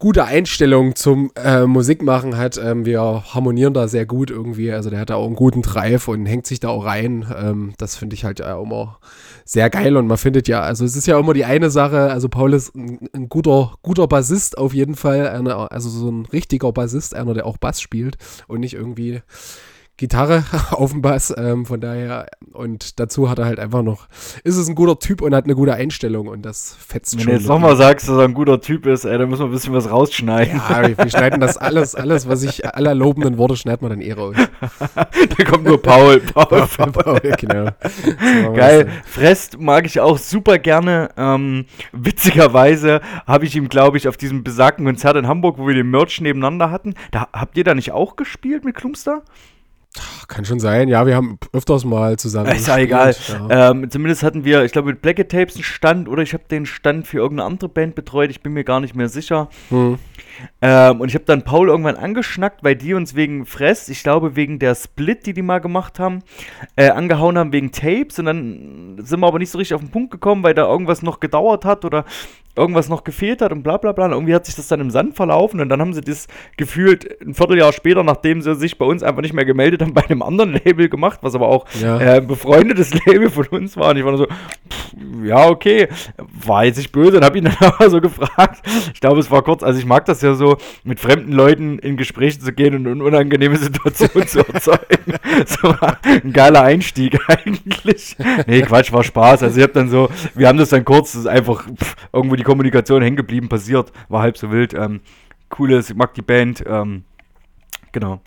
gute 0.00 0.24
Einstellung 0.24 0.96
zum 0.96 1.30
äh, 1.36 1.66
Musikmachen 1.66 2.36
hat. 2.36 2.58
Ähm, 2.58 2.86
wir 2.86 3.00
harmonieren 3.34 3.74
da 3.74 3.86
sehr 3.86 4.06
gut 4.06 4.30
irgendwie. 4.30 4.72
Also 4.72 4.88
der 4.90 4.98
hat 4.98 5.10
da 5.10 5.14
auch 5.14 5.26
einen 5.26 5.36
guten 5.36 5.62
Drive 5.62 6.08
und 6.08 6.24
hängt 6.24 6.46
sich 6.46 6.58
da 6.58 6.70
auch 6.70 6.86
rein. 6.86 7.26
Ähm, 7.38 7.74
das 7.78 7.96
finde 7.96 8.14
ich 8.14 8.24
halt 8.24 8.40
äh, 8.40 8.50
immer 8.50 8.98
sehr 9.44 9.68
geil 9.68 9.96
und 9.96 10.06
man 10.06 10.16
findet 10.16 10.48
ja, 10.48 10.62
also 10.62 10.84
es 10.84 10.96
ist 10.96 11.06
ja 11.06 11.18
immer 11.18 11.34
die 11.34 11.44
eine 11.44 11.70
Sache, 11.70 12.10
also 12.10 12.28
Paul 12.28 12.54
ist 12.54 12.74
ein, 12.74 13.08
ein 13.12 13.28
guter, 13.28 13.74
guter 13.82 14.06
Bassist 14.06 14.56
auf 14.56 14.72
jeden 14.72 14.94
Fall, 14.94 15.28
einer, 15.28 15.70
also 15.70 15.90
so 15.90 16.08
ein 16.10 16.24
richtiger 16.26 16.72
Bassist, 16.72 17.14
einer, 17.14 17.34
der 17.34 17.46
auch 17.46 17.58
Bass 17.58 17.80
spielt 17.80 18.16
und 18.46 18.60
nicht 18.60 18.74
irgendwie 18.74 19.22
Gitarre 20.00 20.44
auf 20.70 20.92
dem 20.92 21.02
Bass, 21.02 21.32
ähm, 21.36 21.66
von 21.66 21.78
daher, 21.78 22.26
und 22.54 22.98
dazu 22.98 23.28
hat 23.28 23.38
er 23.38 23.44
halt 23.44 23.60
einfach 23.60 23.82
noch, 23.82 24.08
ist 24.44 24.56
es 24.56 24.66
ein 24.66 24.74
guter 24.74 24.98
Typ 24.98 25.20
und 25.20 25.34
hat 25.34 25.44
eine 25.44 25.54
gute 25.54 25.74
Einstellung 25.74 26.26
und 26.26 26.40
das 26.40 26.74
fetzt 26.74 27.16
Wenn 27.16 27.20
schon. 27.20 27.32
du 27.32 27.38
jetzt 27.38 27.48
nochmal 27.48 27.76
sagst, 27.76 28.08
dass 28.08 28.16
er 28.16 28.24
ein 28.24 28.32
guter 28.32 28.62
Typ 28.62 28.86
ist, 28.86 29.04
ey, 29.04 29.18
dann 29.18 29.28
müssen 29.28 29.42
wir 29.42 29.48
ein 29.48 29.52
bisschen 29.52 29.74
was 29.74 29.90
rausschneiden. 29.90 30.56
Ja, 30.56 30.96
wir, 30.96 31.10
schneiden 31.10 31.38
das 31.38 31.56
alles, 31.58 31.94
alles, 31.94 32.26
was 32.26 32.42
ich, 32.42 32.66
aller 32.66 32.94
lobenden 32.94 33.36
Worte 33.36 33.56
schneiden 33.56 33.82
wir 33.82 33.90
dann 33.90 34.00
eh 34.00 34.14
raus. 34.14 34.36
da 34.94 35.44
kommt 35.44 35.64
nur 35.64 35.82
Paul. 35.82 36.20
Paul, 36.20 36.66
Paul. 36.66 37.20
genau. 37.38 37.66
So 37.82 38.10
machen 38.10 38.54
wir's 38.54 38.56
Geil. 38.56 38.88
Frest 39.04 39.60
mag 39.60 39.84
ich 39.84 40.00
auch 40.00 40.16
super 40.16 40.58
gerne. 40.58 41.10
Ähm, 41.18 41.66
witzigerweise 41.92 43.02
habe 43.26 43.44
ich 43.44 43.54
ihm, 43.54 43.68
glaube 43.68 43.98
ich, 43.98 44.08
auf 44.08 44.16
diesem 44.16 44.44
besagten 44.44 44.86
Konzert 44.86 45.16
in 45.16 45.28
Hamburg, 45.28 45.58
wo 45.58 45.68
wir 45.68 45.74
den 45.74 45.90
Merch 45.90 46.22
nebeneinander 46.22 46.70
hatten, 46.70 46.94
da 47.10 47.28
habt 47.34 47.58
ihr 47.58 47.64
da 47.64 47.74
nicht 47.74 47.92
auch 47.92 48.16
gespielt 48.16 48.64
mit 48.64 48.74
Klumster? 48.76 49.24
Kann 50.28 50.44
schon 50.44 50.60
sein, 50.60 50.88
ja, 50.88 51.04
wir 51.04 51.16
haben 51.16 51.38
öfters 51.52 51.84
mal 51.84 52.16
zusammen. 52.16 52.52
Ist 52.52 52.68
ja 52.68 52.78
egal. 52.78 53.14
Ja. 53.48 53.70
Ähm, 53.70 53.90
zumindest 53.90 54.22
hatten 54.22 54.44
wir, 54.44 54.64
ich 54.64 54.70
glaube, 54.70 54.90
mit 54.90 55.02
Black 55.02 55.16
Tapes 55.28 55.56
einen 55.56 55.64
Stand 55.64 56.08
oder 56.08 56.22
ich 56.22 56.32
habe 56.32 56.44
den 56.48 56.64
Stand 56.64 57.08
für 57.08 57.18
irgendeine 57.18 57.48
andere 57.48 57.68
Band 57.68 57.96
betreut. 57.96 58.30
Ich 58.30 58.40
bin 58.40 58.52
mir 58.52 58.62
gar 58.62 58.78
nicht 58.78 58.94
mehr 58.94 59.08
sicher. 59.08 59.48
Hm. 59.70 59.98
Ähm, 60.62 61.00
und 61.00 61.08
ich 61.08 61.14
habe 61.14 61.24
dann 61.24 61.42
Paul 61.42 61.68
irgendwann 61.68 61.96
angeschnackt, 61.96 62.62
weil 62.62 62.76
die 62.76 62.94
uns 62.94 63.16
wegen 63.16 63.46
Fress, 63.46 63.88
ich 63.88 64.04
glaube 64.04 64.36
wegen 64.36 64.60
der 64.60 64.76
Split, 64.76 65.26
die 65.26 65.32
die 65.32 65.42
mal 65.42 65.58
gemacht 65.58 65.98
haben, 65.98 66.20
äh, 66.76 66.90
angehauen 66.90 67.36
haben 67.36 67.52
wegen 67.52 67.72
Tapes. 67.72 68.20
Und 68.20 68.26
dann 68.26 68.96
sind 69.02 69.18
wir 69.18 69.26
aber 69.26 69.40
nicht 69.40 69.50
so 69.50 69.58
richtig 69.58 69.74
auf 69.74 69.80
den 69.80 69.90
Punkt 69.90 70.12
gekommen, 70.12 70.44
weil 70.44 70.54
da 70.54 70.66
irgendwas 70.66 71.02
noch 71.02 71.18
gedauert 71.18 71.64
hat 71.64 71.84
oder 71.84 72.04
irgendwas 72.56 72.88
noch 72.88 73.04
gefehlt 73.04 73.42
hat 73.42 73.52
und 73.52 73.62
bla 73.62 73.76
bla 73.76 73.92
bla. 73.92 74.06
Und 74.06 74.12
irgendwie 74.12 74.34
hat 74.34 74.46
sich 74.46 74.54
das 74.56 74.68
dann 74.68 74.80
im 74.80 74.90
Sand 74.90 75.16
verlaufen 75.16 75.60
und 75.60 75.68
dann 75.68 75.80
haben 75.80 75.92
sie 75.94 76.00
das 76.00 76.26
gefühlt 76.56 77.20
ein 77.22 77.34
Vierteljahr 77.34 77.72
später, 77.72 78.02
nachdem 78.02 78.42
sie 78.42 78.54
sich 78.54 78.76
bei 78.78 78.84
uns 78.84 79.02
einfach 79.02 79.22
nicht 79.22 79.32
mehr 79.34 79.44
gemeldet 79.44 79.82
haben, 79.82 79.94
bei 79.94 80.04
einem 80.04 80.22
anderen 80.22 80.52
Label 80.52 80.88
gemacht, 80.88 81.20
was 81.22 81.34
aber 81.34 81.48
auch 81.48 81.66
Ja. 81.80 81.98
äh, 82.00 82.16
ein 82.18 82.26
befreundetes 82.26 82.92
Label 83.06 83.30
von 83.30 83.46
uns 83.46 83.76
war. 83.76 83.90
Und 83.90 83.96
ich 83.98 84.04
war 84.04 84.10
nur 84.12 84.18
so, 84.18 84.26
pff, 84.26 84.94
ja, 85.24 85.46
okay, 85.48 85.88
war 86.44 86.64
jetzt 86.64 86.76
nicht 86.78 86.92
böse 86.92 87.16
und 87.18 87.24
habe 87.24 87.38
ihn 87.38 87.44
dann 87.44 87.56
aber 87.60 87.88
so 87.90 88.00
gefragt. 88.00 88.66
Ich 88.92 89.00
glaube, 89.00 89.20
es 89.20 89.30
war 89.30 89.42
kurz, 89.42 89.62
also 89.62 89.78
ich 89.78 89.86
mag 89.86 90.04
das 90.06 90.20
ja 90.22 90.34
so, 90.34 90.56
mit 90.84 91.00
fremden 91.00 91.32
Leuten 91.32 91.78
in 91.78 91.96
Gespräche 91.96 92.38
zu 92.40 92.52
gehen 92.52 92.74
und 92.74 92.86
eine 92.86 93.02
unangenehme 93.04 93.56
Situation 93.56 94.26
zu 94.26 94.40
erzeugen. 94.40 95.14
So 95.46 95.68
war 95.68 95.98
ein 96.04 96.32
geiler 96.32 96.62
Einstieg 96.62 97.18
eigentlich. 97.28 98.16
Nee, 98.46 98.62
Quatsch, 98.62 98.92
war 98.92 99.04
Spaß. 99.04 99.42
Also 99.42 99.56
ich 99.56 99.62
habe 99.62 99.72
dann 99.72 99.88
so, 99.88 100.08
wir 100.34 100.48
haben 100.48 100.58
das 100.58 100.70
dann 100.70 100.84
kurz, 100.84 101.12
das 101.12 101.22
ist 101.22 101.26
einfach 101.26 101.64
pff, 101.66 101.96
irgendwo 102.12 102.36
die 102.36 102.42
Kommunikation 102.50 103.00
hängen 103.00 103.16
geblieben, 103.16 103.48
passiert, 103.48 103.92
war 104.08 104.22
halb 104.22 104.36
so 104.36 104.50
wild. 104.50 104.74
Ähm, 104.74 105.00
cooles, 105.50 105.90
ich 105.90 105.96
mag 105.96 106.14
die 106.14 106.22
Band. 106.22 106.64
Ähm, 106.66 107.04
genau. 107.92 108.20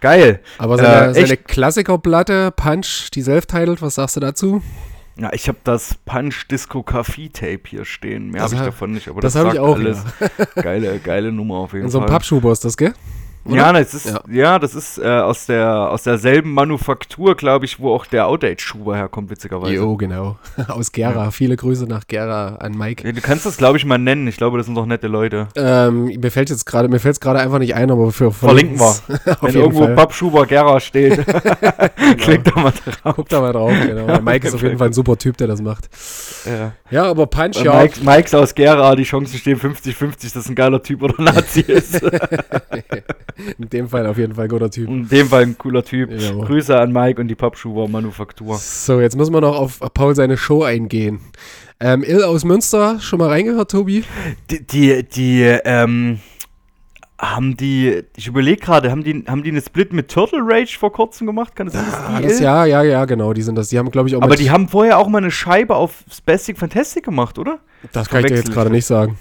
Geil. 0.00 0.40
Aber 0.58 0.76
seine, 0.78 1.10
Äh, 1.10 1.14
seine? 1.14 1.36
Klassikerplatte, 1.36 2.50
Punch, 2.50 3.10
die 3.14 3.22
self-titled, 3.22 3.80
was 3.80 3.94
sagst 3.94 4.16
du 4.16 4.20
dazu? 4.20 4.62
Ja, 5.16 5.30
ich 5.32 5.46
habe 5.46 5.58
das 5.62 5.94
Punch 6.04 6.48
Disco 6.50 6.80
Café 6.80 7.30
Tape 7.32 7.60
hier 7.68 7.84
stehen. 7.84 8.30
Mehr 8.30 8.42
habe 8.42 8.54
ich 8.54 8.60
davon 8.60 8.92
nicht, 8.92 9.06
aber 9.08 9.20
das 9.20 9.34
das, 9.34 9.44
hab 9.44 9.52
ich 9.52 9.58
sagt 9.60 9.64
auch, 9.64 9.76
alles. 9.76 10.02
Geile, 10.56 10.98
geile 10.98 11.30
Nummer 11.30 11.56
auf 11.58 11.72
jeden 11.72 11.84
In 11.84 11.90
so 11.90 11.98
einem 11.98 12.08
Fall. 12.08 12.16
Pappschuber 12.16 12.50
ist 12.50 12.64
das, 12.64 12.76
gell? 12.76 12.94
Oder? 13.44 13.56
Ja, 13.56 13.72
das 13.72 13.94
ist, 13.94 14.06
Ja. 14.06 14.20
ja. 14.30 14.58
das 14.58 14.74
ist 14.74 14.98
äh, 14.98 15.06
aus, 15.06 15.46
der, 15.46 15.90
aus 15.90 16.02
derselben 16.04 16.52
Manufaktur, 16.52 17.34
glaube 17.34 17.64
ich, 17.64 17.80
wo 17.80 17.92
auch 17.94 18.06
der 18.06 18.26
Outdate-Schuber 18.26 18.96
herkommt, 18.96 19.30
witzigerweise. 19.30 19.74
Jo, 19.74 19.96
genau. 19.96 20.36
Aus 20.68 20.92
Gera. 20.92 21.30
Viele 21.30 21.56
Grüße 21.56 21.86
nach 21.86 22.06
Gera 22.06 22.56
an 22.56 22.76
Mike. 22.76 23.06
Ja, 23.06 23.12
du 23.12 23.20
kannst 23.20 23.46
das, 23.46 23.56
glaube 23.56 23.78
ich, 23.78 23.84
mal 23.84 23.98
nennen. 23.98 24.26
Ich 24.28 24.36
glaube, 24.36 24.58
das 24.58 24.66
sind 24.66 24.74
doch 24.74 24.86
nette 24.86 25.08
Leute. 25.08 25.48
Ähm, 25.56 26.04
mir 26.04 26.30
fällt 26.30 26.50
jetzt 26.50 26.64
gerade, 26.66 26.88
mir 26.88 26.98
fällt 27.00 27.14
es 27.14 27.20
gerade 27.20 27.40
einfach 27.40 27.58
nicht 27.58 27.74
ein, 27.74 27.90
aber 27.90 28.12
für 28.12 28.30
Verlinken 28.32 28.78
wir. 28.78 28.94
Wenn 29.40 29.54
irgendwo 29.54 29.84
Fall. 29.84 29.94
Pappschuber 29.94 30.46
Gera 30.46 30.80
steht, 30.80 31.24
klick 32.18 32.44
da 32.44 32.60
mal 32.60 32.72
drauf. 32.72 33.14
Guck 33.16 33.28
da 33.28 33.40
mal 33.40 33.52
drauf, 33.52 33.72
genau. 33.84 34.06
Der 34.06 34.22
Mike 34.22 34.46
ist 34.46 34.54
auf 34.54 34.62
jeden 34.62 34.78
Fall 34.78 34.88
ein 34.88 34.92
super 34.92 35.16
Typ, 35.16 35.36
der 35.36 35.48
das 35.48 35.60
macht. 35.60 35.88
Ja. 36.46 36.72
Ja, 36.90 37.04
aber 37.04 37.26
Punch, 37.26 37.62
ja. 37.62 37.80
Mike, 37.80 38.00
Mikes 38.04 38.34
aus 38.34 38.54
Gera, 38.54 38.94
die 38.94 39.04
Chancen 39.04 39.38
stehen 39.38 39.58
50-50, 39.58 40.22
dass 40.22 40.32
das 40.34 40.48
ein 40.48 40.54
geiler 40.54 40.82
Typ 40.82 41.02
oder 41.02 41.20
Nazi 41.22 41.60
ist. 41.60 42.00
In 43.58 43.68
dem 43.68 43.88
Fall 43.88 44.06
auf 44.06 44.18
jeden 44.18 44.34
Fall 44.34 44.48
guter 44.48 44.70
Typ. 44.70 44.88
In 44.88 45.08
dem 45.08 45.28
Fall 45.28 45.42
ein 45.42 45.58
cooler 45.58 45.84
Typ. 45.84 46.10
Ja. 46.10 46.32
Grüße 46.32 46.78
an 46.78 46.92
Mike 46.92 47.20
und 47.20 47.28
die 47.28 47.34
Pappschuber 47.34 47.88
Manufaktur. 47.88 48.56
So, 48.56 49.00
jetzt 49.00 49.16
müssen 49.16 49.32
wir 49.32 49.40
noch 49.40 49.58
auf 49.58 49.80
Paul 49.94 50.14
seine 50.14 50.36
Show 50.36 50.62
eingehen. 50.62 51.20
Ähm, 51.80 52.04
Ill 52.04 52.22
aus 52.22 52.44
Münster, 52.44 53.00
schon 53.00 53.18
mal 53.18 53.28
reingehört, 53.28 53.70
Tobi? 53.70 54.04
Die, 54.50 54.64
die, 54.64 55.02
die 55.02 55.42
ähm, 55.64 56.20
haben 57.18 57.56
die, 57.56 58.02
ich 58.16 58.26
überlege 58.26 58.60
gerade, 58.60 58.90
haben 58.90 59.04
die, 59.04 59.24
haben 59.26 59.42
die 59.42 59.50
eine 59.50 59.60
Split 59.60 59.92
mit 59.92 60.10
Turtle 60.10 60.40
Rage 60.42 60.76
vor 60.78 60.92
kurzem 60.92 61.26
gemacht? 61.26 61.54
Kann 61.54 61.66
das 61.66 61.74
sein? 61.74 61.84
Ah, 61.92 62.20
das, 62.20 62.40
ja, 62.40 62.64
ja, 62.64 62.82
ja, 62.82 63.04
genau, 63.04 63.32
die 63.32 63.42
sind 63.42 63.56
das. 63.56 63.68
Die 63.68 63.78
haben, 63.78 63.90
glaube 63.90 64.08
ich, 64.08 64.16
auch 64.16 64.22
Aber 64.22 64.36
die 64.36 64.50
haben 64.50 64.68
vorher 64.68 64.98
auch 64.98 65.08
mal 65.08 65.18
eine 65.18 65.30
Scheibe 65.30 65.76
auf 65.76 66.04
Spastic 66.10 66.58
Fantastic 66.58 67.04
gemacht, 67.04 67.38
oder? 67.38 67.60
das 67.92 68.08
kann 68.08 68.20
ich 68.20 68.26
dir 68.26 68.36
jetzt 68.36 68.52
gerade 68.52 68.68
ich 68.68 68.74
nicht 68.74 68.86
sagen. 68.86 69.18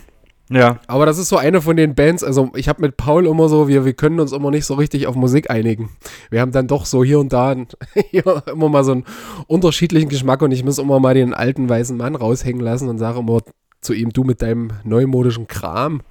Ja. 0.52 0.80
Aber 0.88 1.06
das 1.06 1.18
ist 1.18 1.30
so 1.30 1.38
eine 1.38 1.62
von 1.62 1.78
den 1.78 1.96
Bands, 1.96 2.24
also 2.24 2.52
ich 2.56 2.68
habe 2.68 2.82
mit 2.82 2.98
Paul 2.98 3.26
immer 3.26 3.48
so, 3.48 3.70
wir, 3.70 3.86
wir 3.86 3.94
können 3.94 4.20
uns 4.20 4.34
immer 4.34 4.52
nicht 4.52 4.66
so 4.66 4.74
richtig 4.74 5.08
auf 5.08 5.16
Musik 5.16 5.50
einigen. 5.50 5.90
Wir 6.30 6.42
haben 6.42 6.52
dann 6.52 6.68
doch 6.68 6.86
so 6.86 7.04
hier 7.04 7.20
und 7.20 7.32
da 7.32 7.56
hier 8.12 8.44
immer 8.52 8.70
mal 8.70 8.84
so 8.84 8.92
einen 8.92 9.06
unterschiedlichen 9.48 10.10
Geschmack 10.10 10.42
und 10.42 10.52
ich 10.52 10.66
muss 10.66 10.78
immer 10.78 11.00
mal 11.00 11.14
den 11.14 11.34
alten 11.34 11.70
weißen 11.70 11.96
Mann 11.96 12.16
raushängen 12.16 12.62
lassen 12.62 12.90
und 12.90 12.98
sage 12.98 13.20
immer 13.20 13.40
zu 13.80 13.94
ihm, 13.94 14.12
du 14.12 14.24
mit 14.24 14.42
deinem 14.42 14.72
neumodischen 14.84 15.48
Kram. 15.48 16.02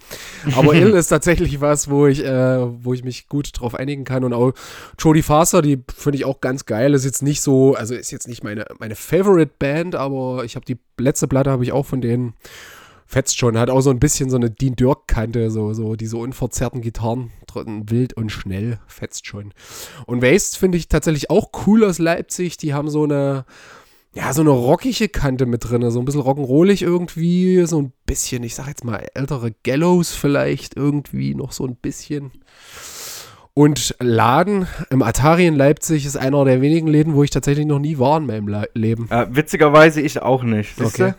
Aber 0.56 0.74
Ill 0.74 0.90
ist 0.94 1.08
tatsächlich 1.08 1.60
was, 1.60 1.88
wo 1.88 2.06
ich, 2.06 2.24
äh, 2.24 2.84
wo 2.84 2.94
ich 2.94 3.04
mich 3.04 3.28
gut 3.28 3.50
drauf 3.54 3.74
einigen 3.74 4.04
kann. 4.04 4.24
Und 4.24 4.32
auch 4.32 4.52
Jodie 4.98 5.22
Faster, 5.22 5.62
die 5.62 5.84
finde 5.94 6.18
ich 6.18 6.24
auch 6.24 6.40
ganz 6.40 6.66
geil. 6.66 6.94
Ist 6.94 7.04
jetzt 7.04 7.22
nicht 7.22 7.42
so, 7.42 7.74
also 7.74 7.94
ist 7.94 8.10
jetzt 8.10 8.26
nicht 8.26 8.42
meine, 8.42 8.66
meine 8.80 8.96
Favorite 8.96 9.52
Band, 9.58 9.94
aber 9.94 10.42
ich 10.44 10.56
habe 10.56 10.66
die 10.66 10.78
letzte 10.98 11.28
Platte 11.28 11.50
habe 11.50 11.62
ich 11.62 11.70
auch 11.70 11.86
von 11.86 12.00
denen 12.00 12.34
fetzt 13.10 13.38
schon. 13.38 13.58
Hat 13.58 13.70
auch 13.70 13.80
so 13.80 13.90
ein 13.90 13.98
bisschen 13.98 14.30
so 14.30 14.36
eine 14.36 14.50
Dean 14.50 14.76
Dirk-Kante, 14.76 15.50
so, 15.50 15.72
so 15.72 15.96
diese 15.96 16.16
unverzerrten 16.16 16.80
Gitarren, 16.80 17.32
wild 17.54 18.12
und 18.12 18.30
schnell, 18.30 18.78
fetzt 18.86 19.26
schon. 19.26 19.52
Und 20.06 20.22
Waste 20.22 20.56
finde 20.56 20.78
ich 20.78 20.88
tatsächlich 20.88 21.28
auch 21.28 21.50
cool 21.66 21.84
aus 21.84 21.98
Leipzig. 21.98 22.56
Die 22.56 22.72
haben 22.72 22.88
so 22.88 23.02
eine, 23.02 23.46
ja, 24.14 24.32
so 24.32 24.42
eine 24.42 24.50
rockige 24.50 25.08
Kante 25.08 25.46
mit 25.46 25.68
drin, 25.68 25.90
so 25.90 25.98
ein 25.98 26.04
bisschen 26.04 26.22
rock'n'rollig 26.22 26.82
irgendwie, 26.82 27.66
so 27.66 27.82
ein 27.82 27.92
bisschen, 28.06 28.44
ich 28.44 28.54
sag 28.54 28.68
jetzt 28.68 28.84
mal, 28.84 29.04
ältere 29.14 29.52
Gallows 29.64 30.12
vielleicht 30.12 30.76
irgendwie 30.76 31.34
noch 31.34 31.50
so 31.50 31.66
ein 31.66 31.74
bisschen. 31.74 32.30
Und 33.54 33.96
Laden 33.98 34.68
im 34.90 35.02
Atari 35.02 35.48
in 35.48 35.56
Leipzig 35.56 36.06
ist 36.06 36.16
einer 36.16 36.44
der 36.44 36.62
wenigen 36.62 36.86
Läden, 36.86 37.14
wo 37.14 37.24
ich 37.24 37.30
tatsächlich 37.30 37.66
noch 37.66 37.80
nie 37.80 37.98
war 37.98 38.18
in 38.18 38.26
meinem 38.26 38.46
Le 38.46 38.68
Leben. 38.74 39.10
Äh, 39.10 39.26
witzigerweise 39.30 40.00
ich 40.00 40.22
auch 40.22 40.44
nicht. 40.44 40.76
siehste? 40.76 41.06
Okay. 41.06 41.14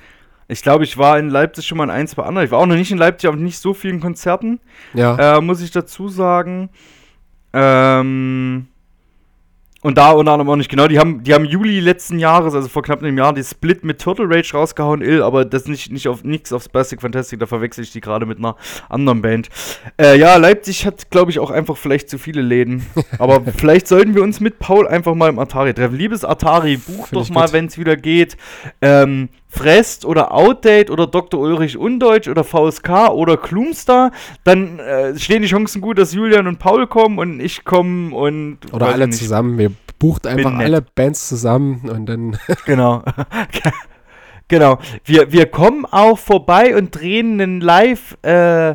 Ich 0.52 0.62
glaube, 0.64 0.84
ich 0.84 0.98
war 0.98 1.18
in 1.18 1.30
Leipzig 1.30 1.66
schon 1.66 1.78
mal 1.78 1.86
in 1.86 1.90
ein, 1.90 2.08
zwei 2.08 2.24
anderen. 2.24 2.46
Ich 2.46 2.52
war 2.52 2.60
auch 2.60 2.66
noch 2.66 2.76
nicht 2.76 2.92
in 2.92 2.98
Leipzig 2.98 3.30
auf 3.30 3.36
nicht 3.36 3.58
so 3.58 3.74
vielen 3.74 4.00
Konzerten, 4.02 4.60
Ja. 4.94 5.38
äh, 5.38 5.42
muss 5.42 5.62
ich 5.62 5.72
dazu 5.72 6.10
sagen. 6.10 6.70
Ähm, 7.54 8.68
und 9.84 9.98
da 9.98 10.12
unter 10.12 10.34
anderem 10.34 10.50
auch 10.50 10.56
nicht 10.58 10.70
genau. 10.70 10.88
Die 10.88 11.00
haben, 11.00 11.24
die 11.24 11.34
haben 11.34 11.44
Juli 11.44 11.80
letzten 11.80 12.20
Jahres, 12.20 12.54
also 12.54 12.68
vor 12.68 12.84
knapp 12.84 13.02
einem 13.02 13.18
Jahr, 13.18 13.34
die 13.34 13.44
Split 13.44 13.84
mit 13.84 14.00
Turtle 14.00 14.30
Rage 14.30 14.52
rausgehauen, 14.54 15.02
ill, 15.02 15.24
aber 15.24 15.44
das 15.44 15.66
nicht, 15.68 15.92
nicht 15.92 16.08
auf 16.08 16.24
nichts 16.24 16.54
auf 16.54 16.64
Spastic 16.64 17.02
Fantastic, 17.02 17.40
da 17.40 17.48
verwechsel 17.48 17.84
ich 17.84 17.92
die 17.92 18.00
gerade 18.02 18.28
mit 18.28 18.38
einer 18.38 18.56
anderen 18.90 19.22
Band. 19.24 19.50
Äh, 20.00 20.20
ja, 20.20 20.36
Leipzig 20.36 20.86
hat, 20.86 21.10
glaube 21.10 21.32
ich, 21.32 21.40
auch 21.40 21.50
einfach 21.50 21.78
vielleicht 21.78 22.10
zu 22.10 22.20
viele 22.20 22.42
Läden. 22.42 22.86
Aber 23.18 23.42
vielleicht 23.58 23.88
sollten 23.88 24.14
wir 24.14 24.22
uns 24.22 24.40
mit 24.40 24.60
Paul 24.60 24.88
einfach 24.88 25.16
mal 25.16 25.30
im 25.30 25.40
Atari 25.40 25.74
treffen. 25.74 25.96
Liebes 25.96 26.24
Atari, 26.24 26.78
buch 26.78 27.08
Find 27.08 27.22
doch 27.22 27.30
mal, 27.32 27.52
wenn 27.52 27.66
es 27.66 27.80
wieder 27.80 27.96
geht. 27.98 28.38
Ähm, 28.82 29.30
Frest 29.54 30.06
oder 30.06 30.34
Outdate 30.34 30.90
oder 30.92 31.08
Dr. 31.08 31.38
Ulrich 31.40 31.78
Undeutsch 31.78 32.30
oder 32.30 32.46
VSK 32.46 33.10
oder 33.12 33.36
Klumstar, 33.36 34.12
dann 34.46 34.80
äh, 34.80 35.20
stehen 35.20 35.42
die 35.42 35.50
Chancen 35.50 35.82
gut, 35.82 35.98
dass 35.98 36.14
Julian 36.14 36.48
und 36.48 36.58
Paul 36.58 36.88
kommen 36.88 37.20
und 37.20 37.42
ich 37.42 37.66
komme 37.66 38.16
und 38.16 38.60
Oder 38.72 38.88
alle 38.88 39.08
nicht. 39.08 39.20
zusammen. 39.20 39.58
Wir 39.58 39.74
bucht 40.00 40.26
einfach 40.26 40.54
alle 40.58 40.82
Bands 40.82 41.28
zusammen 41.28 41.90
und 41.90 42.06
dann. 42.08 42.38
Genau. 42.66 43.04
genau. 44.48 44.80
Wir, 45.04 45.34
wir 45.34 45.48
kommen 45.48 45.86
auch 45.86 46.18
vorbei 46.18 46.74
und 46.76 46.92
drehen 46.96 47.42
einen 47.42 47.60
Live-Podcast 47.60 48.74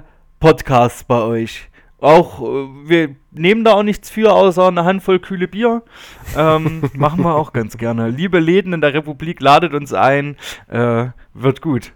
bei 1.08 1.22
euch. 1.22 1.70
Auch, 1.98 2.42
äh, 2.42 2.66
wir 2.84 3.16
nehmen 3.32 3.64
da 3.64 3.72
auch 3.72 3.82
nichts 3.82 4.10
für, 4.10 4.32
außer 4.32 4.68
eine 4.68 4.84
Handvoll 4.84 5.18
kühle 5.18 5.48
Bier. 5.48 5.82
Ähm, 6.36 6.82
machen 6.94 7.22
wir 7.22 7.34
auch 7.34 7.52
ganz 7.52 7.76
gerne. 7.78 8.10
Liebe 8.10 8.38
Läden 8.38 8.72
in 8.72 8.80
der 8.80 8.94
Republik, 8.94 9.40
ladet 9.40 9.72
uns 9.74 9.92
ein. 9.92 10.36
Äh, 10.68 11.06
wird 11.34 11.62
gut. 11.62 11.92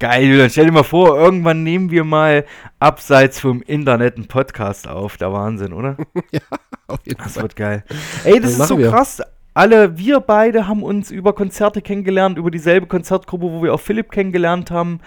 Geil, 0.00 0.24
Julian. 0.28 0.48
Stell 0.48 0.66
dir 0.66 0.72
mal 0.72 0.84
vor, 0.84 1.18
irgendwann 1.18 1.64
nehmen 1.64 1.90
wir 1.90 2.04
mal 2.04 2.44
abseits 2.78 3.40
vom 3.40 3.62
Internet 3.62 4.14
einen 4.16 4.28
Podcast 4.28 4.86
auf. 4.86 5.16
Der 5.16 5.32
Wahnsinn, 5.32 5.72
oder? 5.72 5.96
Auf 6.86 7.00
jeden 7.04 7.20
Das 7.22 7.34
Fall. 7.34 7.42
wird 7.42 7.56
geil. 7.56 7.84
Ey, 8.24 8.34
das 8.40 8.52
Das 8.52 8.60
ist 8.60 8.68
so 8.68 8.78
wir. 8.78 8.90
krass. 8.90 9.20
Alle, 9.54 9.98
wir 9.98 10.20
beide 10.20 10.68
haben 10.68 10.84
uns 10.84 11.10
über 11.10 11.32
Konzerte 11.34 11.82
kennengelernt, 11.82 12.38
über 12.38 12.52
dieselbe 12.52 12.86
Konzertgruppe, 12.86 13.46
wo 13.46 13.62
wir 13.62 13.74
auch 13.74 13.80
Philipp 13.80 14.12
kennengelernt 14.12 14.70
haben. 14.70 15.00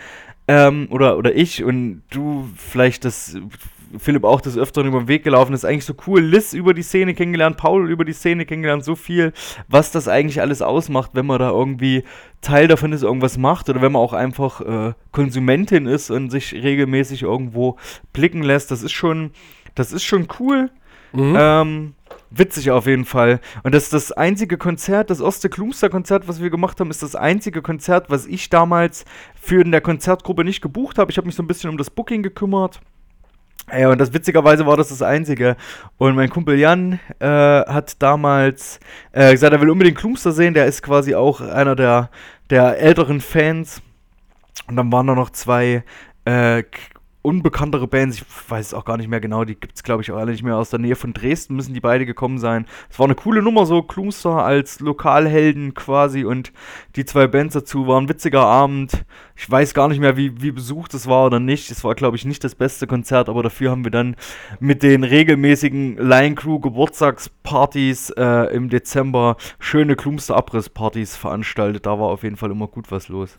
Ähm, 0.50 0.88
oder, 0.92 1.18
oder 1.18 1.34
ich 1.34 1.64
und 1.64 2.02
du 2.10 2.50
vielleicht 2.58 3.06
das, 3.06 3.38
Philipp 3.98 4.24
auch 4.24 4.42
des 4.42 4.58
Öfteren 4.58 4.88
über 4.88 5.00
den 5.00 5.08
Weg 5.08 5.24
gelaufen 5.24 5.54
ist. 5.54 5.66
Eigentlich 5.66 5.86
so 5.86 5.94
cool. 6.08 6.22
Liz 6.22 6.54
über 6.54 6.74
die 6.74 6.84
Szene 6.84 7.14
kennengelernt, 7.14 7.58
Paul 7.58 7.90
über 7.90 8.06
die 8.06 8.14
Szene 8.14 8.46
kennengelernt, 8.46 8.84
so 8.84 8.96
viel, 8.96 9.34
was 9.68 9.92
das 9.92 10.08
eigentlich 10.08 10.42
alles 10.42 10.62
ausmacht, 10.62 11.12
wenn 11.14 11.26
man 11.26 11.40
da 11.40 11.50
irgendwie 11.50 12.04
Teil 12.42 12.68
davon 12.68 12.94
ist, 12.94 13.04
irgendwas 13.04 13.38
macht 13.38 13.70
oder 13.70 13.82
wenn 13.82 13.92
man 13.92 14.02
auch 14.02 14.14
einfach 14.14 14.62
äh, 14.62 14.94
Konsumentin 15.12 15.86
ist 15.86 16.10
und 16.10 16.30
sich 16.30 16.54
regelmäßig 16.54 17.24
irgendwo 17.24 17.78
blicken 18.14 18.44
lässt. 18.44 18.72
Das 18.72 18.84
ist 18.84 18.94
schon, 18.94 19.32
das 19.76 19.92
ist 19.92 20.04
schon 20.04 20.28
cool. 20.40 20.70
Mhm. 21.14 21.36
Ähm, 21.38 21.94
witzig 22.30 22.72
auf 22.72 22.88
jeden 22.88 23.06
Fall. 23.06 23.42
Und 23.64 23.76
das 23.76 23.84
ist 23.84 23.94
das 23.94 24.12
einzige 24.12 24.58
Konzert, 24.58 25.10
das 25.10 25.20
erste 25.20 25.50
Klumster-Konzert, 25.50 26.28
was 26.28 26.42
wir 26.42 26.50
gemacht 26.50 26.80
haben, 26.80 26.90
ist 26.90 27.04
das 27.04 27.16
einzige 27.16 27.62
Konzert, 27.62 28.10
was 28.10 28.26
ich 28.26 28.50
damals 28.50 29.06
für 29.36 29.62
in 29.62 29.72
der 29.72 29.82
Konzertgruppe 29.82 30.44
nicht 30.44 30.62
gebucht 30.62 30.98
habe. 30.98 31.12
Ich 31.12 31.18
habe 31.18 31.28
mich 31.28 31.36
so 31.36 31.44
ein 31.44 31.48
bisschen 31.48 31.70
um 31.70 31.78
das 31.78 31.90
Booking 31.90 32.24
gekümmert. 32.24 32.80
Ja, 33.72 33.90
und 33.90 34.00
das 34.00 34.14
witzigerweise 34.14 34.66
war 34.66 34.76
das 34.76 34.90
das 34.90 35.02
Einzige. 35.02 35.56
Und 35.98 36.16
mein 36.16 36.30
Kumpel 36.30 36.60
Jan 36.60 37.00
äh, 37.20 37.28
hat 37.28 38.02
damals 38.02 38.80
äh, 39.14 39.32
gesagt, 39.32 39.54
er 39.54 39.62
will 39.62 39.70
unbedingt 39.70 39.98
Klumster 39.98 40.34
sehen. 40.34 40.54
Der 40.54 40.66
ist 40.66 40.82
quasi 40.82 41.16
auch 41.16 41.40
einer 41.40 41.76
der, 41.76 42.10
der 42.50 42.80
älteren 42.80 43.22
Fans. 43.22 43.82
Und 44.68 44.76
dann 44.76 44.92
waren 44.92 45.08
da 45.08 45.16
noch 45.16 45.30
zwei 45.30 45.84
äh, 46.26 46.64
unbekanntere 47.22 47.88
Bands, 47.88 48.18
ich 48.18 48.26
weiß 48.50 48.74
auch 48.74 48.86
gar 48.86 48.98
nicht 48.98 49.10
mehr 49.10 49.20
genau, 49.20 49.44
die 49.44 49.56
gibt 49.56 49.76
es 49.76 49.84
glaube 49.84 50.02
ich 50.02 50.12
auch 50.12 50.18
alle 50.18 50.32
nicht 50.32 50.44
mehr 50.44 50.58
aus 50.58 50.70
der 50.70 50.80
Nähe 50.80 50.96
von 50.96 51.14
Dresden, 51.14 51.56
müssen 51.56 51.74
die 51.74 51.80
beide 51.80 52.06
gekommen 52.06 52.40
sein. 52.40 52.66
Es 52.90 52.98
war 52.98 53.06
eine 53.06 53.16
coole 53.16 53.42
Nummer, 53.42 53.66
so 53.66 53.84
Klumster 53.84 54.44
als 54.44 54.80
Lokalhelden 54.80 55.74
quasi 55.74 56.24
und 56.24 56.52
die 56.96 57.06
zwei 57.06 57.28
Bands 57.28 57.54
dazu 57.54 57.88
waren 57.88 58.10
witziger 58.10 58.42
Abend. 58.42 59.06
Ich 59.36 59.50
weiß 59.50 59.74
gar 59.74 59.88
nicht 59.88 60.00
mehr, 60.00 60.18
wie, 60.18 60.42
wie 60.42 60.52
besucht 60.52 60.94
es 60.94 61.08
war 61.08 61.26
oder 61.26 61.40
nicht. 61.40 61.72
Es 61.72 61.84
war 61.84 61.96
glaube 61.96 62.18
ich 62.18 62.26
nicht 62.26 62.44
das 62.44 62.56
beste 62.56 62.88
Konzert, 62.88 63.30
aber 63.30 63.44
dafür 63.44 63.72
haben 63.72 63.84
wir 63.84 63.92
dann 63.92 64.16
mit 64.60 64.84
den 64.84 65.04
regelmäßigen 65.04 65.98
Line 65.98 66.36
Crew 66.36 66.60
Geburtstagspartys 66.60 68.12
äh, 68.12 68.56
im 68.56 68.70
Dezember 68.70 69.38
schöne 69.60 69.96
Klumster 69.96 70.36
Abrisspartys 70.38 71.16
veranstaltet. 71.16 71.86
Da 71.86 72.00
war 72.00 72.10
auf 72.10 72.24
jeden 72.24 72.38
Fall 72.38 72.52
immer 72.52 72.68
gut 72.68 72.92
was 72.92 73.10
los. 73.10 73.38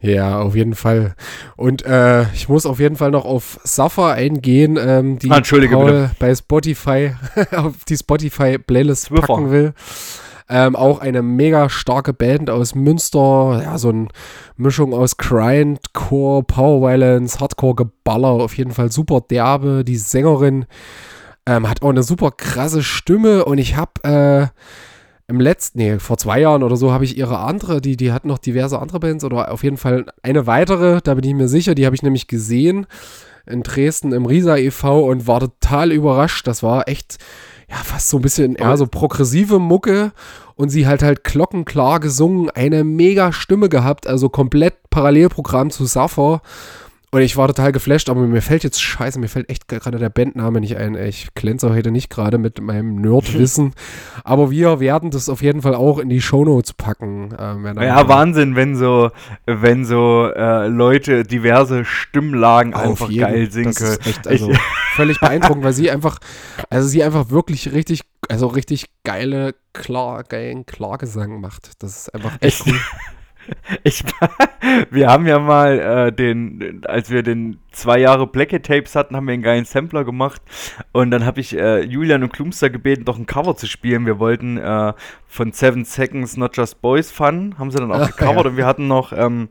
Ja, 0.00 0.40
auf 0.40 0.56
jeden 0.56 0.74
Fall. 0.74 1.14
Und 1.56 1.84
äh, 1.84 2.22
ich 2.32 2.48
muss 2.48 2.66
auf 2.66 2.80
jeden 2.80 2.96
Fall 2.96 3.01
noch 3.10 3.24
auf 3.24 3.58
Safa 3.64 4.12
eingehen, 4.12 4.78
ähm, 4.80 5.18
die 5.18 5.30
Ah, 5.30 5.38
entschuldige 5.38 5.74
Paul 5.74 5.86
bitte. 5.86 6.10
bei 6.18 6.34
Spotify 6.34 7.12
auf 7.56 7.84
die 7.88 7.96
Spotify-Playlist 7.96 9.10
packen 9.14 9.50
will. 9.50 9.74
Ähm, 10.48 10.76
auch 10.76 10.98
eine 11.00 11.22
mega 11.22 11.70
starke 11.70 12.12
Band 12.12 12.50
aus 12.50 12.74
Münster. 12.74 13.62
Ja, 13.64 13.78
so 13.78 13.88
eine 13.88 14.08
Mischung 14.56 14.92
aus 14.92 15.16
Grindcore, 15.16 16.42
Power 16.42 16.82
Violence, 16.86 17.40
Hardcore-Geballer. 17.40 18.28
Auf 18.28 18.56
jeden 18.58 18.72
Fall 18.72 18.92
super 18.92 19.20
derbe. 19.22 19.82
Die 19.84 19.96
Sängerin 19.96 20.66
ähm, 21.46 21.68
hat 21.68 21.82
auch 21.82 21.88
eine 21.90 22.02
super 22.02 22.30
krasse 22.32 22.82
Stimme 22.82 23.44
und 23.46 23.58
ich 23.58 23.76
habe 23.76 23.92
äh, 24.04 24.46
im 25.28 25.40
letzten, 25.40 25.78
nee, 25.78 25.98
vor 25.98 26.18
zwei 26.18 26.40
Jahren 26.40 26.62
oder 26.62 26.76
so 26.76 26.92
habe 26.92 27.04
ich 27.04 27.16
ihre 27.16 27.38
andere, 27.38 27.80
die, 27.80 27.96
die 27.96 28.12
hat 28.12 28.24
noch 28.24 28.38
diverse 28.38 28.78
andere 28.78 29.00
Bands 29.00 29.24
oder 29.24 29.50
auf 29.52 29.62
jeden 29.62 29.76
Fall 29.76 30.06
eine 30.22 30.46
weitere, 30.46 31.00
da 31.02 31.14
bin 31.14 31.24
ich 31.24 31.34
mir 31.34 31.48
sicher, 31.48 31.74
die 31.74 31.86
habe 31.86 31.94
ich 31.96 32.02
nämlich 32.02 32.26
gesehen 32.26 32.86
in 33.46 33.62
Dresden 33.62 34.12
im 34.12 34.26
Risa 34.26 34.56
e.V. 34.56 35.04
und 35.04 35.26
war 35.26 35.40
total 35.40 35.92
überrascht. 35.92 36.46
Das 36.46 36.62
war 36.62 36.88
echt, 36.88 37.18
ja, 37.68 37.76
fast 37.76 38.08
so 38.08 38.18
ein 38.18 38.22
bisschen 38.22 38.54
eher 38.54 38.76
so 38.76 38.86
progressive 38.86 39.58
Mucke 39.58 40.12
und 40.54 40.68
sie 40.68 40.86
halt 40.86 41.02
halt 41.02 41.24
glockenklar 41.24 42.00
gesungen, 42.00 42.50
eine 42.50 42.84
mega 42.84 43.32
Stimme 43.32 43.68
gehabt, 43.68 44.06
also 44.06 44.28
komplett 44.28 44.74
Parallelprogramm 44.90 45.70
zu 45.70 45.86
Sappho. 45.86 46.40
Und 47.14 47.20
ich 47.20 47.36
war 47.36 47.46
total 47.46 47.72
geflasht, 47.72 48.08
aber 48.08 48.22
mir 48.22 48.40
fällt 48.40 48.64
jetzt 48.64 48.80
scheiße, 48.80 49.18
mir 49.20 49.28
fällt 49.28 49.50
echt 49.50 49.68
gerade 49.68 49.98
der 49.98 50.08
Bandname 50.08 50.60
nicht 50.62 50.78
ein. 50.78 50.94
Ich 50.94 51.34
glänze 51.34 51.68
heute 51.68 51.90
nicht 51.90 52.08
gerade 52.08 52.38
mit 52.38 52.58
meinem 52.62 52.94
Nerdwissen. 52.94 53.74
aber 54.24 54.50
wir 54.50 54.80
werden 54.80 55.10
das 55.10 55.28
auf 55.28 55.42
jeden 55.42 55.60
Fall 55.60 55.74
auch 55.74 55.98
in 55.98 56.08
die 56.08 56.22
Shownotes 56.22 56.72
packen. 56.72 57.34
Ähm, 57.38 57.66
Ja, 57.82 58.08
Wahnsinn, 58.08 58.56
wenn 58.56 58.76
so, 58.76 59.10
wenn 59.44 59.84
so 59.84 60.26
äh, 60.34 60.68
Leute 60.68 61.24
diverse 61.24 61.84
Stimmlagen 61.84 62.72
einfach 62.72 63.10
jeden. 63.10 63.20
geil 63.20 63.50
singen 63.50 63.66
Das 63.74 63.76
können. 63.76 63.90
ist 63.92 64.06
echt 64.06 64.26
also 64.26 64.50
Ich- 64.50 64.58
völlig 64.94 65.20
beeindruckend, 65.20 65.64
weil 65.64 65.74
sie 65.74 65.90
einfach, 65.90 66.18
also 66.70 66.88
sie 66.88 67.04
einfach 67.04 67.28
wirklich 67.28 67.72
richtig, 67.72 68.04
also 68.30 68.46
richtig 68.46 68.86
geile, 69.04 69.54
klar, 69.74 70.24
geilen 70.24 70.64
Klargesang 70.64 71.42
macht. 71.42 71.72
Das 71.82 71.94
ist 71.94 72.14
einfach 72.14 72.38
echt 72.40 72.66
cool. 72.66 72.80
Ich, 73.84 74.04
wir 74.90 75.08
haben 75.08 75.26
ja 75.26 75.38
mal 75.38 75.78
äh, 75.78 76.12
den, 76.12 76.82
als 76.86 77.10
wir 77.10 77.22
den 77.22 77.58
zwei 77.72 77.98
Jahre 77.98 78.26
Blacket 78.26 78.64
Tapes 78.66 78.94
hatten, 78.94 79.16
haben 79.16 79.26
wir 79.26 79.34
einen 79.34 79.42
geilen 79.42 79.64
Sampler 79.64 80.04
gemacht 80.04 80.40
und 80.92 81.10
dann 81.10 81.24
habe 81.26 81.40
ich 81.40 81.56
äh, 81.56 81.80
Julian 81.82 82.22
und 82.22 82.32
Klumster 82.32 82.70
gebeten, 82.70 83.04
doch 83.04 83.18
ein 83.18 83.26
Cover 83.26 83.56
zu 83.56 83.66
spielen. 83.66 84.06
Wir 84.06 84.18
wollten 84.18 84.58
äh, 84.58 84.92
von 85.26 85.52
Seven 85.52 85.84
Seconds 85.84 86.36
Not 86.36 86.56
Just 86.56 86.80
Boys 86.82 87.10
Fun, 87.10 87.56
haben 87.58 87.70
sie 87.70 87.78
dann 87.78 87.90
auch 87.92 88.00
Ah, 88.00 88.06
gecovert 88.06 88.44
ja. 88.44 88.50
und 88.50 88.56
wir 88.56 88.66
hatten 88.66 88.86
noch, 88.86 89.12
ähm, 89.12 89.48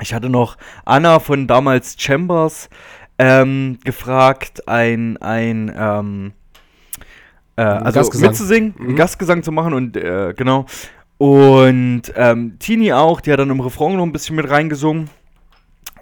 ich 0.00 0.12
hatte 0.12 0.28
noch 0.28 0.56
Anna 0.84 1.18
von 1.20 1.46
damals 1.46 1.96
Chambers 1.98 2.68
ähm, 3.18 3.78
gefragt, 3.84 4.68
ein, 4.68 5.16
ein, 5.18 5.72
ähm, 5.74 6.32
äh, 7.56 7.62
also 7.62 8.00
Gastgesang. 8.00 8.28
mitzusingen, 8.28 8.74
Mhm. 8.78 8.96
Gastgesang 8.96 9.42
zu 9.42 9.52
machen 9.52 9.72
und 9.72 9.96
äh, 9.96 10.34
genau. 10.36 10.66
Und 11.18 12.02
ähm, 12.14 12.58
Tini 12.58 12.92
auch, 12.92 13.20
die 13.20 13.32
hat 13.32 13.38
dann 13.38 13.50
im 13.50 13.60
Refrain 13.60 13.96
noch 13.96 14.04
ein 14.04 14.12
bisschen 14.12 14.36
mit 14.36 14.50
reingesungen. 14.50 15.08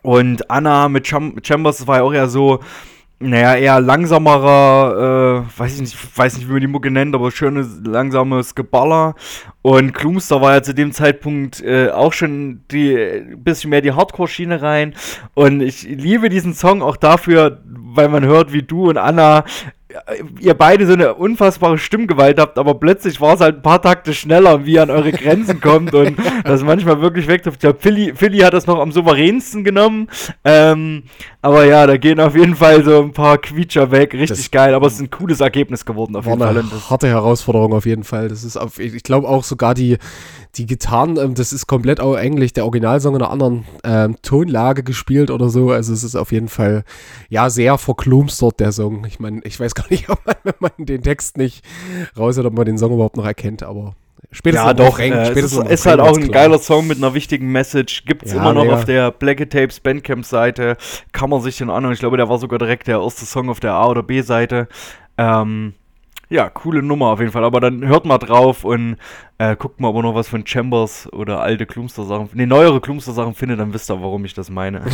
Und 0.02 0.50
Anna 0.50 0.88
mit 0.88 1.04
Cham 1.04 1.36
Chambers, 1.42 1.78
das 1.78 1.86
war 1.86 1.98
ja 1.98 2.02
auch 2.02 2.12
eher 2.12 2.28
so, 2.28 2.60
naja, 3.20 3.54
eher 3.54 3.80
langsamerer, 3.80 5.46
äh, 5.46 5.58
weiß 5.58 5.74
ich 5.76 5.80
nicht, 5.80 6.18
weiß 6.18 6.36
nicht, 6.36 6.48
wie 6.48 6.52
man 6.52 6.60
die 6.60 6.66
Mucke 6.66 6.90
nennt, 6.90 7.14
aber 7.14 7.30
schönes, 7.30 7.80
langsames 7.84 8.54
Geballer. 8.54 9.14
Und 9.62 9.94
Klumster 9.94 10.40
war 10.40 10.54
ja 10.54 10.62
zu 10.62 10.74
dem 10.74 10.92
Zeitpunkt 10.92 11.62
äh, 11.62 11.90
auch 11.90 12.12
schon 12.12 12.60
die 12.70 12.94
ein 12.94 13.42
bisschen 13.42 13.70
mehr 13.70 13.80
die 13.80 13.92
Hardcore-Schiene 13.92 14.60
rein. 14.60 14.94
Und 15.32 15.62
ich 15.62 15.84
liebe 15.84 16.28
diesen 16.28 16.54
Song 16.54 16.82
auch 16.82 16.96
dafür, 16.96 17.62
weil 17.64 18.08
man 18.08 18.24
hört, 18.26 18.52
wie 18.52 18.62
du 18.62 18.90
und 18.90 18.98
Anna 18.98 19.38
äh, 19.38 19.84
ihr 20.40 20.55
beide 20.55 20.86
so 20.86 20.92
eine 20.95 21.14
unfassbare 21.14 21.78
Stimmgewalt 21.78 22.38
habt, 22.40 22.59
aber 22.59 22.74
plötzlich 22.74 23.20
war 23.20 23.34
es 23.34 23.40
halt 23.40 23.57
ein 23.57 23.62
paar 23.62 23.80
Takte 23.80 24.12
schneller, 24.14 24.64
wie 24.66 24.72
ihr 24.74 24.82
an 24.82 24.90
eure 24.90 25.12
Grenzen 25.12 25.61
kommt 25.61 25.95
und 25.95 26.16
das 26.45 26.62
manchmal 26.62 27.01
wirklich 27.01 27.26
wegtrifft. 27.28 27.57
Ich 27.57 27.61
glaube, 27.61 27.78
Philly, 27.80 28.12
Philly 28.14 28.38
hat 28.38 28.55
das 28.55 28.66
noch 28.66 28.78
am 28.80 28.92
souveränsten 28.92 29.64
genommen. 29.64 30.09
Ähm, 30.45 31.05
aber 31.42 31.64
ja, 31.66 31.86
da 31.86 31.97
gehen 31.97 32.20
auf 32.20 32.34
jeden 32.36 32.57
Fall 32.57 32.82
so 32.84 33.03
ein 33.03 33.12
paar 33.12 33.38
Quietscher 33.38 33.90
weg. 33.90 34.12
Richtig 34.14 34.28
Das- 34.38 34.51
geil, 34.51 34.74
aber 34.74 34.86
es 34.86 34.95
ist 34.95 35.01
ein 35.01 35.11
cooles 35.11 35.40
Ergebnis 35.40 35.84
geworden 35.84 36.16
auf 36.16 36.24
War 36.26 36.32
jeden 36.32 36.42
Fall. 36.45 36.57
eine 36.59 36.90
harte 36.90 37.09
Herausforderung 37.09 37.72
auf 37.72 37.86
jeden 37.86 38.05
Fall. 38.05 38.28
Das 38.28 38.45
ist 38.45 38.57
auf, 38.57 38.78
ich 38.78 39.03
glaube 39.03 39.28
auch 39.28 39.45
sogar 39.45 39.74
die, 39.74 39.99
die 40.57 40.66
Gitarren, 40.66 41.16
ähm, 41.16 41.34
das 41.34 41.52
ist 41.52 41.66
komplett 41.66 42.00
auch 42.00 42.14
eigentlich 42.14 42.52
der 42.52 42.64
Originalsong 42.64 43.16
in 43.16 43.22
einer 43.22 43.30
anderen 43.30 43.64
ähm, 43.84 44.16
Tonlage 44.22 44.82
gespielt 44.82 45.30
oder 45.30 45.48
so. 45.48 45.70
Also 45.70 45.92
es 45.92 46.05
ist 46.05 46.16
auf 46.16 46.32
jeden 46.32 46.48
Fall 46.48 46.84
ja 47.28 47.50
sehr 47.50 47.78
verklumstert, 47.78 48.61
der 48.61 48.72
Song. 48.72 49.05
Ich 49.07 49.20
meine, 49.20 49.40
ich 49.44 49.59
weiß 49.59 49.74
gar 49.76 49.86
nicht, 49.90 50.09
ob 50.09 50.24
man, 50.26 50.36
wenn 50.44 50.55
man 50.61 50.70
den 50.78 51.02
Text 51.02 51.36
nicht 51.36 51.64
raus 52.18 52.38
hat, 52.38 52.44
ob 52.46 52.55
man 52.55 52.64
den 52.64 52.78
Song 52.78 52.92
überhaupt 52.92 53.16
noch 53.16 53.26
erkennt, 53.26 53.62
aber 53.62 53.94
spätestens 54.30 54.66
Ja, 54.66 54.74
doch. 54.74 54.98
Refrain- 54.98 55.12
Äh, 55.12 55.16
es 55.22 55.28
ist, 55.28 55.32
spätestens 55.32 55.70
ist 55.70 55.86
Refrain 55.86 56.00
halt 56.00 56.00
auch 56.00 56.16
ein 56.18 56.30
geiler 56.30 56.59
Song 56.59 56.86
mit 56.86 56.98
einer 56.98 57.14
wichtigen 57.14 57.50
Message. 57.52 58.05
Gibt 58.07 58.24
es 58.24 58.32
Ja, 58.32 58.38
immer 58.40 58.52
noch 58.55 58.62
mega. 58.64 58.74
auf 58.76 58.84
der 58.84 59.11
Black 59.11 59.38
Tapes 59.50 59.80
Bandcamp 59.80 60.24
Seite. 60.24 60.76
Kann 61.12 61.30
man 61.30 61.40
sich 61.42 61.59
den 61.59 61.70
anhören. 61.70 61.92
Ich 61.94 62.00
glaube, 62.00 62.16
der 62.16 62.28
war 62.28 62.38
sogar 62.38 62.59
direkt 62.59 62.86
der 62.86 63.00
erste 63.00 63.24
Song 63.26 63.48
auf 63.50 63.61
der 63.61 63.74
A- 63.74 63.88
oder 63.88 64.02
B-Seite. 64.02 64.68
Ähm, 65.18 65.74
ja, 66.29 66.49
coole 66.49 66.83
Nummer 66.83 67.07
auf 67.07 67.20
jeden 67.20 67.33
Fall. 67.33 67.45
Aber 67.45 67.61
dann 67.61 67.87
hört 67.87 68.05
mal 68.05 68.18
drauf 68.18 68.64
und 68.64 68.97
äh, 69.39 69.57
guckt 69.57 69.81
mal, 69.81 69.89
ob 69.89 69.97
ihr 69.97 70.03
noch 70.03 70.14
was 70.14 70.29
von 70.29 70.47
Chambers 70.47 71.12
oder 71.12 71.41
alte 71.41 71.66
Klumster-Sachen, 71.66 72.31
ne, 72.35 72.47
neuere 72.47 72.81
Klumster-Sachen 72.81 73.35
findet, 73.35 73.61
dann 73.61 73.72
wisst 73.72 73.91
ihr, 73.91 74.01
warum 74.01 74.25
ich 74.25 74.35
das 74.35 74.51
meine. 74.51 74.83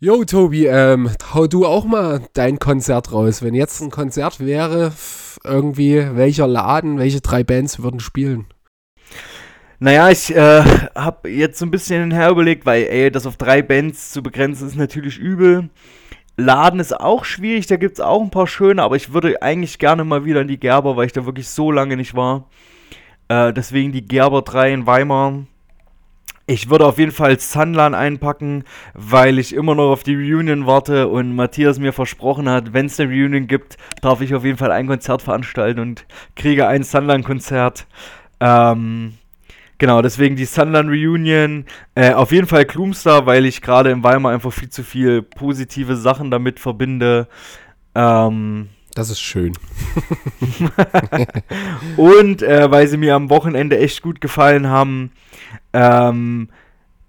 Jo, 0.00 0.22
Tobi, 0.22 0.66
ähm, 0.66 1.08
hau 1.32 1.46
du 1.46 1.64
auch 1.64 1.86
mal 1.86 2.20
dein 2.34 2.58
Konzert 2.58 3.12
raus. 3.12 3.42
Wenn 3.42 3.54
jetzt 3.54 3.80
ein 3.80 3.90
Konzert 3.90 4.38
wäre, 4.38 4.92
irgendwie, 5.44 6.04
welcher 6.14 6.46
Laden, 6.46 6.98
welche 6.98 7.22
drei 7.22 7.42
Bands 7.42 7.82
würden 7.82 8.00
spielen? 8.00 8.44
Naja, 9.78 10.10
ich 10.10 10.34
äh, 10.34 10.62
habe 10.94 11.30
jetzt 11.30 11.58
so 11.58 11.64
ein 11.64 11.70
bisschen 11.70 12.10
her 12.10 12.28
überlegt, 12.28 12.66
weil, 12.66 12.82
ey, 12.84 13.10
das 13.10 13.24
auf 13.24 13.36
drei 13.36 13.62
Bands 13.62 14.10
zu 14.10 14.22
begrenzen 14.22 14.68
ist 14.68 14.76
natürlich 14.76 15.18
übel. 15.18 15.70
Laden 16.36 16.80
ist 16.80 16.98
auch 16.98 17.24
schwierig, 17.24 17.66
da 17.66 17.76
gibt 17.76 17.94
es 17.94 18.00
auch 18.00 18.20
ein 18.20 18.30
paar 18.30 18.46
schöne, 18.46 18.82
aber 18.82 18.96
ich 18.96 19.12
würde 19.12 19.40
eigentlich 19.42 19.78
gerne 19.78 20.04
mal 20.04 20.24
wieder 20.24 20.40
in 20.40 20.48
die 20.48 20.58
Gerber, 20.58 20.96
weil 20.96 21.06
ich 21.06 21.12
da 21.12 21.26
wirklich 21.26 21.48
so 21.48 21.70
lange 21.70 21.96
nicht 21.96 22.14
war. 22.14 22.48
Äh, 23.28 23.52
deswegen 23.52 23.92
die 23.92 24.06
Gerber 24.06 24.42
3 24.42 24.72
in 24.72 24.86
Weimar. 24.86 25.44
Ich 26.46 26.68
würde 26.68 26.84
auf 26.86 26.98
jeden 26.98 27.12
Fall 27.12 27.38
Sunlan 27.40 27.94
einpacken, 27.94 28.64
weil 28.92 29.38
ich 29.38 29.54
immer 29.54 29.74
noch 29.74 29.90
auf 29.90 30.02
die 30.02 30.14
Reunion 30.14 30.66
warte 30.66 31.08
und 31.08 31.34
Matthias 31.34 31.78
mir 31.78 31.94
versprochen 31.94 32.48
hat, 32.50 32.74
wenn 32.74 32.86
es 32.86 33.00
eine 33.00 33.10
Reunion 33.10 33.46
gibt, 33.46 33.78
darf 34.02 34.20
ich 34.20 34.34
auf 34.34 34.44
jeden 34.44 34.58
Fall 34.58 34.70
ein 34.70 34.86
Konzert 34.86 35.22
veranstalten 35.22 35.80
und 35.80 36.04
kriege 36.36 36.66
ein 36.66 36.82
Sunlan-Konzert. 36.82 37.86
Ähm, 38.40 39.14
genau, 39.78 40.02
deswegen 40.02 40.36
die 40.36 40.44
Sunlan 40.44 40.88
Reunion. 40.88 41.64
Äh, 41.94 42.12
auf 42.12 42.32
jeden 42.32 42.46
Fall 42.46 42.64
Klumstar, 42.64 43.26
weil 43.26 43.46
ich 43.46 43.60
gerade 43.62 43.90
in 43.90 44.02
Weimar 44.02 44.32
einfach 44.32 44.52
viel 44.52 44.68
zu 44.70 44.82
viel 44.82 45.22
positive 45.22 45.96
Sachen 45.96 46.30
damit 46.30 46.60
verbinde. 46.60 47.28
Ähm, 47.94 48.68
Das 48.94 49.10
ist 49.10 49.20
schön. 49.20 49.52
und 51.96 52.42
äh, 52.42 52.70
weil 52.70 52.86
sie 52.86 52.96
mir 52.96 53.14
am 53.14 53.30
Wochenende 53.30 53.78
echt 53.78 54.02
gut 54.02 54.20
gefallen 54.20 54.68
haben, 54.68 55.10
ähm, 55.72 56.48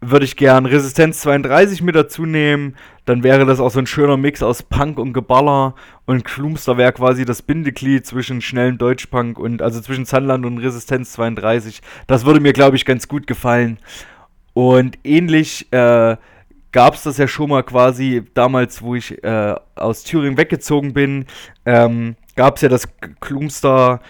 würde 0.10 0.26
ich 0.26 0.36
gern 0.36 0.66
Resistenz 0.66 1.22
32 1.22 1.82
mit 1.82 1.95
dazu 1.95 2.26
nehmen. 2.26 2.76
Dann 3.06 3.24
wäre 3.24 3.45
das 3.45 3.60
auch 3.60 3.70
so 3.70 3.80
ein 3.80 3.88
schöner 3.88 4.18
Mix 4.18 4.41
aus 4.41 4.64
Punk 4.64 4.97
und 4.99 5.14
Geballer. 5.14 5.76
Und 6.06 6.26
Klumster 6.26 6.78
wäre 6.78 6.93
quasi 6.93 7.26
das 7.26 7.41
Bindeglied 7.41 8.06
zwischen 8.06 8.41
schnellem 8.41 8.78
Deutschpunk 8.78 9.38
und, 9.39 9.62
also 9.62 9.82
zwischen 9.82 10.06
Sunland 10.06 10.45
und 10.45 10.58
Resistenz 10.58 11.14
32. 11.14 11.82
Das 12.08 12.26
würde 12.26 12.39
mir, 12.39 12.53
glaube 12.53 12.76
ich, 12.76 12.86
ganz 12.86 13.08
gut 13.08 13.28
gefallen. 13.28 13.80
Und 14.53 14.97
ähnlich 15.03 15.72
äh, 15.72 16.18
gab 16.72 16.95
es 16.95 17.03
das 17.03 17.18
ja 17.18 17.28
schon 17.28 17.49
mal 17.49 17.64
quasi 17.64 18.24
damals, 18.34 18.82
wo 18.82 18.95
ich 18.95 19.24
äh, 19.24 19.56
aus 19.76 20.03
Thüringen 20.03 20.38
weggezogen 20.38 20.93
bin. 20.93 21.26
Ähm, 21.66 22.16
gab 22.36 22.56
es 22.56 22.62
ja 22.62 22.70
das 22.70 22.88
Klumster, 23.20 24.01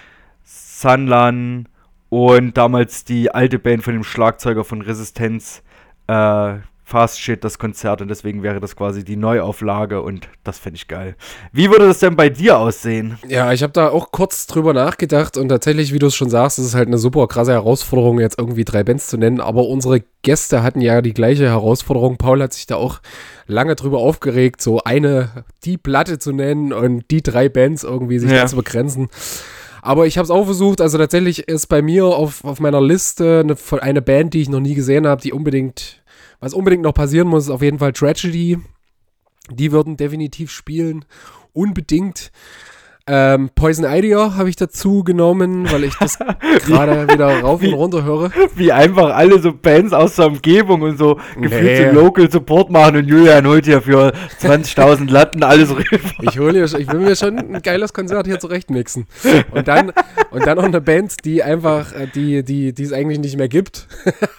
Sunlan 0.43 1.67
und 2.09 2.57
damals 2.57 3.03
die 3.03 3.29
alte 3.31 3.59
Band 3.59 3.83
von 3.83 3.93
dem 3.93 4.03
Schlagzeuger 4.03 4.63
von 4.63 4.81
Resistenz, 4.81 5.63
äh, 6.07 6.55
Fast 6.87 7.19
Shit, 7.19 7.43
das 7.43 7.57
Konzert. 7.57 8.01
Und 8.03 8.09
deswegen 8.09 8.43
wäre 8.43 8.59
das 8.59 8.75
quasi 8.75 9.03
die 9.03 9.15
Neuauflage 9.15 10.03
und 10.03 10.27
das 10.43 10.59
fände 10.59 10.75
ich 10.77 10.87
geil. 10.87 11.15
Wie 11.51 11.71
würde 11.71 11.87
das 11.87 11.97
denn 11.97 12.15
bei 12.15 12.29
dir 12.29 12.59
aussehen? 12.59 13.17
Ja, 13.27 13.51
ich 13.51 13.63
habe 13.63 13.73
da 13.73 13.89
auch 13.89 14.11
kurz 14.11 14.45
drüber 14.45 14.71
nachgedacht 14.71 15.35
und 15.35 15.49
tatsächlich, 15.49 15.93
wie 15.93 15.97
du 15.99 16.05
es 16.05 16.15
schon 16.15 16.29
sagst, 16.29 16.59
ist 16.59 16.65
es 16.65 16.75
halt 16.75 16.87
eine 16.87 16.99
super 16.99 17.27
krasse 17.27 17.53
Herausforderung, 17.53 18.19
jetzt 18.19 18.37
irgendwie 18.37 18.65
drei 18.65 18.83
Bands 18.83 19.07
zu 19.07 19.17
nennen. 19.17 19.41
Aber 19.41 19.67
unsere 19.67 20.03
Gäste 20.21 20.61
hatten 20.61 20.79
ja 20.79 21.01
die 21.01 21.15
gleiche 21.15 21.45
Herausforderung. 21.45 22.17
Paul 22.17 22.43
hat 22.43 22.53
sich 22.53 22.67
da 22.67 22.75
auch 22.75 22.99
lange 23.47 23.75
drüber 23.75 23.97
aufgeregt, 23.97 24.61
so 24.61 24.81
eine, 24.83 25.43
die 25.63 25.77
Platte 25.79 26.19
zu 26.19 26.33
nennen 26.33 26.71
und 26.71 27.09
die 27.09 27.23
drei 27.23 27.49
Bands 27.49 27.83
irgendwie 27.83 28.19
sich 28.19 28.29
Ja. 28.29 28.41
da 28.41 28.45
zu 28.45 28.57
begrenzen. 28.57 29.09
Aber 29.85 30.07
ich 30.07 30.17
habe 30.17 30.23
es 30.23 30.31
auch 30.31 30.45
versucht. 30.45 30.81
Also 30.81 30.97
tatsächlich 30.97 31.47
ist 31.47 31.67
bei 31.67 31.83
mir 31.83 32.05
auf, 32.05 32.43
auf 32.43 32.59
meiner 32.59 32.81
Liste 32.81 33.41
eine, 33.41 33.55
eine 33.83 34.01
Band, 34.01 34.33
die 34.33 34.41
ich 34.41 34.49
noch 34.49 34.59
nie 34.59 34.73
gesehen 34.73 35.05
habe, 35.05 35.21
die 35.21 35.31
unbedingt, 35.31 36.03
was 36.39 36.55
unbedingt 36.55 36.81
noch 36.81 36.95
passieren 36.95 37.27
muss, 37.27 37.43
ist 37.43 37.49
auf 37.51 37.61
jeden 37.61 37.77
Fall 37.77 37.93
Tragedy. 37.93 38.57
Die 39.51 39.71
würden 39.71 39.95
definitiv 39.95 40.49
spielen. 40.49 41.05
Unbedingt. 41.53 42.31
Ähm, 43.07 43.51
Poison 43.53 43.85
Idea 43.85 44.33
habe 44.35 44.49
ich 44.49 44.55
dazu 44.55 45.03
genommen, 45.03 45.71
weil 45.71 45.83
ich 45.83 45.93
das 45.99 46.17
gerade 46.65 47.07
wieder 47.07 47.41
rauf 47.41 47.61
und 47.61 47.67
Wie- 47.67 47.71
runter 47.73 48.03
höre. 48.03 48.31
Wie 48.55 48.71
einfach 48.71 49.15
alle 49.15 49.39
so 49.39 49.53
Bands 49.53 49.93
aus 49.93 50.15
der 50.15 50.25
Umgebung 50.25 50.81
und 50.81 50.97
so 50.97 51.19
gefühlt 51.39 51.63
Nee. 51.63 51.85
so 51.93 51.99
Local 52.01 52.31
Support 52.31 52.71
machen 52.71 52.95
und 52.95 53.07
Julian 53.07 53.45
holt 53.45 53.65
hier 53.65 53.83
für 53.83 54.11
20.000 54.41 55.11
Latten 55.11 55.43
alles 55.43 55.69
rüber. 55.69 55.83
Ich 56.23 56.39
hole 56.39 56.53
hier, 56.53 56.79
ich 56.79 56.91
will 56.91 57.01
mir 57.01 57.15
schon 57.15 57.37
ein 57.37 57.61
geiles 57.61 57.93
Konzert 57.93 58.25
hier 58.25 58.39
zurechtmixen. 58.39 59.05
Und 59.51 59.67
dann, 59.67 59.91
und 60.31 60.43
dann 60.47 60.57
noch 60.57 60.63
eine 60.65 60.81
Band, 60.81 61.23
die 61.25 61.43
einfach, 61.43 61.93
äh, 61.93 62.07
die, 62.07 62.43
die, 62.43 62.73
die 62.73 62.83
es 62.83 62.91
eigentlich 62.91 63.19
nicht 63.19 63.37
mehr 63.37 63.49
gibt, 63.49 63.87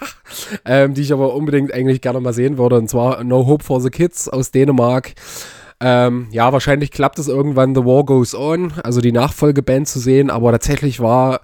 ähm, 0.65 0.93
die 0.93 1.03
ich 1.03 1.13
aber 1.13 1.33
unbedingt 1.35 1.73
eigentlich 1.73 2.01
gerne 2.01 2.19
mal 2.19 2.33
sehen 2.33 2.57
würde. 2.57 2.75
Und 2.75 2.89
zwar 2.89 3.23
No 3.23 3.47
Hope 3.47 3.63
for 3.63 3.79
the 3.79 3.89
Kids 3.89 4.27
aus 4.27 4.51
Dänemark. 4.51 5.13
Ähm, 5.79 6.27
ja, 6.31 6.51
wahrscheinlich 6.51 6.91
klappt 6.91 7.19
es 7.19 7.27
irgendwann 7.27 7.75
The 7.75 7.85
War 7.85 8.03
Goes 8.03 8.33
On, 8.33 8.73
also 8.83 8.99
die 8.99 9.11
Nachfolgeband 9.11 9.87
zu 9.87 9.99
sehen, 9.99 10.29
aber 10.29 10.51
tatsächlich 10.51 10.99
war 10.99 11.41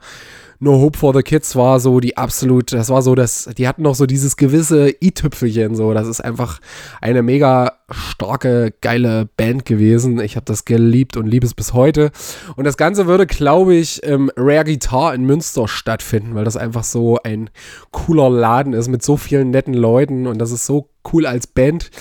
No 0.63 0.79
Hope 0.79 0.97
for 0.97 1.13
the 1.13 1.23
Kids 1.23 1.57
war 1.57 1.79
so 1.81 1.99
die 1.99 2.15
absolut, 2.15 2.71
das 2.71 2.89
war 2.89 3.01
so 3.01 3.15
das, 3.15 3.49
die 3.57 3.67
hatten 3.67 3.81
noch 3.81 3.95
so 3.95 4.05
dieses 4.05 4.37
gewisse 4.37 4.95
i-Tüpfelchen, 5.03 5.75
so, 5.75 5.93
das 5.93 6.07
ist 6.07 6.21
einfach 6.21 6.61
eine 7.01 7.21
mega 7.21 7.73
starke, 7.91 8.73
geile 8.79 9.27
Band 9.35 9.65
gewesen. 9.65 10.21
Ich 10.21 10.37
habe 10.37 10.45
das 10.45 10.63
geliebt 10.63 11.17
und 11.17 11.27
liebe 11.27 11.45
es 11.45 11.53
bis 11.53 11.73
heute. 11.73 12.11
Und 12.55 12.63
das 12.63 12.77
Ganze 12.77 13.07
würde, 13.07 13.27
glaube 13.27 13.75
ich, 13.75 14.01
im 14.03 14.31
Rare 14.37 14.63
Guitar 14.63 15.13
in 15.13 15.25
Münster 15.25 15.67
stattfinden, 15.67 16.33
weil 16.33 16.45
das 16.45 16.55
einfach 16.55 16.85
so 16.85 17.19
ein 17.23 17.49
cooler 17.91 18.29
Laden 18.29 18.71
ist 18.71 18.87
mit 18.87 19.03
so 19.03 19.17
vielen 19.17 19.51
netten 19.51 19.73
Leuten 19.73 20.27
und 20.27 20.39
das 20.39 20.51
ist 20.51 20.65
so 20.65 20.87
cool 21.11 21.25
als 21.25 21.45
Band. 21.45 21.91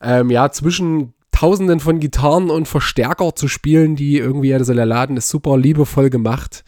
Ähm, 0.00 0.30
ja, 0.30 0.50
zwischen 0.50 1.12
Tausenden 1.40 1.80
von 1.80 2.00
Gitarren 2.00 2.50
und 2.50 2.68
Verstärker 2.68 3.34
zu 3.34 3.48
spielen, 3.48 3.96
die 3.96 4.18
irgendwie, 4.18 4.52
also 4.52 4.74
der 4.74 4.84
Laden 4.84 5.16
ist 5.16 5.30
super 5.30 5.56
liebevoll 5.56 6.10
gemacht. 6.10 6.64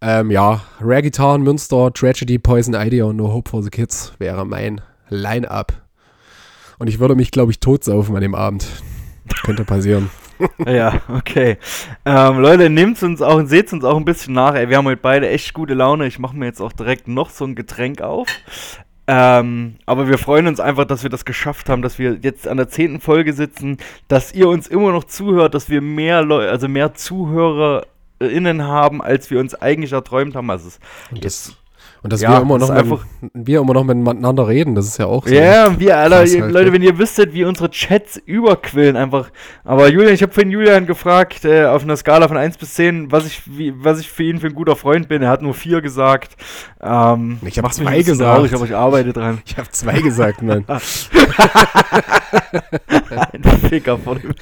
Ähm, 0.00 0.30
ja, 0.30 0.62
Rare 0.80 1.02
Guitar 1.02 1.36
in 1.36 1.42
Münster, 1.42 1.92
Tragedy, 1.92 2.38
Poison 2.38 2.72
Idea 2.72 3.04
und 3.04 3.16
No 3.16 3.30
Hope 3.30 3.50
for 3.50 3.62
the 3.62 3.68
Kids 3.68 4.14
wäre 4.18 4.46
mein 4.46 4.80
Line-Up. 5.10 5.74
Und 6.78 6.86
ich 6.86 7.00
würde 7.00 7.16
mich, 7.16 7.32
glaube 7.32 7.52
ich, 7.52 7.60
totsaufen 7.60 8.16
an 8.16 8.22
dem 8.22 8.34
Abend. 8.34 8.66
Könnte 9.44 9.66
passieren. 9.66 10.08
Ja, 10.64 11.02
okay. 11.08 11.58
Ähm, 12.04 12.38
Leute, 12.38 12.70
nehmt 12.70 13.02
uns 13.02 13.20
auch 13.20 13.34
und 13.34 13.48
seht 13.48 13.72
uns 13.72 13.82
auch 13.82 13.96
ein 13.96 14.04
bisschen 14.04 14.34
nach. 14.34 14.54
Ey, 14.54 14.68
wir 14.68 14.76
haben 14.76 14.86
heute 14.86 15.00
beide 15.02 15.28
echt 15.28 15.52
gute 15.52 15.74
Laune. 15.74 16.06
Ich 16.06 16.20
mache 16.20 16.36
mir 16.36 16.46
jetzt 16.46 16.60
auch 16.60 16.72
direkt 16.72 17.08
noch 17.08 17.30
so 17.30 17.44
ein 17.44 17.56
Getränk 17.56 18.02
auf. 18.02 18.28
Ähm, 19.10 19.76
aber 19.86 20.06
wir 20.06 20.18
freuen 20.18 20.46
uns 20.46 20.60
einfach, 20.60 20.84
dass 20.84 21.02
wir 21.02 21.08
das 21.08 21.24
geschafft 21.24 21.70
haben, 21.70 21.80
dass 21.80 21.98
wir 21.98 22.18
jetzt 22.20 22.46
an 22.46 22.58
der 22.58 22.68
zehnten 22.68 23.00
Folge 23.00 23.32
sitzen, 23.32 23.78
dass 24.06 24.34
ihr 24.34 24.48
uns 24.48 24.68
immer 24.68 24.92
noch 24.92 25.04
zuhört, 25.04 25.54
dass 25.54 25.70
wir 25.70 25.80
mehr 25.80 26.20
Leute, 26.20 26.50
also 26.50 26.68
mehr 26.68 26.92
ZuhörerInnen 26.92 28.64
haben, 28.64 29.00
als 29.00 29.30
wir 29.30 29.40
uns 29.40 29.54
eigentlich 29.54 29.92
erträumt 29.92 30.36
haben. 30.36 30.50
Also 30.50 30.68
es 30.68 30.78
das, 31.22 31.56
und 32.02 32.12
dass 32.12 32.20
Ja, 32.20 32.30
wir, 32.32 32.42
immer 32.42 32.58
noch 32.58 32.68
mit, 32.68 32.78
einfach- 32.78 33.04
wir 33.34 33.60
immer 33.60 33.74
noch 33.74 33.84
miteinander 33.84 34.46
reden, 34.48 34.74
das 34.74 34.86
ist 34.86 34.98
ja 34.98 35.06
auch 35.06 35.26
so. 35.26 35.34
Ja, 35.34 35.78
wir 35.78 35.96
alle, 35.96 36.16
halt, 36.16 36.32
Leute, 36.32 36.66
ne? 36.66 36.72
wenn 36.72 36.82
ihr 36.82 36.98
wüsstet, 36.98 37.32
wie 37.34 37.44
unsere 37.44 37.70
Chats 37.70 38.16
überquillen 38.24 38.96
einfach. 38.96 39.30
Aber 39.64 39.88
Julian, 39.88 40.14
ich 40.14 40.22
habe 40.22 40.32
vorhin 40.32 40.50
Julian 40.50 40.86
gefragt, 40.86 41.44
äh, 41.44 41.64
auf 41.66 41.82
einer 41.82 41.96
Skala 41.96 42.28
von 42.28 42.36
1 42.36 42.56
bis 42.58 42.74
10, 42.74 43.10
was 43.12 43.26
ich, 43.26 43.42
wie, 43.46 43.72
was 43.76 43.98
ich 44.00 44.10
für 44.10 44.22
ihn 44.24 44.38
für 44.40 44.46
ein 44.48 44.54
guter 44.54 44.76
Freund 44.76 45.08
bin. 45.08 45.22
Er 45.22 45.30
hat 45.30 45.42
nur 45.42 45.54
4 45.54 45.80
gesagt. 45.80 46.36
Ähm, 46.80 47.38
Ich 47.44 47.58
hab 47.58 47.64
macht 47.64 47.78
mich 47.78 47.86
zwei 47.88 48.02
gesagt. 48.02 48.34
traurig, 48.36 48.54
aber 48.54 48.64
ich 48.64 48.74
arbeite 48.74 49.12
dran. 49.12 49.38
Ich 49.44 49.56
habe 49.56 49.68
zwei 49.70 50.00
gesagt, 50.00 50.42
Mann. 50.42 50.64
ein 53.32 53.42
Ficker 53.68 53.98
vor 53.98 54.16
dem. 54.16 54.34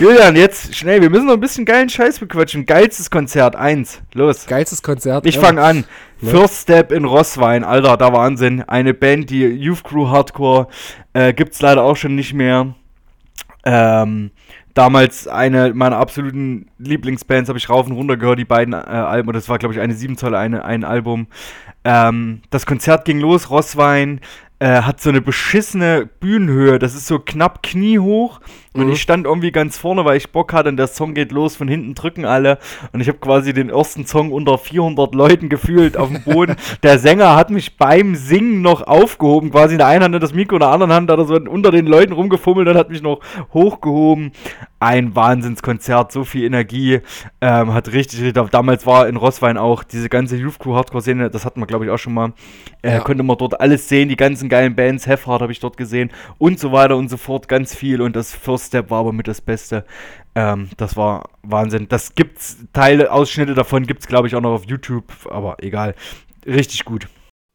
Julian, 0.00 0.36
jetzt 0.36 0.74
schnell, 0.74 1.00
wir 1.02 1.10
müssen 1.10 1.26
noch 1.26 1.34
ein 1.34 1.40
bisschen 1.40 1.64
geilen 1.64 1.88
Scheiß 1.88 2.18
bequatschen. 2.18 2.66
Geilstes 2.66 3.10
Konzert, 3.10 3.56
1. 3.56 4.00
Los. 4.14 4.46
Geilstes 4.46 4.82
Konzert. 4.82 5.26
Ich 5.26 5.36
ever. 5.36 5.46
Fange 5.56 5.62
an. 5.62 5.84
Ne? 6.20 6.30
First 6.30 6.62
Step 6.62 6.92
in 6.92 7.04
Rosswein, 7.04 7.64
Alter, 7.64 7.96
da 7.96 8.12
Wahnsinn. 8.12 8.62
Eine 8.62 8.94
Band, 8.94 9.30
die 9.30 9.44
Youth 9.44 9.84
Crew 9.84 10.08
Hardcore, 10.08 10.68
äh, 11.12 11.32
gibt's 11.32 11.60
leider 11.60 11.82
auch 11.82 11.96
schon 11.96 12.14
nicht 12.14 12.32
mehr. 12.34 12.74
Ähm, 13.64 14.30
damals 14.74 15.28
eine 15.28 15.74
meiner 15.74 15.98
absoluten 15.98 16.70
Lieblingsbands, 16.78 17.48
habe 17.48 17.58
ich 17.58 17.68
rauf 17.68 17.86
und 17.86 17.92
runter 17.92 18.16
gehört, 18.16 18.38
die 18.38 18.44
beiden 18.44 18.72
äh, 18.72 18.76
Alben. 18.76 19.28
Und 19.28 19.34
das 19.34 19.48
war, 19.48 19.58
glaube 19.58 19.74
ich, 19.74 19.80
eine 19.80 19.94
7 19.94 20.16
Zoll, 20.16 20.34
eine, 20.34 20.64
ein 20.64 20.84
Album. 20.84 21.26
Ähm, 21.84 22.42
das 22.50 22.66
Konzert 22.66 23.04
ging 23.04 23.18
los, 23.18 23.50
Rosswein 23.50 24.20
äh, 24.62 24.82
hat 24.82 25.00
so 25.00 25.10
eine 25.10 25.20
beschissene 25.20 26.08
Bühnenhöhe. 26.20 26.78
Das 26.78 26.94
ist 26.94 27.08
so 27.08 27.18
knapp 27.18 27.64
kniehoch. 27.64 28.40
Und 28.74 28.86
Mhm. 28.86 28.92
ich 28.92 29.02
stand 29.02 29.26
irgendwie 29.26 29.50
ganz 29.50 29.76
vorne, 29.76 30.04
weil 30.04 30.16
ich 30.16 30.30
Bock 30.30 30.52
hatte. 30.52 30.68
Und 30.68 30.76
der 30.76 30.86
Song 30.86 31.14
geht 31.14 31.32
los, 31.32 31.56
von 31.56 31.66
hinten 31.66 31.94
drücken 31.94 32.24
alle. 32.24 32.58
Und 32.92 33.00
ich 33.00 33.08
habe 33.08 33.18
quasi 33.18 33.52
den 33.52 33.70
ersten 33.70 34.06
Song 34.06 34.30
unter 34.30 34.58
400 34.58 35.16
Leuten 35.16 35.48
gefühlt 35.48 35.96
auf 35.96 36.10
dem 36.10 36.22
Boden. 36.22 36.54
der 36.84 37.00
Sänger 37.00 37.34
hat 37.34 37.50
mich 37.50 37.76
beim 37.76 38.14
Singen 38.14 38.62
noch 38.62 38.82
aufgehoben. 38.86 39.50
Quasi 39.50 39.74
in 39.74 39.78
der 39.78 39.88
einen 39.88 40.04
Hand 40.04 40.22
das 40.22 40.32
Mikro, 40.32 40.54
in 40.56 40.60
der 40.60 40.68
anderen 40.68 40.92
Hand 40.92 41.10
hat 41.10 41.18
er 41.18 41.24
so 41.24 41.34
unter 41.34 41.72
den 41.72 41.86
Leuten 41.86 42.12
rumgefummelt 42.12 42.68
und 42.68 42.76
hat 42.76 42.88
mich 42.88 43.02
noch 43.02 43.18
hochgehoben. 43.52 44.30
Ein 44.82 45.14
Wahnsinnskonzert, 45.14 46.10
so 46.10 46.24
viel 46.24 46.42
Energie. 46.44 47.02
Ähm, 47.40 47.72
hat 47.72 47.92
richtig, 47.92 48.20
richtig, 48.20 48.50
damals 48.50 48.84
war 48.84 49.06
in 49.06 49.14
Rosswein 49.14 49.56
auch 49.56 49.84
diese 49.84 50.08
ganze 50.08 50.36
Youth 50.36 50.58
Crew 50.58 50.74
Hardcore 50.74 51.02
Szene, 51.02 51.30
das 51.30 51.44
hatten 51.44 51.60
wir 51.60 51.68
glaube 51.68 51.84
ich 51.84 51.90
auch 51.92 51.98
schon 51.98 52.14
mal. 52.14 52.32
Äh, 52.82 52.94
Ja. 52.94 52.98
Konnte 52.98 53.22
man 53.22 53.38
dort 53.38 53.60
alles 53.60 53.88
sehen, 53.88 54.08
die 54.08 54.16
ganzen 54.16 54.48
geilen 54.48 54.74
Bands, 54.74 55.06
Heffhard 55.06 55.40
habe 55.40 55.52
ich 55.52 55.60
dort 55.60 55.76
gesehen 55.76 56.10
und 56.38 56.58
so 56.58 56.72
weiter 56.72 56.96
und 56.96 57.08
so 57.08 57.16
fort, 57.16 57.46
ganz 57.46 57.76
viel. 57.76 58.02
Und 58.02 58.16
das 58.16 58.34
First 58.34 58.66
Step 58.66 58.90
war 58.90 58.98
aber 58.98 59.12
mit 59.12 59.28
das 59.28 59.40
Beste. 59.40 59.84
Ähm, 60.34 60.68
das 60.78 60.96
war 60.96 61.28
Wahnsinn. 61.44 61.86
Das 61.88 62.16
gibt's, 62.16 62.56
Teile, 62.72 63.12
Ausschnitte 63.12 63.54
davon 63.54 63.86
gibt's 63.86 64.08
glaube 64.08 64.26
ich 64.26 64.34
auch 64.34 64.40
noch 64.40 64.52
auf 64.52 64.64
YouTube, 64.66 65.04
aber 65.30 65.58
egal. 65.60 65.94
Richtig 66.44 66.84
gut. 66.84 67.06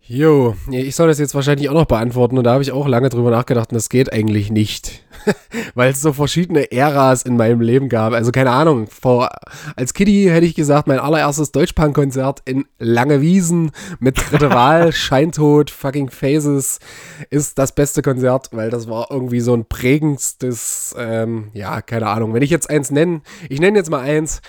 Jo, 0.10 0.56
ich 0.72 0.96
soll 0.96 1.10
das 1.10 1.20
jetzt 1.20 1.36
wahrscheinlich 1.36 1.68
auch 1.68 1.74
noch 1.74 1.86
beantworten 1.86 2.38
und 2.38 2.46
da 2.46 2.54
habe 2.54 2.64
ich 2.64 2.72
auch 2.72 2.88
lange 2.88 3.10
drüber 3.10 3.30
nachgedacht 3.30 3.72
und 3.72 3.76
das 3.76 3.90
geht 3.90 4.14
eigentlich 4.14 4.50
nicht. 4.50 5.04
Weil 5.76 5.92
es 5.92 6.00
so 6.00 6.14
verschiedene 6.14 6.72
Äras 6.72 7.24
in 7.24 7.36
meinem 7.36 7.60
Leben 7.60 7.90
gab. 7.90 8.14
Also 8.14 8.32
keine 8.32 8.52
Ahnung, 8.52 8.88
vor, 8.88 9.30
als 9.76 9.94
Kiddie 9.94 10.32
hätte 10.32 10.46
ich 10.46 10.56
gesagt, 10.56 10.88
mein 10.88 11.00
allererstes 11.00 11.52
Deutschpunk-Konzert 11.52 12.42
in 12.46 12.64
Langewiesen 12.80 13.72
mit 14.00 14.18
dritte 14.18 14.50
Wahl, 14.50 14.92
Scheintod, 14.94 15.72
fucking 15.72 16.10
Phases 16.10 16.80
ist 17.30 17.58
das 17.58 17.74
beste 17.76 18.02
Konzert, 18.02 18.52
weil 18.54 18.70
das 18.70 18.88
war 18.88 19.08
irgendwie 19.12 19.42
so 19.42 19.54
ein 19.54 19.66
prägendstes, 19.66 20.96
ähm, 20.98 21.50
ja, 21.54 21.82
keine 21.82 22.08
Ahnung. 22.08 22.34
Wenn 22.34 22.44
ich 22.44 22.50
jetzt 22.50 22.70
eins 22.70 22.92
nenne, 22.92 23.24
ich 23.50 23.60
nenne 23.60 23.78
jetzt 23.78 23.90
mal 23.90 24.00
eins, 24.00 24.42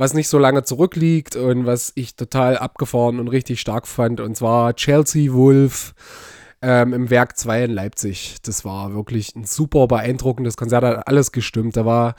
was 0.00 0.14
nicht 0.14 0.28
so 0.28 0.38
lange 0.38 0.62
zurückliegt 0.62 1.36
und 1.36 1.66
was 1.66 1.92
ich 1.94 2.16
total 2.16 2.56
abgefahren 2.56 3.20
und 3.20 3.28
richtig 3.28 3.60
stark 3.60 3.86
fand. 3.86 4.20
Und 4.20 4.34
zwar 4.34 4.74
Chelsea 4.74 5.30
Wolf 5.34 5.94
ähm, 6.62 6.94
im 6.94 7.10
Werk 7.10 7.36
2 7.36 7.64
in 7.64 7.70
Leipzig. 7.70 8.36
Das 8.42 8.64
war 8.64 8.94
wirklich 8.94 9.36
ein 9.36 9.44
super 9.44 9.86
beeindruckendes 9.86 10.56
Konzert, 10.56 10.84
hat 10.84 11.06
alles 11.06 11.32
gestimmt. 11.32 11.76
Da 11.76 11.84
war, 11.84 12.14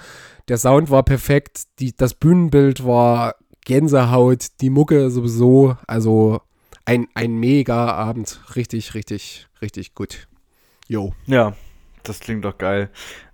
der 0.48 0.60
Sound 0.60 0.92
war 0.92 1.02
perfekt, 1.02 1.64
die, 1.80 1.96
das 1.96 2.14
Bühnenbild 2.14 2.86
war 2.86 3.34
Gänsehaut, 3.66 4.46
die 4.62 4.70
Mucke 4.70 5.10
sowieso. 5.10 5.76
Also 5.88 6.40
ein, 6.86 7.08
ein 7.16 7.34
mega 7.34 7.92
Abend. 7.94 8.42
Richtig, 8.56 8.94
richtig, 8.94 9.48
richtig 9.60 9.96
gut. 9.96 10.28
Jo. 10.88 11.14
Ja, 11.26 11.56
das 12.04 12.20
klingt 12.20 12.46
doch 12.46 12.60
geil. 12.60 12.92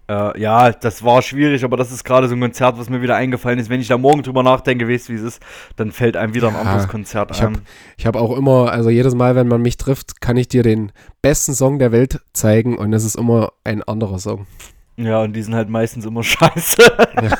Äh, 0.09 0.39
ja, 0.39 0.71
das 0.71 1.03
war 1.03 1.21
schwierig, 1.21 1.63
aber 1.65 1.75
das 1.75 1.91
ist 1.91 2.03
gerade 2.05 2.27
so 2.29 2.35
ein 2.35 2.39
Konzert, 2.39 2.77
was 2.77 2.89
mir 2.89 3.01
wieder 3.01 3.15
eingefallen 3.17 3.59
ist. 3.59 3.69
Wenn 3.69 3.81
ich 3.81 3.89
da 3.89 3.97
morgen 3.97 4.23
drüber 4.23 4.41
nachdenke, 4.41 4.87
weißt 4.87 5.09
du, 5.09 5.13
wie 5.13 5.17
es 5.17 5.23
ist, 5.23 5.41
dann 5.75 5.91
fällt 5.91 6.15
einem 6.15 6.33
wieder 6.33 6.47
ein 6.47 6.53
Ja, 6.53 6.61
anderes 6.61 6.87
Konzert 6.87 7.31
Ich 7.31 7.41
habe 7.41 7.55
ein. 7.55 7.61
ich 7.97 8.05
hab 8.05 8.15
auch 8.15 8.35
immer, 8.37 8.71
also 8.71 8.89
jedes 8.89 9.15
Mal, 9.15 9.35
wenn 9.35 9.47
man 9.49 9.61
mich 9.61 9.75
trifft, 9.77 10.21
kann 10.21 10.37
ich 10.37 10.47
dir 10.47 10.63
den 10.63 10.91
besten 11.21 11.53
Song 11.53 11.77
der 11.77 11.91
Welt 11.91 12.21
zeigen 12.33 12.77
und 12.77 12.93
es 12.93 13.03
ist 13.03 13.15
immer 13.15 13.51
ein 13.65 13.83
anderer 13.83 14.19
Song. 14.19 14.47
Ja, 14.95 15.21
und 15.21 15.33
die 15.33 15.41
sind 15.43 15.53
halt 15.55 15.69
meistens 15.69 16.05
immer 16.05 16.23
scheiße. 16.23 16.81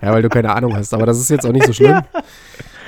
Ja, 0.00 0.12
weil 0.12 0.22
du 0.22 0.28
keine 0.28 0.54
Ahnung 0.54 0.76
hast, 0.76 0.94
aber 0.94 1.06
das 1.06 1.18
ist 1.18 1.28
jetzt 1.30 1.44
auch 1.44 1.52
nicht 1.52 1.66
so 1.66 1.72
schlimm. 1.72 2.00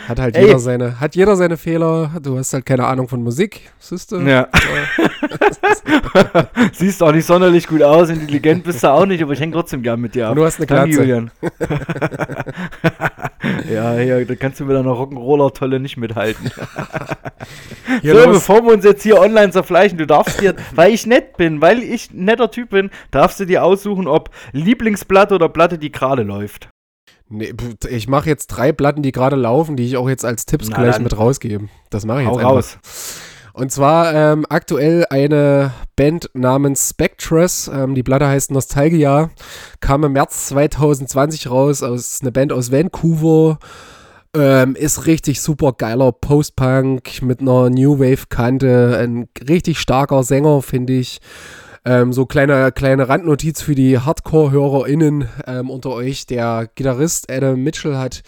Hat 0.09 0.21
halt 0.21 0.37
Ey. 0.37 0.47
jeder 0.47 0.59
seine, 0.59 1.01
hat 1.01 1.17
jeder 1.17 1.37
seine 1.37 1.57
Fehler. 1.57 2.11
Du 2.23 2.39
hast 2.39 2.53
halt 2.53 2.67
keine 2.67 2.87
Ahnung 2.87 3.09
von 3.09 3.23
Musik, 3.23 3.73
siehst 3.79 4.13
du? 4.13 4.19
ja. 4.21 4.49
Siehst 6.73 7.03
auch 7.03 7.13
nicht 7.13 7.27
sonderlich 7.27 7.67
gut 7.67 7.83
aus, 7.83 8.09
intelligent 8.09 8.65
bist 8.65 8.83
du 8.83 8.91
auch 8.91 9.07
nicht, 9.07 9.23
aber 9.23 9.33
ich 9.33 9.41
hänge 9.41 9.53
trotzdem 9.53 9.83
gern 9.83 10.01
mit 10.01 10.15
dir 10.15 10.27
ab. 10.27 10.33
Und 10.33 10.39
du 10.39 10.45
hast 10.45 10.59
eine 10.59 10.67
Danke, 10.67 10.97
Glatze. 10.97 11.01
Julian. 11.01 11.31
ja, 13.73 14.01
ja, 14.01 14.25
da 14.25 14.35
kannst 14.35 14.61
du 14.61 14.65
mit 14.65 14.77
deiner 14.77 14.91
Rock'n'Roller-Tolle 14.91 15.81
nicht 15.81 15.97
mithalten. 15.97 16.51
Hier 18.01 18.15
so, 18.15 18.25
los. 18.27 18.37
bevor 18.39 18.65
wir 18.65 18.73
uns 18.73 18.85
jetzt 18.85 19.03
hier 19.03 19.21
online 19.21 19.51
zerfleischen, 19.51 19.99
du 19.99 20.07
darfst 20.07 20.41
dir, 20.41 20.55
weil 20.75 20.93
ich 20.93 21.07
nett 21.07 21.37
bin, 21.37 21.61
weil 21.61 21.83
ich 21.83 22.11
ein 22.11 22.25
netter 22.25 22.51
Typ 22.51 22.71
bin, 22.71 22.91
darfst 23.11 23.41
du 23.41 23.45
dir 23.45 23.65
aussuchen, 23.65 24.07
ob 24.07 24.31
Lieblingsplatte 24.53 25.35
oder 25.35 25.49
Platte, 25.49 25.79
die 25.79 25.93
gerade 25.93 26.23
läuft. 26.23 26.69
Nee, 27.29 27.55
ich 27.89 28.07
mache 28.07 28.29
jetzt 28.29 28.49
drei 28.49 28.73
Platten, 28.73 29.03
die 29.03 29.13
gerade 29.13 29.37
laufen, 29.37 29.77
die 29.77 29.87
ich 29.87 29.97
auch 29.97 30.09
jetzt 30.09 30.25
als 30.25 30.47
Tipps 30.47 30.69
Na 30.69 30.77
gleich 30.77 30.95
dann. 30.95 31.03
mit 31.05 31.17
rausgebe. 31.17 31.69
Das 31.91 32.05
mache 32.05 32.23
ich 32.23 32.27
Hau 32.29 32.33
jetzt 32.33 32.41
einfach. 32.41 32.53
raus. 32.53 32.79
Und 33.55 33.71
zwar 33.71 34.13
ähm, 34.13 34.47
aktuell 34.49 35.07
eine 35.11 35.73
Band 35.95 36.29
namens 36.35 36.91
Spectres. 36.91 37.71
Ähm, 37.73 37.95
die 37.95 38.03
Platte 38.03 38.27
heißt 38.27 38.51
Nostalgia. 38.51 39.31
Kam 39.81 40.03
im 40.03 40.13
März 40.13 40.49
2020 40.49 41.49
raus. 41.51 41.83
Aus, 41.83 42.19
eine 42.21 42.33
Band 42.33 42.53
aus 42.53 42.73
Vancouver. 42.73 43.59
Ähm, 44.37 44.75
ist 44.75 45.07
richtig 45.07 45.41
super 45.41 45.73
geiler 45.73 46.11
Post-Punk 46.11 47.23
mit 47.23 47.41
einer 47.41 47.71
New 47.71 48.01
Wave-Kante. 48.01 48.99
Ein 49.01 49.29
richtig 49.49 49.79
starker 49.79 50.25
Sänger, 50.25 50.61
finde 50.61 50.95
ich. 50.95 51.21
Ähm, 51.87 52.13
so 52.13 52.25
kleine, 52.25 52.73
kleine 52.73 53.09
Randnotiz 53.09 53.61
für 53.61 53.75
die 53.75 53.99
Hardcore-HörerInnen 53.99 55.29
ähm, 55.47 55.69
unter 55.69 55.91
euch. 55.91 56.27
Der 56.27 56.69
Gitarrist 56.75 57.31
Adam 57.31 57.63
Mitchell 57.63 57.97
hat 57.97 58.23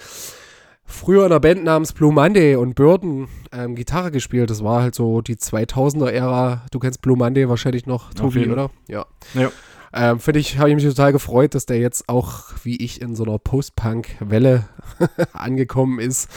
früher 0.84 1.24
in 1.24 1.32
einer 1.32 1.40
Band 1.40 1.64
namens 1.64 1.94
Blue 1.94 2.12
Monday 2.12 2.56
und 2.56 2.74
Burden 2.74 3.28
ähm, 3.52 3.74
Gitarre 3.74 4.10
gespielt. 4.10 4.50
Das 4.50 4.62
war 4.62 4.82
halt 4.82 4.94
so 4.94 5.22
die 5.22 5.36
2000er-Ära. 5.36 6.66
Du 6.70 6.78
kennst 6.78 7.00
Blue 7.00 7.16
Monday 7.16 7.48
wahrscheinlich 7.48 7.86
noch, 7.86 8.12
Tobi, 8.12 8.46
oder? 8.50 8.70
Ja. 8.88 9.06
Ja. 9.32 9.50
Ähm, 9.94 10.20
Finde 10.20 10.40
ich, 10.40 10.58
habe 10.58 10.68
ich 10.68 10.74
mich 10.74 10.84
total 10.84 11.12
gefreut, 11.12 11.54
dass 11.54 11.64
der 11.64 11.78
jetzt 11.78 12.10
auch, 12.10 12.44
wie 12.62 12.76
ich, 12.76 13.00
in 13.00 13.16
so 13.16 13.24
einer 13.24 13.38
Post-Punk-Welle 13.38 14.64
angekommen 15.32 15.98
ist. 15.98 16.28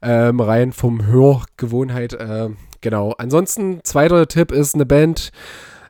Ähm, 0.00 0.38
rein 0.38 0.72
vom 0.72 1.06
Hörgewohnheit. 1.06 2.16
Ähm, 2.20 2.56
genau. 2.80 3.14
Ansonsten, 3.18 3.80
zweiter 3.82 4.28
Tipp 4.28 4.52
ist 4.52 4.76
eine 4.76 4.86
Band 4.86 5.32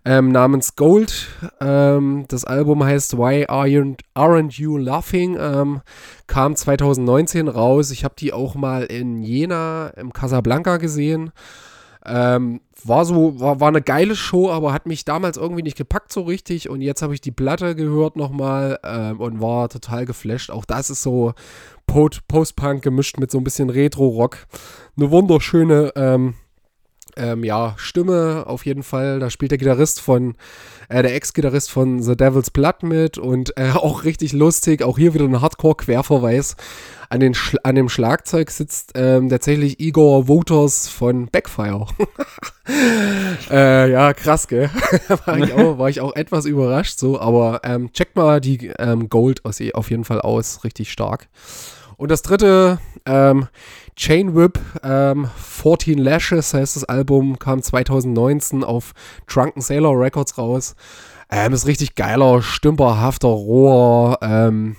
ähm, 0.04 0.32
namens 0.32 0.74
Gold. 0.76 1.28
Ähm, 1.60 2.24
das 2.28 2.44
Album 2.44 2.82
heißt 2.84 3.16
Why 3.16 3.46
Aren't 3.46 4.58
You 4.58 4.76
Laughing? 4.76 5.36
Ähm, 5.38 5.80
kam 6.26 6.56
2019 6.56 7.48
raus. 7.48 7.90
Ich 7.90 8.04
habe 8.04 8.14
die 8.18 8.32
auch 8.32 8.54
mal 8.54 8.82
in 8.84 9.22
Jena 9.22 9.88
im 9.96 10.12
Casablanca 10.12 10.78
gesehen. 10.78 11.30
Ähm, 12.04 12.60
war 12.84 13.04
so, 13.04 13.38
war, 13.38 13.60
war 13.60 13.68
eine 13.68 13.80
geile 13.80 14.16
Show, 14.16 14.50
aber 14.50 14.72
hat 14.72 14.86
mich 14.86 15.04
damals 15.04 15.36
irgendwie 15.36 15.62
nicht 15.62 15.76
gepackt 15.76 16.12
so 16.12 16.22
richtig. 16.22 16.68
Und 16.68 16.80
jetzt 16.80 17.00
habe 17.00 17.14
ich 17.14 17.20
die 17.20 17.30
Platte 17.30 17.76
gehört 17.76 18.16
nochmal 18.16 18.80
ähm, 18.82 19.20
und 19.20 19.40
war 19.40 19.68
total 19.68 20.04
geflasht. 20.04 20.50
Auch 20.50 20.64
das 20.64 20.90
ist 20.90 21.04
so 21.04 21.32
Po- 21.86 22.08
Post-Punk 22.26 22.82
gemischt 22.82 23.18
mit 23.18 23.30
so 23.30 23.38
ein 23.38 23.44
bisschen 23.44 23.70
Retro-Rock. 23.70 24.38
Eine 24.96 25.12
wunderschöne 25.12 25.92
ähm, 27.16 27.44
ja, 27.44 27.74
Stimme 27.76 28.44
auf 28.46 28.66
jeden 28.66 28.82
Fall. 28.82 29.20
Da 29.20 29.30
spielt 29.30 29.50
der 29.50 29.58
Gitarrist 29.58 30.00
von, 30.00 30.34
äh, 30.88 31.02
der 31.02 31.14
Ex-Gitarrist 31.14 31.70
von 31.70 32.02
The 32.02 32.16
Devil's 32.16 32.50
Blood 32.50 32.82
mit 32.82 33.18
und 33.18 33.56
äh, 33.56 33.70
auch 33.74 34.04
richtig 34.04 34.32
lustig. 34.32 34.82
Auch 34.82 34.98
hier 34.98 35.14
wieder 35.14 35.24
ein 35.24 35.40
Hardcore-Querverweis. 35.40 36.56
An, 37.08 37.20
den 37.20 37.34
Schl 37.34 37.58
an 37.62 37.74
dem 37.74 37.90
Schlagzeug 37.90 38.50
sitzt 38.50 38.92
ähm, 38.94 39.28
tatsächlich 39.28 39.78
Igor 39.80 40.28
Wouters 40.28 40.88
von 40.88 41.26
Backfire. 41.26 41.86
äh, 43.50 43.90
ja, 43.92 44.14
krass, 44.14 44.48
gell? 44.48 44.70
war, 45.26 45.38
ich 45.38 45.52
auch, 45.52 45.78
war 45.78 45.90
ich 45.90 46.00
auch 46.00 46.16
etwas 46.16 46.46
überrascht 46.46 46.98
so, 46.98 47.20
aber 47.20 47.60
ähm, 47.64 47.92
checkt 47.92 48.16
mal 48.16 48.40
die 48.40 48.68
ähm, 48.78 49.10
Gold 49.10 49.44
aus, 49.44 49.60
auf 49.74 49.90
jeden 49.90 50.04
Fall 50.04 50.22
aus. 50.22 50.64
Richtig 50.64 50.90
stark. 50.90 51.28
Und 52.02 52.10
das 52.10 52.22
dritte, 52.22 52.80
ähm, 53.06 53.46
Chain 53.94 54.34
Whip, 54.34 54.58
ähm, 54.82 55.30
14 55.36 55.98
Lashes 55.98 56.52
heißt 56.52 56.74
das 56.74 56.82
Album, 56.82 57.38
kam 57.38 57.62
2019 57.62 58.64
auf 58.64 58.92
Drunken 59.28 59.60
Sailor 59.60 59.96
Records 59.96 60.36
raus. 60.36 60.74
Ähm, 61.30 61.52
ist 61.52 61.68
richtig 61.68 61.94
geiler, 61.94 62.42
stümperhafter, 62.42 63.28
roher 63.28 64.18
ähm, 64.20 64.74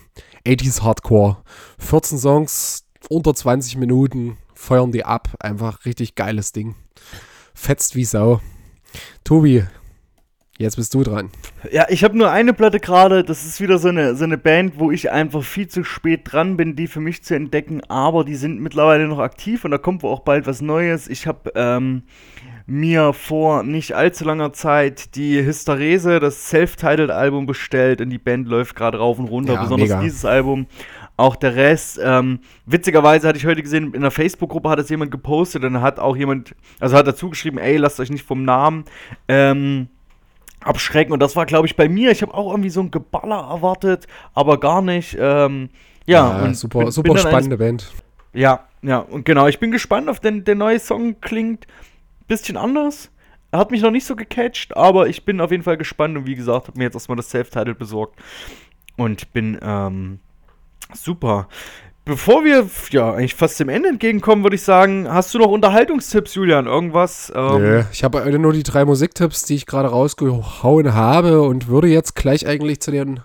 80s 0.45 0.81
Hardcore. 0.81 1.37
14 1.79 2.17
Songs, 2.17 2.83
unter 3.07 3.33
20 3.33 3.77
Minuten, 3.77 4.37
feuern 4.53 4.91
die 4.91 5.05
ab. 5.05 5.29
Einfach 5.39 5.85
richtig 5.85 6.15
geiles 6.15 6.51
Ding. 6.51 6.75
Fetzt 7.53 7.95
wie 7.95 8.03
Sau. 8.03 8.41
Tobi, 9.23 9.63
jetzt 10.57 10.75
bist 10.75 10.93
du 10.93 11.03
dran. 11.03 11.29
Ja, 11.71 11.85
ich 11.89 12.03
habe 12.03 12.17
nur 12.17 12.29
eine 12.31 12.53
Platte 12.53 12.79
gerade. 12.79 13.23
Das 13.23 13.45
ist 13.45 13.59
wieder 13.61 13.77
so 13.77 13.89
eine, 13.89 14.15
so 14.15 14.23
eine 14.23 14.37
Band, 14.37 14.79
wo 14.79 14.91
ich 14.91 15.11
einfach 15.11 15.43
viel 15.43 15.67
zu 15.67 15.83
spät 15.83 16.21
dran 16.31 16.57
bin, 16.57 16.75
die 16.75 16.87
für 16.87 16.99
mich 16.99 17.23
zu 17.23 17.35
entdecken. 17.35 17.81
Aber 17.89 18.23
die 18.23 18.35
sind 18.35 18.61
mittlerweile 18.61 19.07
noch 19.07 19.19
aktiv 19.19 19.65
und 19.65 19.71
da 19.71 19.77
kommt 19.77 20.03
wohl 20.03 20.11
auch 20.11 20.21
bald 20.21 20.47
was 20.47 20.61
Neues. 20.61 21.07
Ich 21.07 21.27
habe 21.27 21.51
ähm, 21.55 22.03
mir 22.65 23.13
vor 23.13 23.63
nicht 23.63 23.93
allzu 23.93 24.23
langer 24.25 24.53
Zeit 24.53 25.15
die 25.15 25.43
Hysterese, 25.43 26.19
das 26.19 26.49
Self-Titled-Album 26.49 27.45
bestellt 27.45 27.99
und 28.01 28.09
die 28.09 28.17
Band 28.17 28.47
läuft 28.47 28.75
gerade 28.75 28.97
rauf 28.99 29.19
und 29.19 29.25
runter, 29.27 29.53
Ja, 29.55 29.63
besonders 29.63 29.89
mega. 29.89 30.01
dieses 30.01 30.23
Album. 30.23 30.67
Auch 31.15 31.35
der 31.35 31.55
Rest, 31.55 31.99
ähm, 32.03 32.39
witzigerweise 32.65 33.27
hatte 33.27 33.37
ich 33.37 33.45
heute 33.45 33.61
gesehen, 33.61 33.93
in 33.93 34.01
der 34.01 34.09
Facebook-Gruppe 34.09 34.69
hat 34.69 34.79
es 34.79 34.89
jemand 34.89 35.11
gepostet 35.11 35.63
und 35.63 35.79
hat 35.81 35.99
auch 35.99 36.15
jemand, 36.17 36.55
also 36.79 36.95
hat 36.97 37.05
dazu 37.05 37.29
geschrieben, 37.29 37.59
ey, 37.59 37.77
lasst 37.77 37.99
euch 37.99 38.09
nicht 38.09 38.25
vom 38.25 38.43
Namen 38.43 38.85
ähm, 39.27 39.89
abschrecken. 40.63 41.13
Und 41.13 41.19
das 41.21 41.35
war, 41.35 41.45
glaube 41.45 41.67
ich, 41.67 41.75
bei 41.75 41.87
mir. 41.89 42.11
Ich 42.11 42.21
habe 42.21 42.33
auch 42.33 42.51
irgendwie 42.51 42.69
so 42.69 42.81
ein 42.81 42.91
Geballer 42.91 43.47
erwartet, 43.49 44.07
aber 44.33 44.59
gar 44.59 44.81
nicht. 44.81 45.17
Ähm, 45.19 45.69
ja, 46.05 46.43
und 46.43 46.55
super, 46.55 46.79
bin- 46.79 46.91
super 46.91 47.13
bin 47.13 47.17
spannende 47.21 47.57
Band. 47.57 47.91
ja, 48.33 48.61
ja, 48.81 48.97
und 48.99 49.23
genau, 49.25 49.47
ich 49.47 49.59
bin 49.59 49.71
gespannt 49.71 50.09
auf 50.09 50.19
den, 50.19 50.43
der 50.43 50.55
neue 50.55 50.79
Song 50.79 51.19
klingt 51.21 51.65
bisschen 52.27 52.57
anders. 52.57 53.09
Er 53.51 53.59
hat 53.59 53.71
mich 53.71 53.81
noch 53.81 53.91
nicht 53.91 54.05
so 54.05 54.15
gecatcht, 54.15 54.75
aber 54.75 55.07
ich 55.07 55.23
bin 55.25 55.39
auf 55.39 55.51
jeden 55.51 55.63
Fall 55.63 55.77
gespannt 55.77 56.17
und 56.17 56.25
wie 56.25 56.35
gesagt, 56.35 56.67
habe 56.67 56.77
mir 56.77 56.85
jetzt 56.85 56.95
erstmal 56.95 57.15
das 57.15 57.29
Self-Title 57.29 57.75
besorgt 57.75 58.19
und 58.97 59.31
bin 59.31 59.57
ähm, 59.61 60.19
super. 60.93 61.47
Bevor 62.05 62.43
wir 62.43 62.67
ja 62.91 63.13
eigentlich 63.13 63.33
fast 63.33 63.57
dem 63.61 63.69
Ende 63.69 63.87
entgegenkommen, 63.87 64.43
würde 64.43 64.57
ich 64.57 64.61
sagen, 64.61 65.07
hast 65.09 65.33
du 65.33 65.39
noch 65.39 65.47
Unterhaltungstipps, 65.47 66.35
Julian? 66.35 66.65
Irgendwas? 66.65 67.31
Ähm, 67.33 67.61
Nö, 67.61 67.83
ich 67.93 68.03
habe 68.03 68.39
nur 68.39 68.51
die 68.51 68.63
drei 68.63 68.83
Musiktipps, 68.83 69.43
die 69.43 69.55
ich 69.55 69.65
gerade 69.65 69.87
rausgehauen 69.87 70.93
habe 70.93 71.41
und 71.43 71.69
würde 71.69 71.87
jetzt 71.87 72.15
gleich 72.15 72.45
eigentlich 72.45 72.81
zu 72.81 72.91
den 72.91 73.21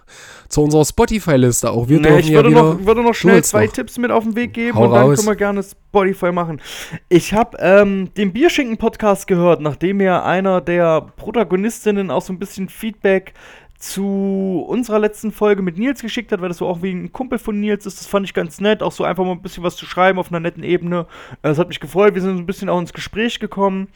zu 0.49 0.63
unserer 0.63 0.85
Spotify-Liste 0.85 1.71
auch. 1.71 1.89
Wir 1.89 2.01
Nee, 2.01 2.21
ich 2.21 2.29
ja 2.29 2.37
würde, 2.37 2.51
wieder, 2.51 2.63
noch, 2.63 2.87
würde 2.87 3.03
noch 3.03 3.15
schnell 3.15 3.43
zwei 3.45 3.67
noch. 3.67 3.73
Tipps 3.73 3.99
mit 3.99 4.11
auf 4.11 4.25
den 4.25 4.35
Weg 4.37 4.55
geben 4.55 4.79
Hau 4.79 4.85
und 4.85 4.93
dann 4.93 5.03
raus. 5.09 5.19
können 5.19 5.29
wir 5.29 5.37
gerne 5.37 5.63
Spotify 5.63 6.33
machen. 6.33 6.61
Ich 7.09 7.35
habe 7.35 7.59
ähm, 7.61 8.15
den 8.17 8.33
Bierschinken-Podcast 8.33 9.27
gehört, 9.27 9.61
nachdem 9.61 9.99
mir 9.99 10.25
einer 10.25 10.61
der 10.61 11.03
Protagonistinnen 11.17 12.11
auch 12.11 12.23
so 12.23 12.33
ein 12.33 12.39
bisschen 12.39 12.69
Feedback 12.69 13.35
zu 13.79 14.65
unserer 14.67 14.99
letzten 14.99 15.31
Folge 15.31 15.63
mit 15.63 15.79
Nils 15.79 16.03
geschickt 16.03 16.33
hat, 16.33 16.41
weil 16.41 16.49
das 16.49 16.59
so 16.59 16.67
auch 16.67 16.83
wie 16.83 16.91
ein 16.91 17.13
Kumpel 17.13 17.39
von 17.39 17.61
Nils 17.61 17.87
ist. 17.87 18.01
Das 18.01 18.07
fand 18.07 18.27
ich 18.27 18.35
ganz 18.35 18.61
nett, 18.61 18.83
auch 18.83 18.93
so 18.93 19.05
einfach 19.05 19.25
mal 19.25 19.33
ein 19.33 19.43
bisschen 19.43 19.63
was 19.63 19.77
zu 19.77 19.87
schreiben 19.87 20.19
auf 20.19 20.31
einer 20.31 20.41
netten 20.41 20.65
Ebene. 20.65 21.07
Äh, 21.43 21.49
Das 21.49 21.59
hat 21.59 21.69
mich 21.69 21.81
gefreut. 21.81 22.15
Wir 22.15 22.23
sind 22.23 22.37
so 22.37 22.43
ein 22.43 22.47
bisschen 22.47 22.69
auch 22.69 22.81
ins 22.81 22.93
Gespräch 22.93 23.39
gekommen. 23.39 23.89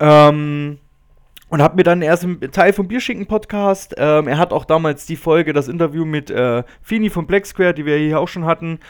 Ähm, 0.00 0.78
und 1.50 1.62
habe 1.62 1.76
mir 1.76 1.84
dann 1.84 2.02
erst 2.02 2.24
im 2.24 2.40
Teil 2.50 2.72
vom 2.72 2.88
Bierschinken-Podcast, 2.88 3.94
ähm, 3.96 4.26
er 4.26 4.38
hat 4.38 4.52
auch 4.52 4.64
damals 4.64 5.06
die 5.06 5.16
Folge, 5.16 5.52
das 5.52 5.68
Interview 5.68 6.04
mit 6.04 6.30
äh, 6.30 6.64
Fini 6.82 7.10
von 7.10 7.26
Black 7.26 7.46
Square, 7.46 7.74
die 7.74 7.86
wir 7.86 7.96
hier 7.96 8.18
auch 8.18 8.26
schon 8.26 8.44
hatten, 8.44 8.80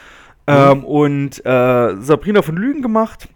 ähm, 0.47 0.83
und 0.83 1.45
äh, 1.45 1.95
Sabrina 1.99 2.41
von 2.41 2.55
Lügen 2.55 2.81
gemacht. 2.81 3.27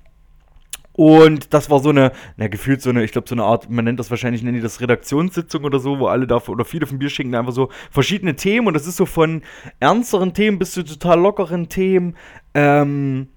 Und 0.99 1.53
das 1.53 1.69
war 1.69 1.79
so 1.79 1.91
eine, 1.91 2.11
na, 2.35 2.49
gefühlt 2.49 2.81
so 2.81 2.89
eine, 2.89 3.05
ich 3.05 3.13
glaube, 3.13 3.29
so 3.29 3.33
eine 3.33 3.45
Art, 3.45 3.69
man 3.69 3.85
nennt 3.85 4.01
das 4.01 4.09
wahrscheinlich, 4.11 4.43
nennen 4.43 4.57
die 4.57 4.61
das 4.61 4.81
Redaktionssitzung 4.81 5.63
oder 5.63 5.79
so, 5.79 5.97
wo 5.97 6.07
alle 6.07 6.27
da, 6.27 6.41
oder 6.45 6.65
viele 6.65 6.87
vom 6.87 6.99
Bierschinken 6.99 7.35
einfach 7.35 7.53
so 7.53 7.69
verschiedene 7.89 8.35
Themen 8.35 8.67
und 8.67 8.73
das 8.73 8.85
ist 8.85 8.97
so 8.97 9.05
von 9.05 9.41
ernsteren 9.79 10.33
Themen 10.33 10.59
bis 10.59 10.71
zu 10.71 10.83
total 10.83 11.21
lockeren 11.21 11.69
Themen. 11.69 12.17
Ähm, 12.53 13.29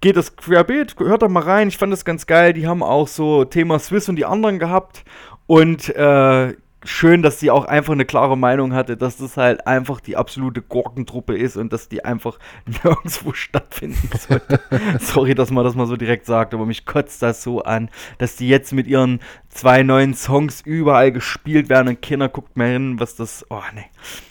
geht 0.00 0.16
das 0.16 0.36
querbeet, 0.36 0.94
hört 1.00 1.22
da 1.22 1.28
mal 1.28 1.42
rein, 1.42 1.66
ich 1.66 1.76
fand 1.76 1.92
das 1.92 2.04
ganz 2.04 2.24
geil. 2.28 2.52
Die 2.52 2.68
haben 2.68 2.84
auch 2.84 3.08
so 3.08 3.44
Thema 3.44 3.80
Swiss 3.80 4.08
und 4.08 4.14
die 4.14 4.24
anderen 4.24 4.60
gehabt 4.60 5.04
und 5.48 5.88
äh, 5.96 6.54
schön, 6.84 7.22
dass 7.22 7.40
sie 7.40 7.50
auch 7.50 7.64
einfach 7.64 7.92
eine 7.92 8.04
klare 8.04 8.36
Meinung 8.36 8.72
hatte, 8.72 8.96
dass 8.96 9.16
das 9.16 9.36
halt 9.36 9.66
einfach 9.66 10.00
die 10.00 10.16
absolute 10.16 10.62
Gurkentruppe 10.62 11.36
ist 11.36 11.56
und 11.56 11.72
dass 11.72 11.88
die 11.88 12.04
einfach 12.04 12.38
nirgendwo 12.84 13.32
stattfinden 13.32 14.10
sollte. 14.16 14.60
Sorry, 15.00 15.34
dass 15.34 15.50
man 15.50 15.64
das 15.64 15.74
mal 15.74 15.86
so 15.86 15.96
direkt 15.96 16.26
sagt, 16.26 16.54
aber 16.54 16.66
mich 16.66 16.86
kotzt 16.86 17.22
das 17.22 17.42
so 17.42 17.62
an, 17.62 17.90
dass 18.18 18.36
die 18.36 18.48
jetzt 18.48 18.72
mit 18.72 18.86
ihren 18.86 19.20
zwei 19.48 19.82
neuen 19.82 20.14
Songs 20.14 20.60
überall 20.60 21.12
gespielt 21.12 21.68
werden 21.68 21.88
und 21.88 22.02
Kinder 22.02 22.28
guckt 22.28 22.56
mal 22.56 22.68
hin, 22.68 23.00
was 23.00 23.16
das. 23.16 23.44
Oh, 23.50 23.62
nee. 23.74 23.86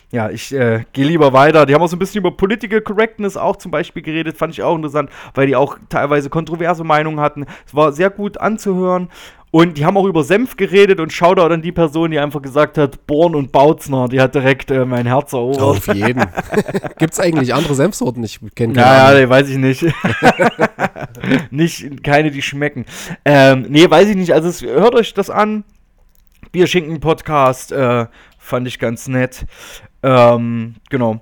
Ja, 0.10 0.30
ich 0.30 0.54
äh, 0.54 0.86
gehe 0.93 1.06
lieber 1.06 1.34
weiter. 1.34 1.66
Die 1.66 1.74
haben 1.74 1.82
auch 1.82 1.89
so 1.89 1.98
ein 1.98 2.00
bisschen 2.00 2.20
über 2.20 2.32
Political 2.32 2.80
Correctness 2.80 3.36
auch 3.36 3.58
zum 3.58 3.72
Beispiel 3.72 4.02
geredet, 4.02 4.38
fand 4.38 4.54
ich 4.54 4.64
auch 4.64 4.74
interessant, 4.74 5.10
weil 5.34 5.48
die 5.48 5.56
auch 5.58 5.78
teilweise 5.89 6.30
kontroverse 6.30 6.86
Meinungen 6.86 7.20
hatten. 7.20 7.45
Es 7.66 7.76
war 7.76 7.91
sehr 7.91 8.10
gut 8.10 8.38
anzuhören. 8.38 9.10
Und 9.50 9.78
die 9.78 9.86
haben 9.86 9.95
auch 9.95 10.06
über 10.06 10.24
Senf 10.24 10.58
geredet 10.58 11.00
und 11.00 11.14
Shoutout 11.14 11.54
an 11.54 11.62
die 11.62 11.72
Person, 11.72 12.12
die 12.12 12.20
einfach 12.20 12.41
gesagt 12.41 12.78
hat, 12.78 13.08
Born 13.08 13.34
und 13.34 13.54
Bautzner, 13.54 14.10
die 14.10 14.20
hat 14.20 14.36
direkt 14.36 14.72
äh, 14.72 14.84
mein 14.84 15.06
Herz 15.06 15.32
erobert. 15.32 15.62
Auf 15.62 15.88
jeden. 15.88 16.26
Gibt 16.98 17.14
es 17.14 17.20
eigentlich 17.20 17.54
andere 17.54 17.74
Senfsorten? 17.74 18.24
Ich 18.26 18.39
kenne 18.56 18.74
keine 18.74 18.88
Naja, 18.88 19.06
anderen. 19.06 19.24
nee, 19.24 19.30
weiß 19.30 19.50
ich 19.50 19.58
nicht. 19.58 19.86
nicht, 21.52 22.04
keine, 22.04 22.30
die 22.32 22.41
schmecken. 22.41 22.86
Ähm, 23.24 23.66
nee, 23.70 23.89
weiß 23.89 24.10
ich 24.10 24.18
nicht. 24.18 24.34
Also 24.34 24.50
es, 24.50 24.62
hört 24.62 24.95
euch 24.95 25.14
das 25.14 25.30
an. 25.30 25.64
Bierschinken-Podcast 26.52 27.72
äh, 27.72 28.08
fand 28.38 28.68
ich 28.68 28.80
ganz 28.80 29.08
nett. 29.08 29.45
Ähm, 30.04 30.76
genau. 30.89 31.22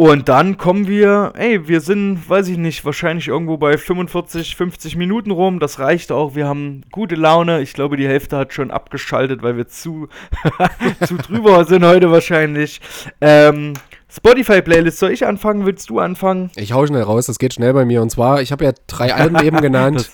Und 0.00 0.30
dann 0.30 0.56
kommen 0.56 0.88
wir, 0.88 1.34
ey, 1.36 1.68
wir 1.68 1.82
sind, 1.82 2.26
weiß 2.26 2.48
ich 2.48 2.56
nicht, 2.56 2.86
wahrscheinlich 2.86 3.28
irgendwo 3.28 3.58
bei 3.58 3.76
45, 3.76 4.56
50 4.56 4.96
Minuten 4.96 5.30
rum. 5.30 5.60
Das 5.60 5.78
reicht 5.78 6.10
auch. 6.10 6.34
Wir 6.34 6.46
haben 6.46 6.84
gute 6.90 7.16
Laune. 7.16 7.60
Ich 7.60 7.74
glaube, 7.74 7.98
die 7.98 8.08
Hälfte 8.08 8.38
hat 8.38 8.54
schon 8.54 8.70
abgeschaltet, 8.70 9.42
weil 9.42 9.58
wir 9.58 9.68
zu, 9.68 10.08
zu 11.06 11.18
drüber 11.18 11.66
sind 11.66 11.84
heute 11.84 12.10
wahrscheinlich. 12.10 12.80
Ähm, 13.20 13.74
Spotify-Playlist, 14.10 14.98
soll 14.98 15.10
ich 15.10 15.26
anfangen? 15.26 15.66
Willst 15.66 15.90
du 15.90 15.98
anfangen? 15.98 16.50
Ich 16.56 16.72
hau 16.72 16.86
schnell 16.86 17.02
raus, 17.02 17.26
das 17.26 17.38
geht 17.38 17.52
schnell 17.52 17.74
bei 17.74 17.84
mir. 17.84 18.00
Und 18.00 18.08
zwar, 18.08 18.40
ich 18.40 18.52
habe 18.52 18.64
ja 18.64 18.72
drei 18.86 19.14
Alben 19.14 19.44
eben 19.44 19.56
genannt 19.60 20.10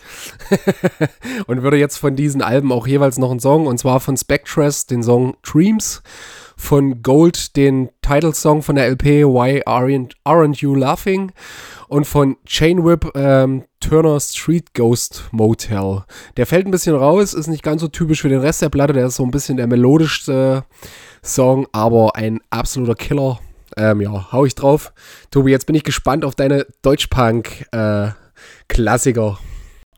und 1.46 1.62
würde 1.62 1.76
jetzt 1.76 1.98
von 1.98 2.16
diesen 2.16 2.42
Alben 2.42 2.72
auch 2.72 2.88
jeweils 2.88 3.18
noch 3.18 3.30
einen 3.30 3.38
Song, 3.38 3.68
und 3.68 3.78
zwar 3.78 4.00
von 4.00 4.16
Spectres, 4.16 4.86
den 4.86 5.04
Song 5.04 5.36
Dreams, 5.44 6.02
von 6.56 7.02
Gold, 7.02 7.56
den 7.56 7.90
Titelsong 8.00 8.62
von 8.62 8.76
der 8.76 8.88
LP 8.88 9.24
Why 9.24 9.64
Aren't, 9.64 10.12
Aren't 10.24 10.60
You 10.60 10.74
Laughing 10.74 11.32
und 11.88 12.06
von 12.06 12.38
Chain 12.46 12.82
Whip 12.84 13.10
ähm, 13.14 13.64
Turner 13.80 14.18
Street 14.18 14.72
Ghost 14.74 15.24
Motel. 15.30 16.04
Der 16.36 16.46
fällt 16.46 16.66
ein 16.66 16.70
bisschen 16.70 16.96
raus, 16.96 17.34
ist 17.34 17.46
nicht 17.46 17.62
ganz 17.62 17.82
so 17.82 17.88
typisch 17.88 18.22
für 18.22 18.30
den 18.30 18.40
Rest 18.40 18.62
der 18.62 18.70
Platte, 18.70 18.94
der 18.94 19.06
ist 19.06 19.16
so 19.16 19.22
ein 19.22 19.30
bisschen 19.30 19.58
der 19.58 19.66
melodischste 19.66 20.64
Song, 21.22 21.66
aber 21.72 22.16
ein 22.16 22.40
absoluter 22.50 22.94
Killer. 22.94 23.38
Ähm, 23.76 24.00
ja, 24.00 24.32
hau 24.32 24.46
ich 24.46 24.54
drauf. 24.54 24.94
Tobi, 25.30 25.50
jetzt 25.50 25.66
bin 25.66 25.76
ich 25.76 25.84
gespannt 25.84 26.24
auf 26.24 26.34
deine 26.34 26.64
Deutschpunk-Klassiker. 26.82 29.38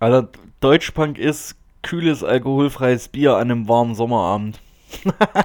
Alter, 0.00 0.28
Deutschpunk 0.60 1.18
ist 1.18 1.54
kühles, 1.82 2.24
alkoholfreies 2.24 3.06
Bier 3.08 3.36
an 3.36 3.52
einem 3.52 3.68
warmen 3.68 3.94
Sommerabend. 3.94 4.58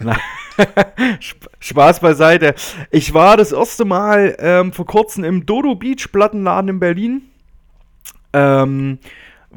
Spaß 1.60 2.00
beiseite. 2.00 2.54
Ich 2.90 3.14
war 3.14 3.36
das 3.36 3.52
erste 3.52 3.84
Mal 3.84 4.36
ähm, 4.38 4.72
vor 4.72 4.86
kurzem 4.86 5.24
im 5.24 5.46
Dodo 5.46 5.74
Beach 5.74 6.10
Plattenladen 6.12 6.70
in 6.70 6.80
Berlin. 6.80 7.22
Ähm, 8.32 8.98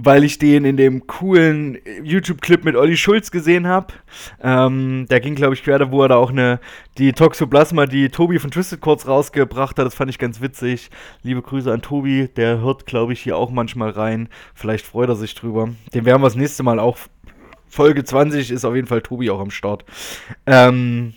weil 0.02 0.24
ich 0.24 0.40
den 0.40 0.66
in 0.66 0.78
dem 0.78 1.08
coolen 1.08 1.78
YouTube-Clip 2.04 2.64
mit 2.64 2.76
Olli 2.76 2.96
Schulz 2.96 3.32
gesehen 3.32 3.68
habe. 3.68 3.88
Ähm, 4.42 5.06
der 5.10 5.20
ging, 5.20 5.36
glaube 5.36 5.54
ich, 5.54 5.64
quer 5.64 5.92
wo 5.92 6.02
er 6.04 6.10
da 6.10 6.16
auch 6.16 6.30
eine, 6.30 6.60
die 6.98 7.12
Toxoplasma, 7.12 7.86
die 7.86 8.10
Tobi 8.10 8.40
von 8.40 8.52
Twisted 8.52 8.82
Chords 8.82 9.08
rausgebracht 9.08 9.78
hat. 9.78 9.86
Das 9.86 9.96
fand 9.96 10.10
ich 10.10 10.18
ganz 10.18 10.42
witzig. 10.42 10.90
Liebe 11.24 11.42
Grüße 11.42 11.72
an 11.72 11.82
Tobi, 11.82 12.30
der 12.36 12.60
hört, 12.60 12.86
glaube 12.86 13.14
ich, 13.14 13.22
hier 13.22 13.38
auch 13.38 13.52
manchmal 13.52 13.90
rein. 13.90 14.30
Vielleicht 14.54 14.86
freut 14.86 15.10
er 15.10 15.16
sich 15.16 15.36
drüber. 15.36 15.70
Den 15.94 16.06
werden 16.06 16.22
wir 16.22 16.28
das 16.28 16.36
nächste 16.36 16.64
Mal 16.64 16.80
auch. 16.80 16.98
Folge 17.70 18.04
20 18.04 18.52
ist 18.52 18.66
auf 18.66 18.76
jeden 18.76 18.88
Fall 18.88 19.02
Tobi 19.02 19.30
auch 19.30 19.40
am 19.40 19.52
Start. 19.52 19.86
Ähm, 20.46 21.14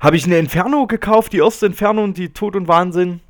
habe 0.00 0.16
ich 0.16 0.24
eine 0.24 0.38
Inferno 0.38 0.86
gekauft, 0.86 1.32
die 1.32 1.38
erste 1.38 1.66
Inferno 1.66 2.02
und 2.02 2.18
die 2.18 2.32
Tod 2.32 2.56
und 2.56 2.68
Wahnsinn. 2.68 3.20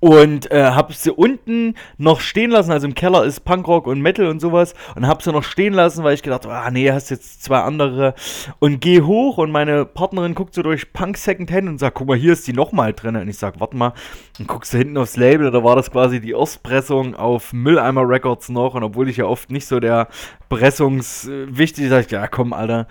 Und 0.00 0.50
äh, 0.50 0.64
hab 0.64 0.92
sie 0.92 1.10
unten 1.10 1.74
noch 1.96 2.20
stehen 2.20 2.50
lassen, 2.50 2.72
also 2.72 2.86
im 2.86 2.94
Keller 2.94 3.24
ist 3.24 3.40
Punkrock 3.40 3.86
und 3.86 4.02
Metal 4.02 4.26
und 4.26 4.38
sowas. 4.38 4.74
Und 4.94 5.06
hab 5.06 5.22
sie 5.22 5.32
noch 5.32 5.44
stehen 5.44 5.72
lassen, 5.72 6.04
weil 6.04 6.12
ich 6.14 6.22
gedacht, 6.22 6.46
ah 6.46 6.70
nee, 6.70 6.90
hast 6.92 7.08
jetzt 7.10 7.42
zwei 7.42 7.60
andere. 7.60 8.14
Und 8.58 8.80
geh 8.80 9.00
hoch 9.00 9.38
und 9.38 9.50
meine 9.50 9.86
Partnerin 9.86 10.34
guckt 10.34 10.54
so 10.54 10.62
durch 10.62 10.92
Punk 10.92 11.16
Secondhand 11.16 11.68
und 11.68 11.78
sagt, 11.78 11.96
guck 11.96 12.08
mal, 12.08 12.18
hier 12.18 12.34
ist 12.34 12.46
die 12.46 12.52
nochmal 12.52 12.92
drin. 12.92 13.16
Und 13.16 13.28
ich 13.28 13.38
sag, 13.38 13.60
warte 13.60 13.76
mal. 13.76 13.94
Und 14.38 14.46
guckst 14.46 14.74
du 14.74 14.78
hinten 14.78 14.98
aufs 14.98 15.16
Label, 15.16 15.50
da 15.50 15.64
war 15.64 15.76
das 15.76 15.90
quasi 15.90 16.20
die 16.20 16.32
Erstpressung 16.32 17.14
auf 17.14 17.52
Mülleimer 17.52 18.06
Records 18.06 18.50
noch. 18.50 18.74
Und 18.74 18.82
obwohl 18.82 19.08
ich 19.08 19.16
ja 19.16 19.24
oft 19.24 19.50
nicht 19.50 19.66
so 19.66 19.80
der 19.80 20.08
Pressungs 20.48 21.26
äh, 21.26 21.88
sag 21.88 22.04
ich, 22.04 22.10
ja 22.10 22.26
komm, 22.26 22.52
Alter, 22.52 22.86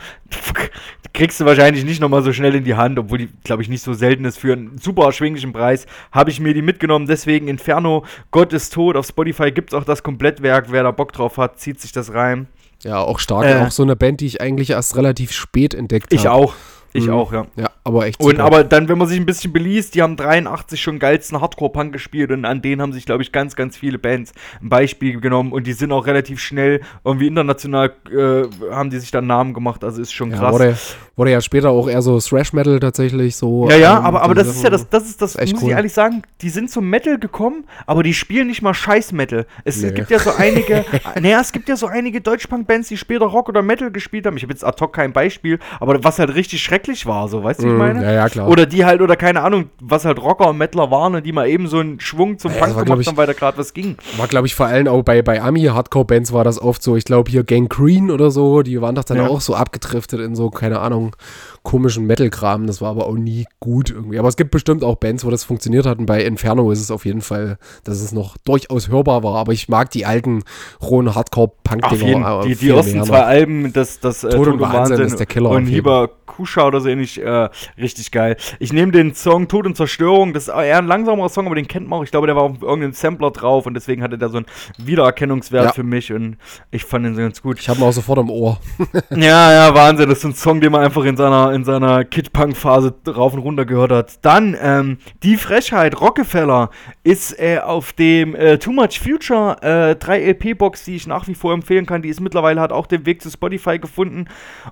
kriegst 1.14 1.40
du 1.40 1.46
wahrscheinlich 1.46 1.86
nicht 1.86 2.02
nochmal 2.02 2.24
so 2.24 2.34
schnell 2.34 2.56
in 2.56 2.64
die 2.64 2.76
Hand, 2.76 2.98
obwohl 2.98 3.20
die, 3.20 3.30
glaube 3.44 3.62
ich, 3.62 3.70
nicht 3.70 3.84
so 3.84 3.94
selten 3.94 4.26
ist 4.26 4.40
für 4.40 4.54
einen 4.54 4.78
super 4.80 5.06
erschwinglichen 5.06 5.54
Preis. 5.54 5.86
Habe 6.12 6.32
ich 6.32 6.40
mir 6.40 6.54
die 6.54 6.62
mitgenommen, 6.62 7.03
deswegen 7.08 7.48
Inferno, 7.48 8.06
Gott 8.32 8.54
ist 8.54 8.74
tot. 8.74 8.96
Auf 8.96 9.08
Spotify 9.08 9.52
gibt 9.52 9.74
es 9.74 9.80
auch 9.80 9.84
das 9.84 10.04
Komplettwerk. 10.04 10.68
Wer 10.70 10.84
da 10.84 10.92
Bock 10.92 11.14
drauf 11.14 11.38
hat, 11.38 11.60
zieht 11.60 11.80
sich 11.80 11.92
das 11.92 12.14
rein. 12.14 12.48
Ja, 12.84 13.00
auch 13.00 13.20
stark. 13.20 13.46
Äh. 13.46 13.66
auch 13.66 13.72
so 13.72 13.84
eine 13.84 13.96
Band, 13.96 14.22
die 14.22 14.26
ich 14.26 14.42
eigentlich 14.42 14.72
erst 14.72 14.96
relativ 14.96 15.32
spät 15.32 15.74
entdeckt 15.74 16.08
habe. 16.08 16.16
Ich 16.16 16.28
auch. 16.28 16.54
Ich 16.94 17.08
Mhm. 17.08 17.14
auch, 17.14 17.34
ja. 17.34 17.48
Ja, 17.56 17.70
aber 17.84 18.06
echt 18.06 18.20
Und 18.20 18.32
super. 18.38 18.44
aber 18.44 18.64
dann, 18.64 18.88
wenn 18.88 18.98
man 19.00 19.08
sich 19.08 19.20
ein 19.20 19.26
bisschen 19.26 19.52
beliest, 19.52 19.96
die 19.96 20.02
haben 20.04 20.16
83 20.16 20.80
schon 20.82 21.00
geilsten 21.00 21.42
Hardcore-Punk 21.42 21.92
gespielt 21.92 22.32
und 22.32 22.46
an 22.46 22.62
denen 22.62 22.82
haben 22.82 22.94
sich, 22.94 23.06
glaube 23.06 23.24
ich, 23.24 23.32
ganz, 23.32 23.56
ganz 23.56 23.76
viele 23.78 23.98
Bands 23.98 24.32
ein 24.62 24.70
Beispiel 24.70 25.20
genommen 25.20 25.52
und 25.52 25.66
die 25.66 25.74
sind 25.74 25.92
auch 25.92 26.06
relativ 26.06 26.40
schnell 26.40 26.82
irgendwie 27.04 27.28
international 27.28 27.94
äh, 28.16 28.44
haben 28.72 28.92
die 28.92 29.00
sich 29.00 29.10
dann 29.12 29.26
Namen 29.28 29.54
gemacht, 29.54 29.84
also 29.84 30.02
ist 30.02 30.14
schon 30.14 30.30
ja, 30.32 30.38
krass. 30.38 30.54
wurde, 30.54 30.78
wurde 31.16 31.32
ja 31.32 31.42
später 31.42 31.72
auch 31.72 31.90
eher 31.90 32.02
so 32.04 32.20
Thrash-Metal 32.20 32.80
tatsächlich 32.80 33.36
so. 33.36 33.68
Ja, 33.70 33.76
ja, 33.78 33.98
ähm, 33.98 34.06
aber, 34.06 34.22
aber 34.22 34.36
das 34.36 34.48
ist 34.50 34.64
ja 34.64 34.70
das, 34.70 34.88
das 34.90 35.06
ist 35.10 35.20
das, 35.22 35.36
muss 35.38 35.54
cool. 35.64 35.70
ich 35.72 35.76
ehrlich 35.76 35.94
sagen, 35.94 36.22
die 36.42 36.50
sind 36.50 36.70
zum 36.70 36.88
Metal 36.90 37.18
gekommen, 37.18 37.64
aber 37.88 38.04
die 38.04 38.14
spielen 38.14 38.48
nicht 38.48 38.62
mal 38.62 38.74
Scheiß-Metal. 38.76 39.46
Es 39.66 39.82
Nee. 39.82 39.92
gibt 39.94 40.12
ja 40.12 40.20
so 40.20 40.32
einige, 40.38 40.86
naja, 41.20 41.42
es 41.42 41.52
gibt 41.52 41.68
ja 41.70 41.76
so 41.76 41.88
einige 41.88 42.22
Deutschpunk-Bands, 42.22 42.88
die 42.90 42.98
später 42.98 43.26
Rock 43.26 43.50
oder 43.50 43.64
Metal 43.64 43.90
gespielt 43.92 44.28
haben. 44.28 44.38
Ich 44.38 44.44
habe 44.44 44.54
jetzt 44.54 44.64
ad 44.64 44.78
hoc 44.80 44.94
kein 44.94 45.12
Beispiel, 45.12 45.58
aber 45.80 46.04
was 46.04 46.20
halt 46.20 46.36
richtig 46.36 46.62
schrecklich 46.62 46.83
war, 47.06 47.28
so, 47.28 47.44
weißt 47.44 47.62
du, 47.62 47.68
ich 47.68 47.72
Mhm, 47.72 47.78
meine? 47.78 48.04
ja, 48.04 48.12
ja, 48.12 48.30
klar. 48.30 48.48
Oder 48.50 48.66
die 48.66 48.86
halt, 48.86 49.02
oder 49.02 49.16
keine 49.16 49.42
Ahnung, 49.42 49.70
was 49.82 50.06
halt 50.06 50.20
Rocker 50.22 50.50
und 50.50 50.58
Metaler 50.58 50.92
waren 50.92 51.16
und 51.16 51.26
die 51.26 51.32
mal 51.32 51.48
eben 51.48 51.68
so 51.68 51.80
einen 51.80 52.00
Schwung 52.00 52.38
zum 52.40 52.52
Ja, 52.52 52.60
Punk 52.60 52.76
war, 52.76 52.84
gemacht 52.86 53.08
haben, 53.08 53.18
weil 53.18 53.28
da 53.28 53.34
gerade 53.34 53.58
was 53.58 53.74
ging. 53.74 53.98
War, 54.18 54.28
glaube 54.28 54.48
ich, 54.48 54.56
vor 54.56 54.66
allem 54.68 54.88
auch 54.88 55.02
bei, 55.04 55.22
bei 55.22 55.42
Ami-Hardcore-Bands 55.42 56.34
war 56.34 56.44
das 56.44 56.62
oft 56.62 56.84
so. 56.84 56.96
Ich 56.96 57.06
glaube, 57.06 57.32
hier 57.32 57.44
Gang 57.44 57.70
Green 57.70 58.12
oder 58.12 58.32
so, 58.32 58.62
die 58.62 58.82
waren 58.82 58.96
doch 58.96 59.04
dann 59.04 59.18
Ja. 59.18 59.28
auch 59.28 59.42
so 59.42 59.56
abgedriftet 59.56 60.20
in 60.20 60.36
so, 60.36 60.50
keine 60.50 60.80
Ahnung, 60.80 61.16
komischen 61.64 62.06
Metal-Kram. 62.06 62.68
Das 62.68 62.82
war 62.82 62.90
aber 62.92 63.08
auch 63.08 63.16
nie 63.16 63.46
gut 63.60 63.90
irgendwie. 63.90 64.20
Aber 64.20 64.28
es 64.28 64.36
gibt 64.36 64.52
bestimmt 64.52 64.84
auch 64.84 64.96
Bands, 64.96 65.26
wo 65.26 65.30
das 65.30 65.44
funktioniert 65.44 65.86
hat. 65.86 65.98
Und 65.98 66.06
bei 66.06 66.24
Inferno 66.24 66.70
ist 66.72 66.82
es 66.82 66.92
auf 66.92 67.06
jeden 67.06 67.22
Fall, 67.22 67.58
dass 67.84 68.02
es 68.02 68.12
noch 68.12 68.38
durchaus 68.46 68.90
hörbar 68.90 69.24
war. 69.24 69.36
Aber 69.36 69.54
ich 69.54 69.70
mag 69.70 69.90
die 69.92 70.06
alten, 70.06 70.44
rohen 70.82 71.16
Hardcore-Punk-Dinger. 71.16 72.42
Die, 72.46 72.56
die 72.56 72.70
ersten 72.70 73.04
zwei. 73.04 73.24
Alben, 73.24 73.74
das, 73.74 74.00
das 74.00 74.24
äh, 74.24 74.30
Tod 74.30 74.48
und 74.48 74.60
Wahnsinn 74.60 75.00
ist 75.00 75.18
der 75.18 75.26
Killer 75.26 75.50
und 75.52 75.66
Hieber 75.66 76.10
Kusha 76.26 76.66
oder 76.66 76.82
so 76.82 76.90
ähnlich, 76.90 77.22
äh, 77.22 77.50
richtig 77.78 78.12
geil. 78.12 78.38
Ich 78.60 78.74
nehme 78.74 78.92
den 78.92 79.14
Song 79.14 79.48
Tod 79.48 79.66
und 79.66 79.78
Zerstörung, 79.78 80.34
das 80.34 80.48
ist 80.48 80.54
eher 80.54 80.78
ein 80.78 80.88
langsamerer 80.88 81.30
Song, 81.30 81.46
aber 81.46 81.56
den 81.56 81.68
kennt 81.68 81.88
man 81.88 82.00
auch. 82.00 82.04
Ich 82.04 82.12
glaube, 82.12 82.28
der 82.28 82.36
war 82.36 82.44
auf 82.44 82.62
irgendeinem 82.62 82.94
Sampler 82.94 83.32
drauf 83.32 83.66
und 83.66 83.74
deswegen 83.76 84.02
hatte 84.02 84.18
der 84.18 84.30
so 84.30 84.38
einen 84.38 84.46
Wiedererkennungswert 84.78 85.66
Ja. 85.66 85.72
für 85.74 85.84
mich 85.84 86.12
und 86.12 86.38
ich 86.72 86.86
fand 86.86 87.06
den 87.06 87.16
so 87.16 87.22
ganz 87.22 87.42
gut. 87.42 87.60
Ich 87.60 87.70
habe 87.70 87.80
ihn 87.80 87.84
auch 87.84 87.92
sofort 87.92 88.20
im 88.20 88.30
Ohr. 88.30 88.60
Ja, 89.16 89.52
ja, 89.52 89.76
Wahnsinn. 89.76 90.10
Das 90.10 90.20
ist 90.20 90.26
ein 90.26 90.34
Song, 90.34 90.60
den 90.60 90.72
man 90.72 90.82
einfach 90.82 91.04
in 91.06 91.16
seiner, 91.16 91.53
in 91.54 91.64
seiner 91.64 92.04
Kid-Punk-Phase 92.04 92.94
rauf 93.08 93.34
und 93.34 93.40
runter 93.40 93.66
gehört 93.66 93.92
hat. 93.92 94.26
Dann, 94.26 94.58
ähm, 94.60 94.98
Die 95.24 95.38
Frechheit, 95.38 96.00
Rockefeller, 96.00 96.70
ist 97.04 97.40
äh, 97.40 97.60
auf 97.60 97.94
dem 97.94 98.36
äh, 98.36 98.58
Too 98.58 98.72
Much 98.72 99.00
Future 99.00 99.58
äh, 99.62 99.96
3 99.96 100.32
LP-Box, 100.32 100.86
die 100.86 100.96
ich 100.96 101.08
nach 101.08 101.28
wie 101.28 101.36
vor 101.36 101.54
empfehlen 101.54 101.86
kann. 101.86 102.02
Die 102.02 102.10
ist 102.10 102.20
mittlerweile, 102.20 102.60
hat 102.62 102.72
auch 102.72 102.88
den 102.88 103.06
Weg 103.06 103.22
zu 103.22 103.30
Spotify 103.30 103.80
gefunden. 103.80 104.26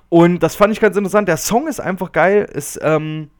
Und 0.08 0.42
das 0.42 0.54
fand 0.54 0.72
ich 0.72 0.80
ganz 0.80 0.96
interessant. 0.96 1.28
Der 1.28 1.36
Song 1.36 1.68
ist 1.68 1.80
einfach 1.80 2.12
geil. 2.12 2.48
Ist, 2.52 2.78
ähm, 2.82 3.30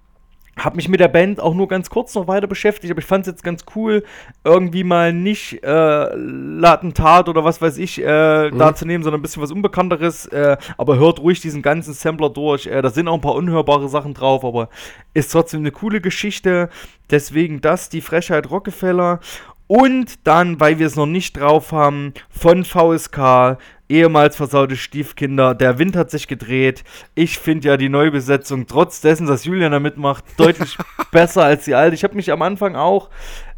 hab 0.56 0.76
mich 0.76 0.88
mit 0.88 1.00
der 1.00 1.08
Band 1.08 1.40
auch 1.40 1.54
nur 1.54 1.66
ganz 1.66 1.88
kurz 1.88 2.14
noch 2.14 2.28
weiter 2.28 2.46
beschäftigt, 2.46 2.90
aber 2.90 3.00
ich 3.00 3.06
fand 3.06 3.26
es 3.26 3.32
jetzt 3.32 3.42
ganz 3.42 3.64
cool, 3.74 4.04
irgendwie 4.44 4.84
mal 4.84 5.12
nicht 5.12 5.62
äh, 5.64 6.14
Latentat 6.14 7.28
oder 7.28 7.42
was 7.42 7.62
weiß 7.62 7.78
ich 7.78 8.00
äh, 8.00 8.50
da 8.50 8.74
zu 8.74 8.84
nehmen, 8.84 9.02
sondern 9.02 9.20
ein 9.20 9.22
bisschen 9.22 9.42
was 9.42 9.50
Unbekannteres. 9.50 10.26
Äh, 10.26 10.58
aber 10.76 10.98
hört 10.98 11.20
ruhig 11.20 11.40
diesen 11.40 11.62
ganzen 11.62 11.94
Sampler 11.94 12.28
durch. 12.28 12.66
Äh, 12.66 12.82
da 12.82 12.90
sind 12.90 13.08
auch 13.08 13.14
ein 13.14 13.22
paar 13.22 13.34
unhörbare 13.34 13.88
Sachen 13.88 14.12
drauf, 14.12 14.44
aber 14.44 14.68
ist 15.14 15.32
trotzdem 15.32 15.60
eine 15.60 15.72
coole 15.72 16.02
Geschichte. 16.02 16.68
Deswegen 17.10 17.62
das, 17.62 17.88
die 17.88 18.02
Frechheit 18.02 18.50
Rockefeller. 18.50 19.20
Und 19.68 20.26
dann, 20.26 20.60
weil 20.60 20.78
wir 20.78 20.86
es 20.86 20.96
noch 20.96 21.06
nicht 21.06 21.38
drauf 21.38 21.72
haben, 21.72 22.12
von 22.28 22.64
VSK, 22.64 23.56
ehemals 23.92 24.36
versaute 24.36 24.76
Stiefkinder, 24.76 25.54
der 25.54 25.78
Wind 25.78 25.94
hat 25.96 26.10
sich 26.10 26.26
gedreht. 26.26 26.82
Ich 27.14 27.38
finde 27.38 27.68
ja 27.68 27.76
die 27.76 27.90
Neubesetzung, 27.90 28.66
trotz 28.66 29.00
dessen, 29.00 29.26
dass 29.26 29.44
Julian 29.44 29.72
da 29.72 29.80
mitmacht, 29.80 30.24
deutlich 30.38 30.78
besser 31.12 31.44
als 31.44 31.64
die 31.64 31.74
alte. 31.74 31.94
Ich 31.94 32.02
habe 32.02 32.16
mich 32.16 32.32
am 32.32 32.42
Anfang 32.42 32.74
auch 32.74 33.10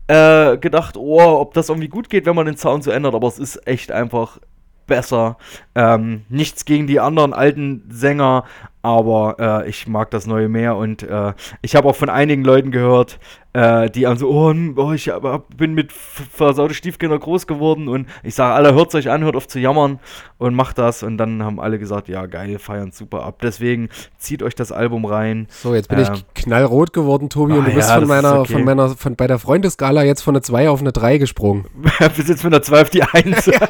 äh, 0.08 0.58
gedacht, 0.58 0.96
oh, 0.96 1.20
ob 1.20 1.54
das 1.54 1.68
irgendwie 1.68 1.88
gut 1.88 2.10
geht, 2.10 2.26
wenn 2.26 2.34
man 2.34 2.46
den 2.46 2.56
Sound 2.56 2.84
so 2.84 2.90
ändert, 2.90 3.14
aber 3.14 3.28
es 3.28 3.38
ist 3.38 3.66
echt 3.66 3.92
einfach 3.92 4.38
besser. 4.86 5.38
Ähm, 5.74 6.24
nichts 6.28 6.64
gegen 6.64 6.86
die 6.86 7.00
anderen 7.00 7.32
alten 7.32 7.84
Sänger, 7.88 8.44
aber 8.84 9.62
äh, 9.64 9.68
ich 9.70 9.88
mag 9.88 10.10
das 10.10 10.26
Neue 10.26 10.50
mehr 10.50 10.76
und 10.76 11.02
äh, 11.02 11.32
ich 11.62 11.74
habe 11.74 11.88
auch 11.88 11.96
von 11.96 12.10
einigen 12.10 12.44
Leuten 12.44 12.70
gehört, 12.70 13.18
äh, 13.54 13.88
die 13.88 14.06
an 14.06 14.18
so, 14.18 14.28
oh, 14.28 14.92
ich 14.92 15.08
hab, 15.08 15.56
bin 15.56 15.72
mit 15.72 15.90
versaute 15.90 16.74
Stiefkinder 16.74 17.18
groß 17.18 17.46
geworden 17.46 17.88
und 17.88 18.06
ich 18.22 18.34
sage, 18.34 18.52
alle 18.52 18.74
hört 18.74 18.94
euch 18.94 19.08
an, 19.08 19.24
hört 19.24 19.36
auf 19.36 19.48
zu 19.48 19.58
jammern 19.58 20.00
und 20.36 20.54
macht 20.54 20.76
das 20.76 21.02
und 21.02 21.16
dann 21.16 21.42
haben 21.42 21.60
alle 21.60 21.78
gesagt, 21.78 22.08
ja 22.08 22.26
geil, 22.26 22.58
feiern 22.58 22.92
super 22.92 23.24
ab. 23.24 23.38
Deswegen 23.42 23.88
zieht 24.18 24.42
euch 24.42 24.54
das 24.54 24.70
Album 24.70 25.06
rein. 25.06 25.46
So, 25.48 25.74
jetzt 25.74 25.88
bin 25.88 26.00
Ähm. 26.00 26.08
ich 26.12 26.42
knallrot 26.42 26.92
geworden, 26.92 27.30
Tobi, 27.30 27.54
und 27.54 27.62
Ah, 27.62 27.68
du 27.68 27.74
bist 27.74 27.88
ja, 27.88 28.00
von 28.00 28.08
meiner, 28.08 28.40
okay. 28.40 28.52
von 28.52 28.64
meiner, 28.64 28.88
von 28.90 29.16
bei 29.16 29.26
der 29.26 29.38
Freundeskala 29.38 30.02
jetzt 30.02 30.20
von 30.20 30.34
einer 30.34 30.42
2 30.42 30.68
auf 30.68 30.80
eine 30.80 30.92
3 30.92 31.16
gesprungen. 31.16 31.64
Bis 32.16 32.28
jetzt 32.28 32.44
mit 32.44 32.52
der 32.52 32.60
12 32.62 32.90
die 32.90 33.02
1. 33.02 33.50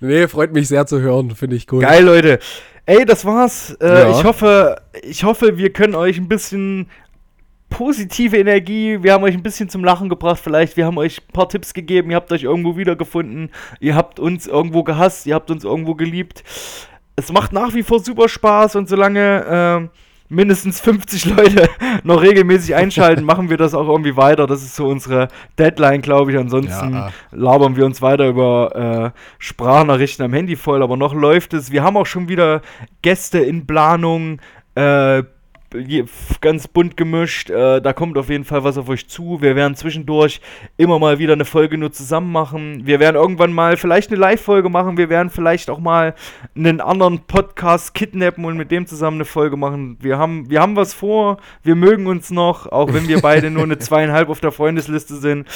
Nee, 0.00 0.28
freut 0.28 0.52
mich 0.52 0.68
sehr 0.68 0.86
zu 0.86 1.00
hören, 1.00 1.03
finde 1.34 1.56
ich 1.56 1.70
cool. 1.72 1.80
Geil, 1.82 2.04
Leute. 2.04 2.38
Ey, 2.86 3.04
das 3.04 3.24
war's. 3.24 3.76
Äh, 3.80 3.86
Ja. 3.86 4.10
Ich 4.10 4.24
hoffe, 4.24 4.76
ich 5.02 5.24
hoffe, 5.24 5.56
wir 5.56 5.72
können 5.72 5.94
euch 5.94 6.18
ein 6.18 6.28
bisschen 6.28 6.88
positive 7.70 8.36
Energie, 8.36 9.02
wir 9.02 9.12
haben 9.14 9.24
euch 9.24 9.34
ein 9.34 9.42
bisschen 9.42 9.68
zum 9.68 9.82
Lachen 9.84 10.08
gebracht, 10.08 10.40
vielleicht, 10.42 10.76
wir 10.76 10.86
haben 10.86 10.96
euch 10.98 11.18
ein 11.18 11.32
paar 11.32 11.48
Tipps 11.48 11.74
gegeben, 11.74 12.10
ihr 12.10 12.16
habt 12.16 12.30
euch 12.30 12.44
irgendwo 12.44 12.76
wiedergefunden, 12.76 13.50
ihr 13.80 13.96
habt 13.96 14.20
uns 14.20 14.46
irgendwo 14.46 14.84
gehasst, 14.84 15.26
ihr 15.26 15.34
habt 15.34 15.50
uns 15.50 15.64
irgendwo 15.64 15.94
geliebt. 15.96 16.44
Es 17.16 17.32
macht 17.32 17.52
nach 17.52 17.74
wie 17.74 17.82
vor 17.82 17.98
super 18.00 18.28
Spaß 18.28 18.76
und 18.76 18.88
solange 18.88 19.90
äh, 19.90 19.98
mindestens 20.28 20.80
50 20.80 21.26
Leute 21.26 21.68
noch 22.04 22.22
regelmäßig 22.22 22.74
einschalten, 22.74 23.24
machen 23.26 23.50
wir 23.50 23.56
das 23.56 23.74
auch 23.74 23.88
irgendwie 23.88 24.16
weiter. 24.16 24.46
Das 24.46 24.62
ist 24.62 24.74
so 24.76 24.86
unsere 24.86 25.28
Deadline, 25.58 26.00
glaube 26.02 26.32
ich. 26.32 26.38
Ansonsten 26.38 26.92
Ja. 26.94 27.10
labern 27.32 27.76
wir 27.76 27.84
uns 27.84 28.00
weiter 28.02 28.28
über 28.28 29.12
äh, 29.14 29.18
Sprachnachrichten 29.38 30.24
am 30.24 30.32
Handy 30.32 30.56
voll, 30.56 30.82
aber 30.82 30.96
noch 30.96 31.14
läuft 31.14 31.54
es. 31.54 31.70
Wir 31.70 31.82
haben 31.82 31.96
auch 31.96 32.06
schon 32.06 32.28
wieder 32.28 32.62
Gäste 33.02 33.38
in 33.38 33.66
Planung. 33.66 34.40
Äh, 34.74 35.22
ganz 36.40 36.68
bunt 36.68 36.96
gemischt. 36.96 37.50
Äh, 37.50 37.80
da 37.80 37.92
kommt 37.92 38.16
auf 38.18 38.28
jeden 38.28 38.44
Fall 38.44 38.64
was 38.64 38.78
auf 38.78 38.88
euch 38.88 39.08
zu. 39.08 39.40
Wir 39.40 39.56
werden 39.56 39.74
zwischendurch 39.74 40.40
immer 40.76 40.98
mal 40.98 41.18
wieder 41.18 41.32
eine 41.32 41.44
Folge 41.44 41.78
nur 41.78 41.92
zusammen 41.92 42.30
machen. 42.32 42.86
Wir 42.86 43.00
werden 43.00 43.16
irgendwann 43.16 43.52
mal 43.52 43.76
vielleicht 43.76 44.10
eine 44.10 44.20
Live-Folge 44.20 44.68
machen. 44.68 44.96
Wir 44.96 45.08
werden 45.08 45.30
vielleicht 45.30 45.70
auch 45.70 45.78
mal 45.78 46.14
einen 46.56 46.80
anderen 46.80 47.20
Podcast 47.20 47.94
kidnappen 47.94 48.44
und 48.44 48.56
mit 48.56 48.70
dem 48.70 48.86
zusammen 48.86 49.18
eine 49.18 49.24
Folge 49.24 49.56
machen. 49.56 49.98
Wir 50.00 50.18
haben, 50.18 50.48
wir 50.48 50.60
haben 50.60 50.76
was 50.76 50.94
vor. 50.94 51.38
Wir 51.62 51.74
mögen 51.74 52.06
uns 52.06 52.30
noch, 52.30 52.66
auch 52.70 52.92
wenn 52.92 53.08
wir 53.08 53.20
beide 53.20 53.50
nur 53.50 53.64
eine 53.64 53.78
zweieinhalb 53.78 54.28
auf 54.28 54.40
der 54.40 54.52
Freundesliste 54.52 55.16
sind. 55.16 55.48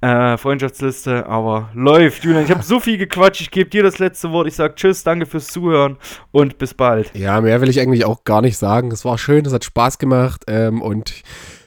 Äh, 0.00 0.36
Freundschaftsliste, 0.36 1.26
aber 1.26 1.70
läuft. 1.74 2.24
Julian, 2.24 2.44
ich 2.44 2.50
habe 2.50 2.62
so 2.62 2.78
viel 2.78 2.98
gequatscht. 2.98 3.40
Ich 3.40 3.50
gebe 3.50 3.68
dir 3.68 3.82
das 3.82 3.98
letzte 3.98 4.30
Wort. 4.30 4.46
Ich 4.46 4.54
sage 4.54 4.74
Tschüss, 4.76 5.02
danke 5.02 5.26
fürs 5.26 5.48
Zuhören 5.48 5.96
und 6.30 6.58
bis 6.58 6.72
bald. 6.72 7.10
Ja, 7.14 7.40
mehr 7.40 7.60
will 7.60 7.68
ich 7.68 7.80
eigentlich 7.80 8.04
auch 8.04 8.24
gar 8.24 8.40
nicht 8.40 8.56
sagen. 8.56 8.92
Es 8.92 9.04
war 9.04 9.18
schön, 9.18 9.44
es 9.44 9.52
hat 9.58 9.64
Spaß 9.64 9.98
gemacht 9.98 10.44
ähm, 10.46 10.80
und 10.80 11.12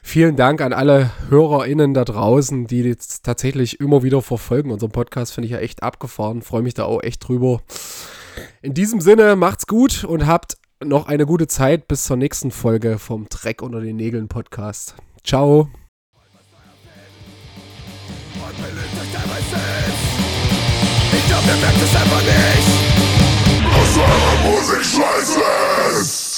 vielen 0.02 0.38
Dank 0.38 0.62
an 0.62 0.72
alle 0.72 1.12
HörerInnen 1.30 1.94
da 1.94 2.06
draußen, 2.06 2.66
die 2.68 2.82
jetzt 2.84 3.24
tatsächlich 3.24 3.82
immer 3.82 4.02
wieder 4.02 4.22
verfolgen. 4.22 4.72
Unseren 4.72 4.92
Podcast 4.92 5.34
finde 5.34 5.48
ich 5.48 5.52
ja 5.52 5.60
echt 5.60 5.84
abgefahren, 5.84 6.42
freue 6.42 6.62
mich 6.62 6.74
da 6.74 6.86
auch 6.86 7.04
echt 7.04 7.28
drüber. 7.28 7.62
In 8.62 8.74
diesem 8.74 9.02
Sinne, 9.02 9.36
macht's 9.36 9.68
gut 9.68 10.06
und 10.06 10.26
habt 10.26 10.58
noch 10.84 11.08
eine 11.08 11.26
gute 11.26 11.48
Zeit 11.48 11.90
bis 11.90 12.06
zur 12.06 12.16
nächsten 12.16 12.50
Folge 12.50 12.98
vom 12.98 13.28
Dreck 13.28 13.62
unter 13.62 13.82
den 13.82 13.98
Nägeln 13.98 14.30
Podcast. 14.30 14.96
Ciao. 15.26 15.70
Ich 21.14 21.28
glaub, 21.28 21.46
ihr 21.46 21.62
merkt 21.62 21.82
es 21.82 21.96
einfach 21.96 22.22
nicht. 22.22 22.72
Aus 23.76 23.98
eurer 23.98 24.50
Musik 24.50 24.84
scheiße 24.84 25.40
ist. 26.00 26.31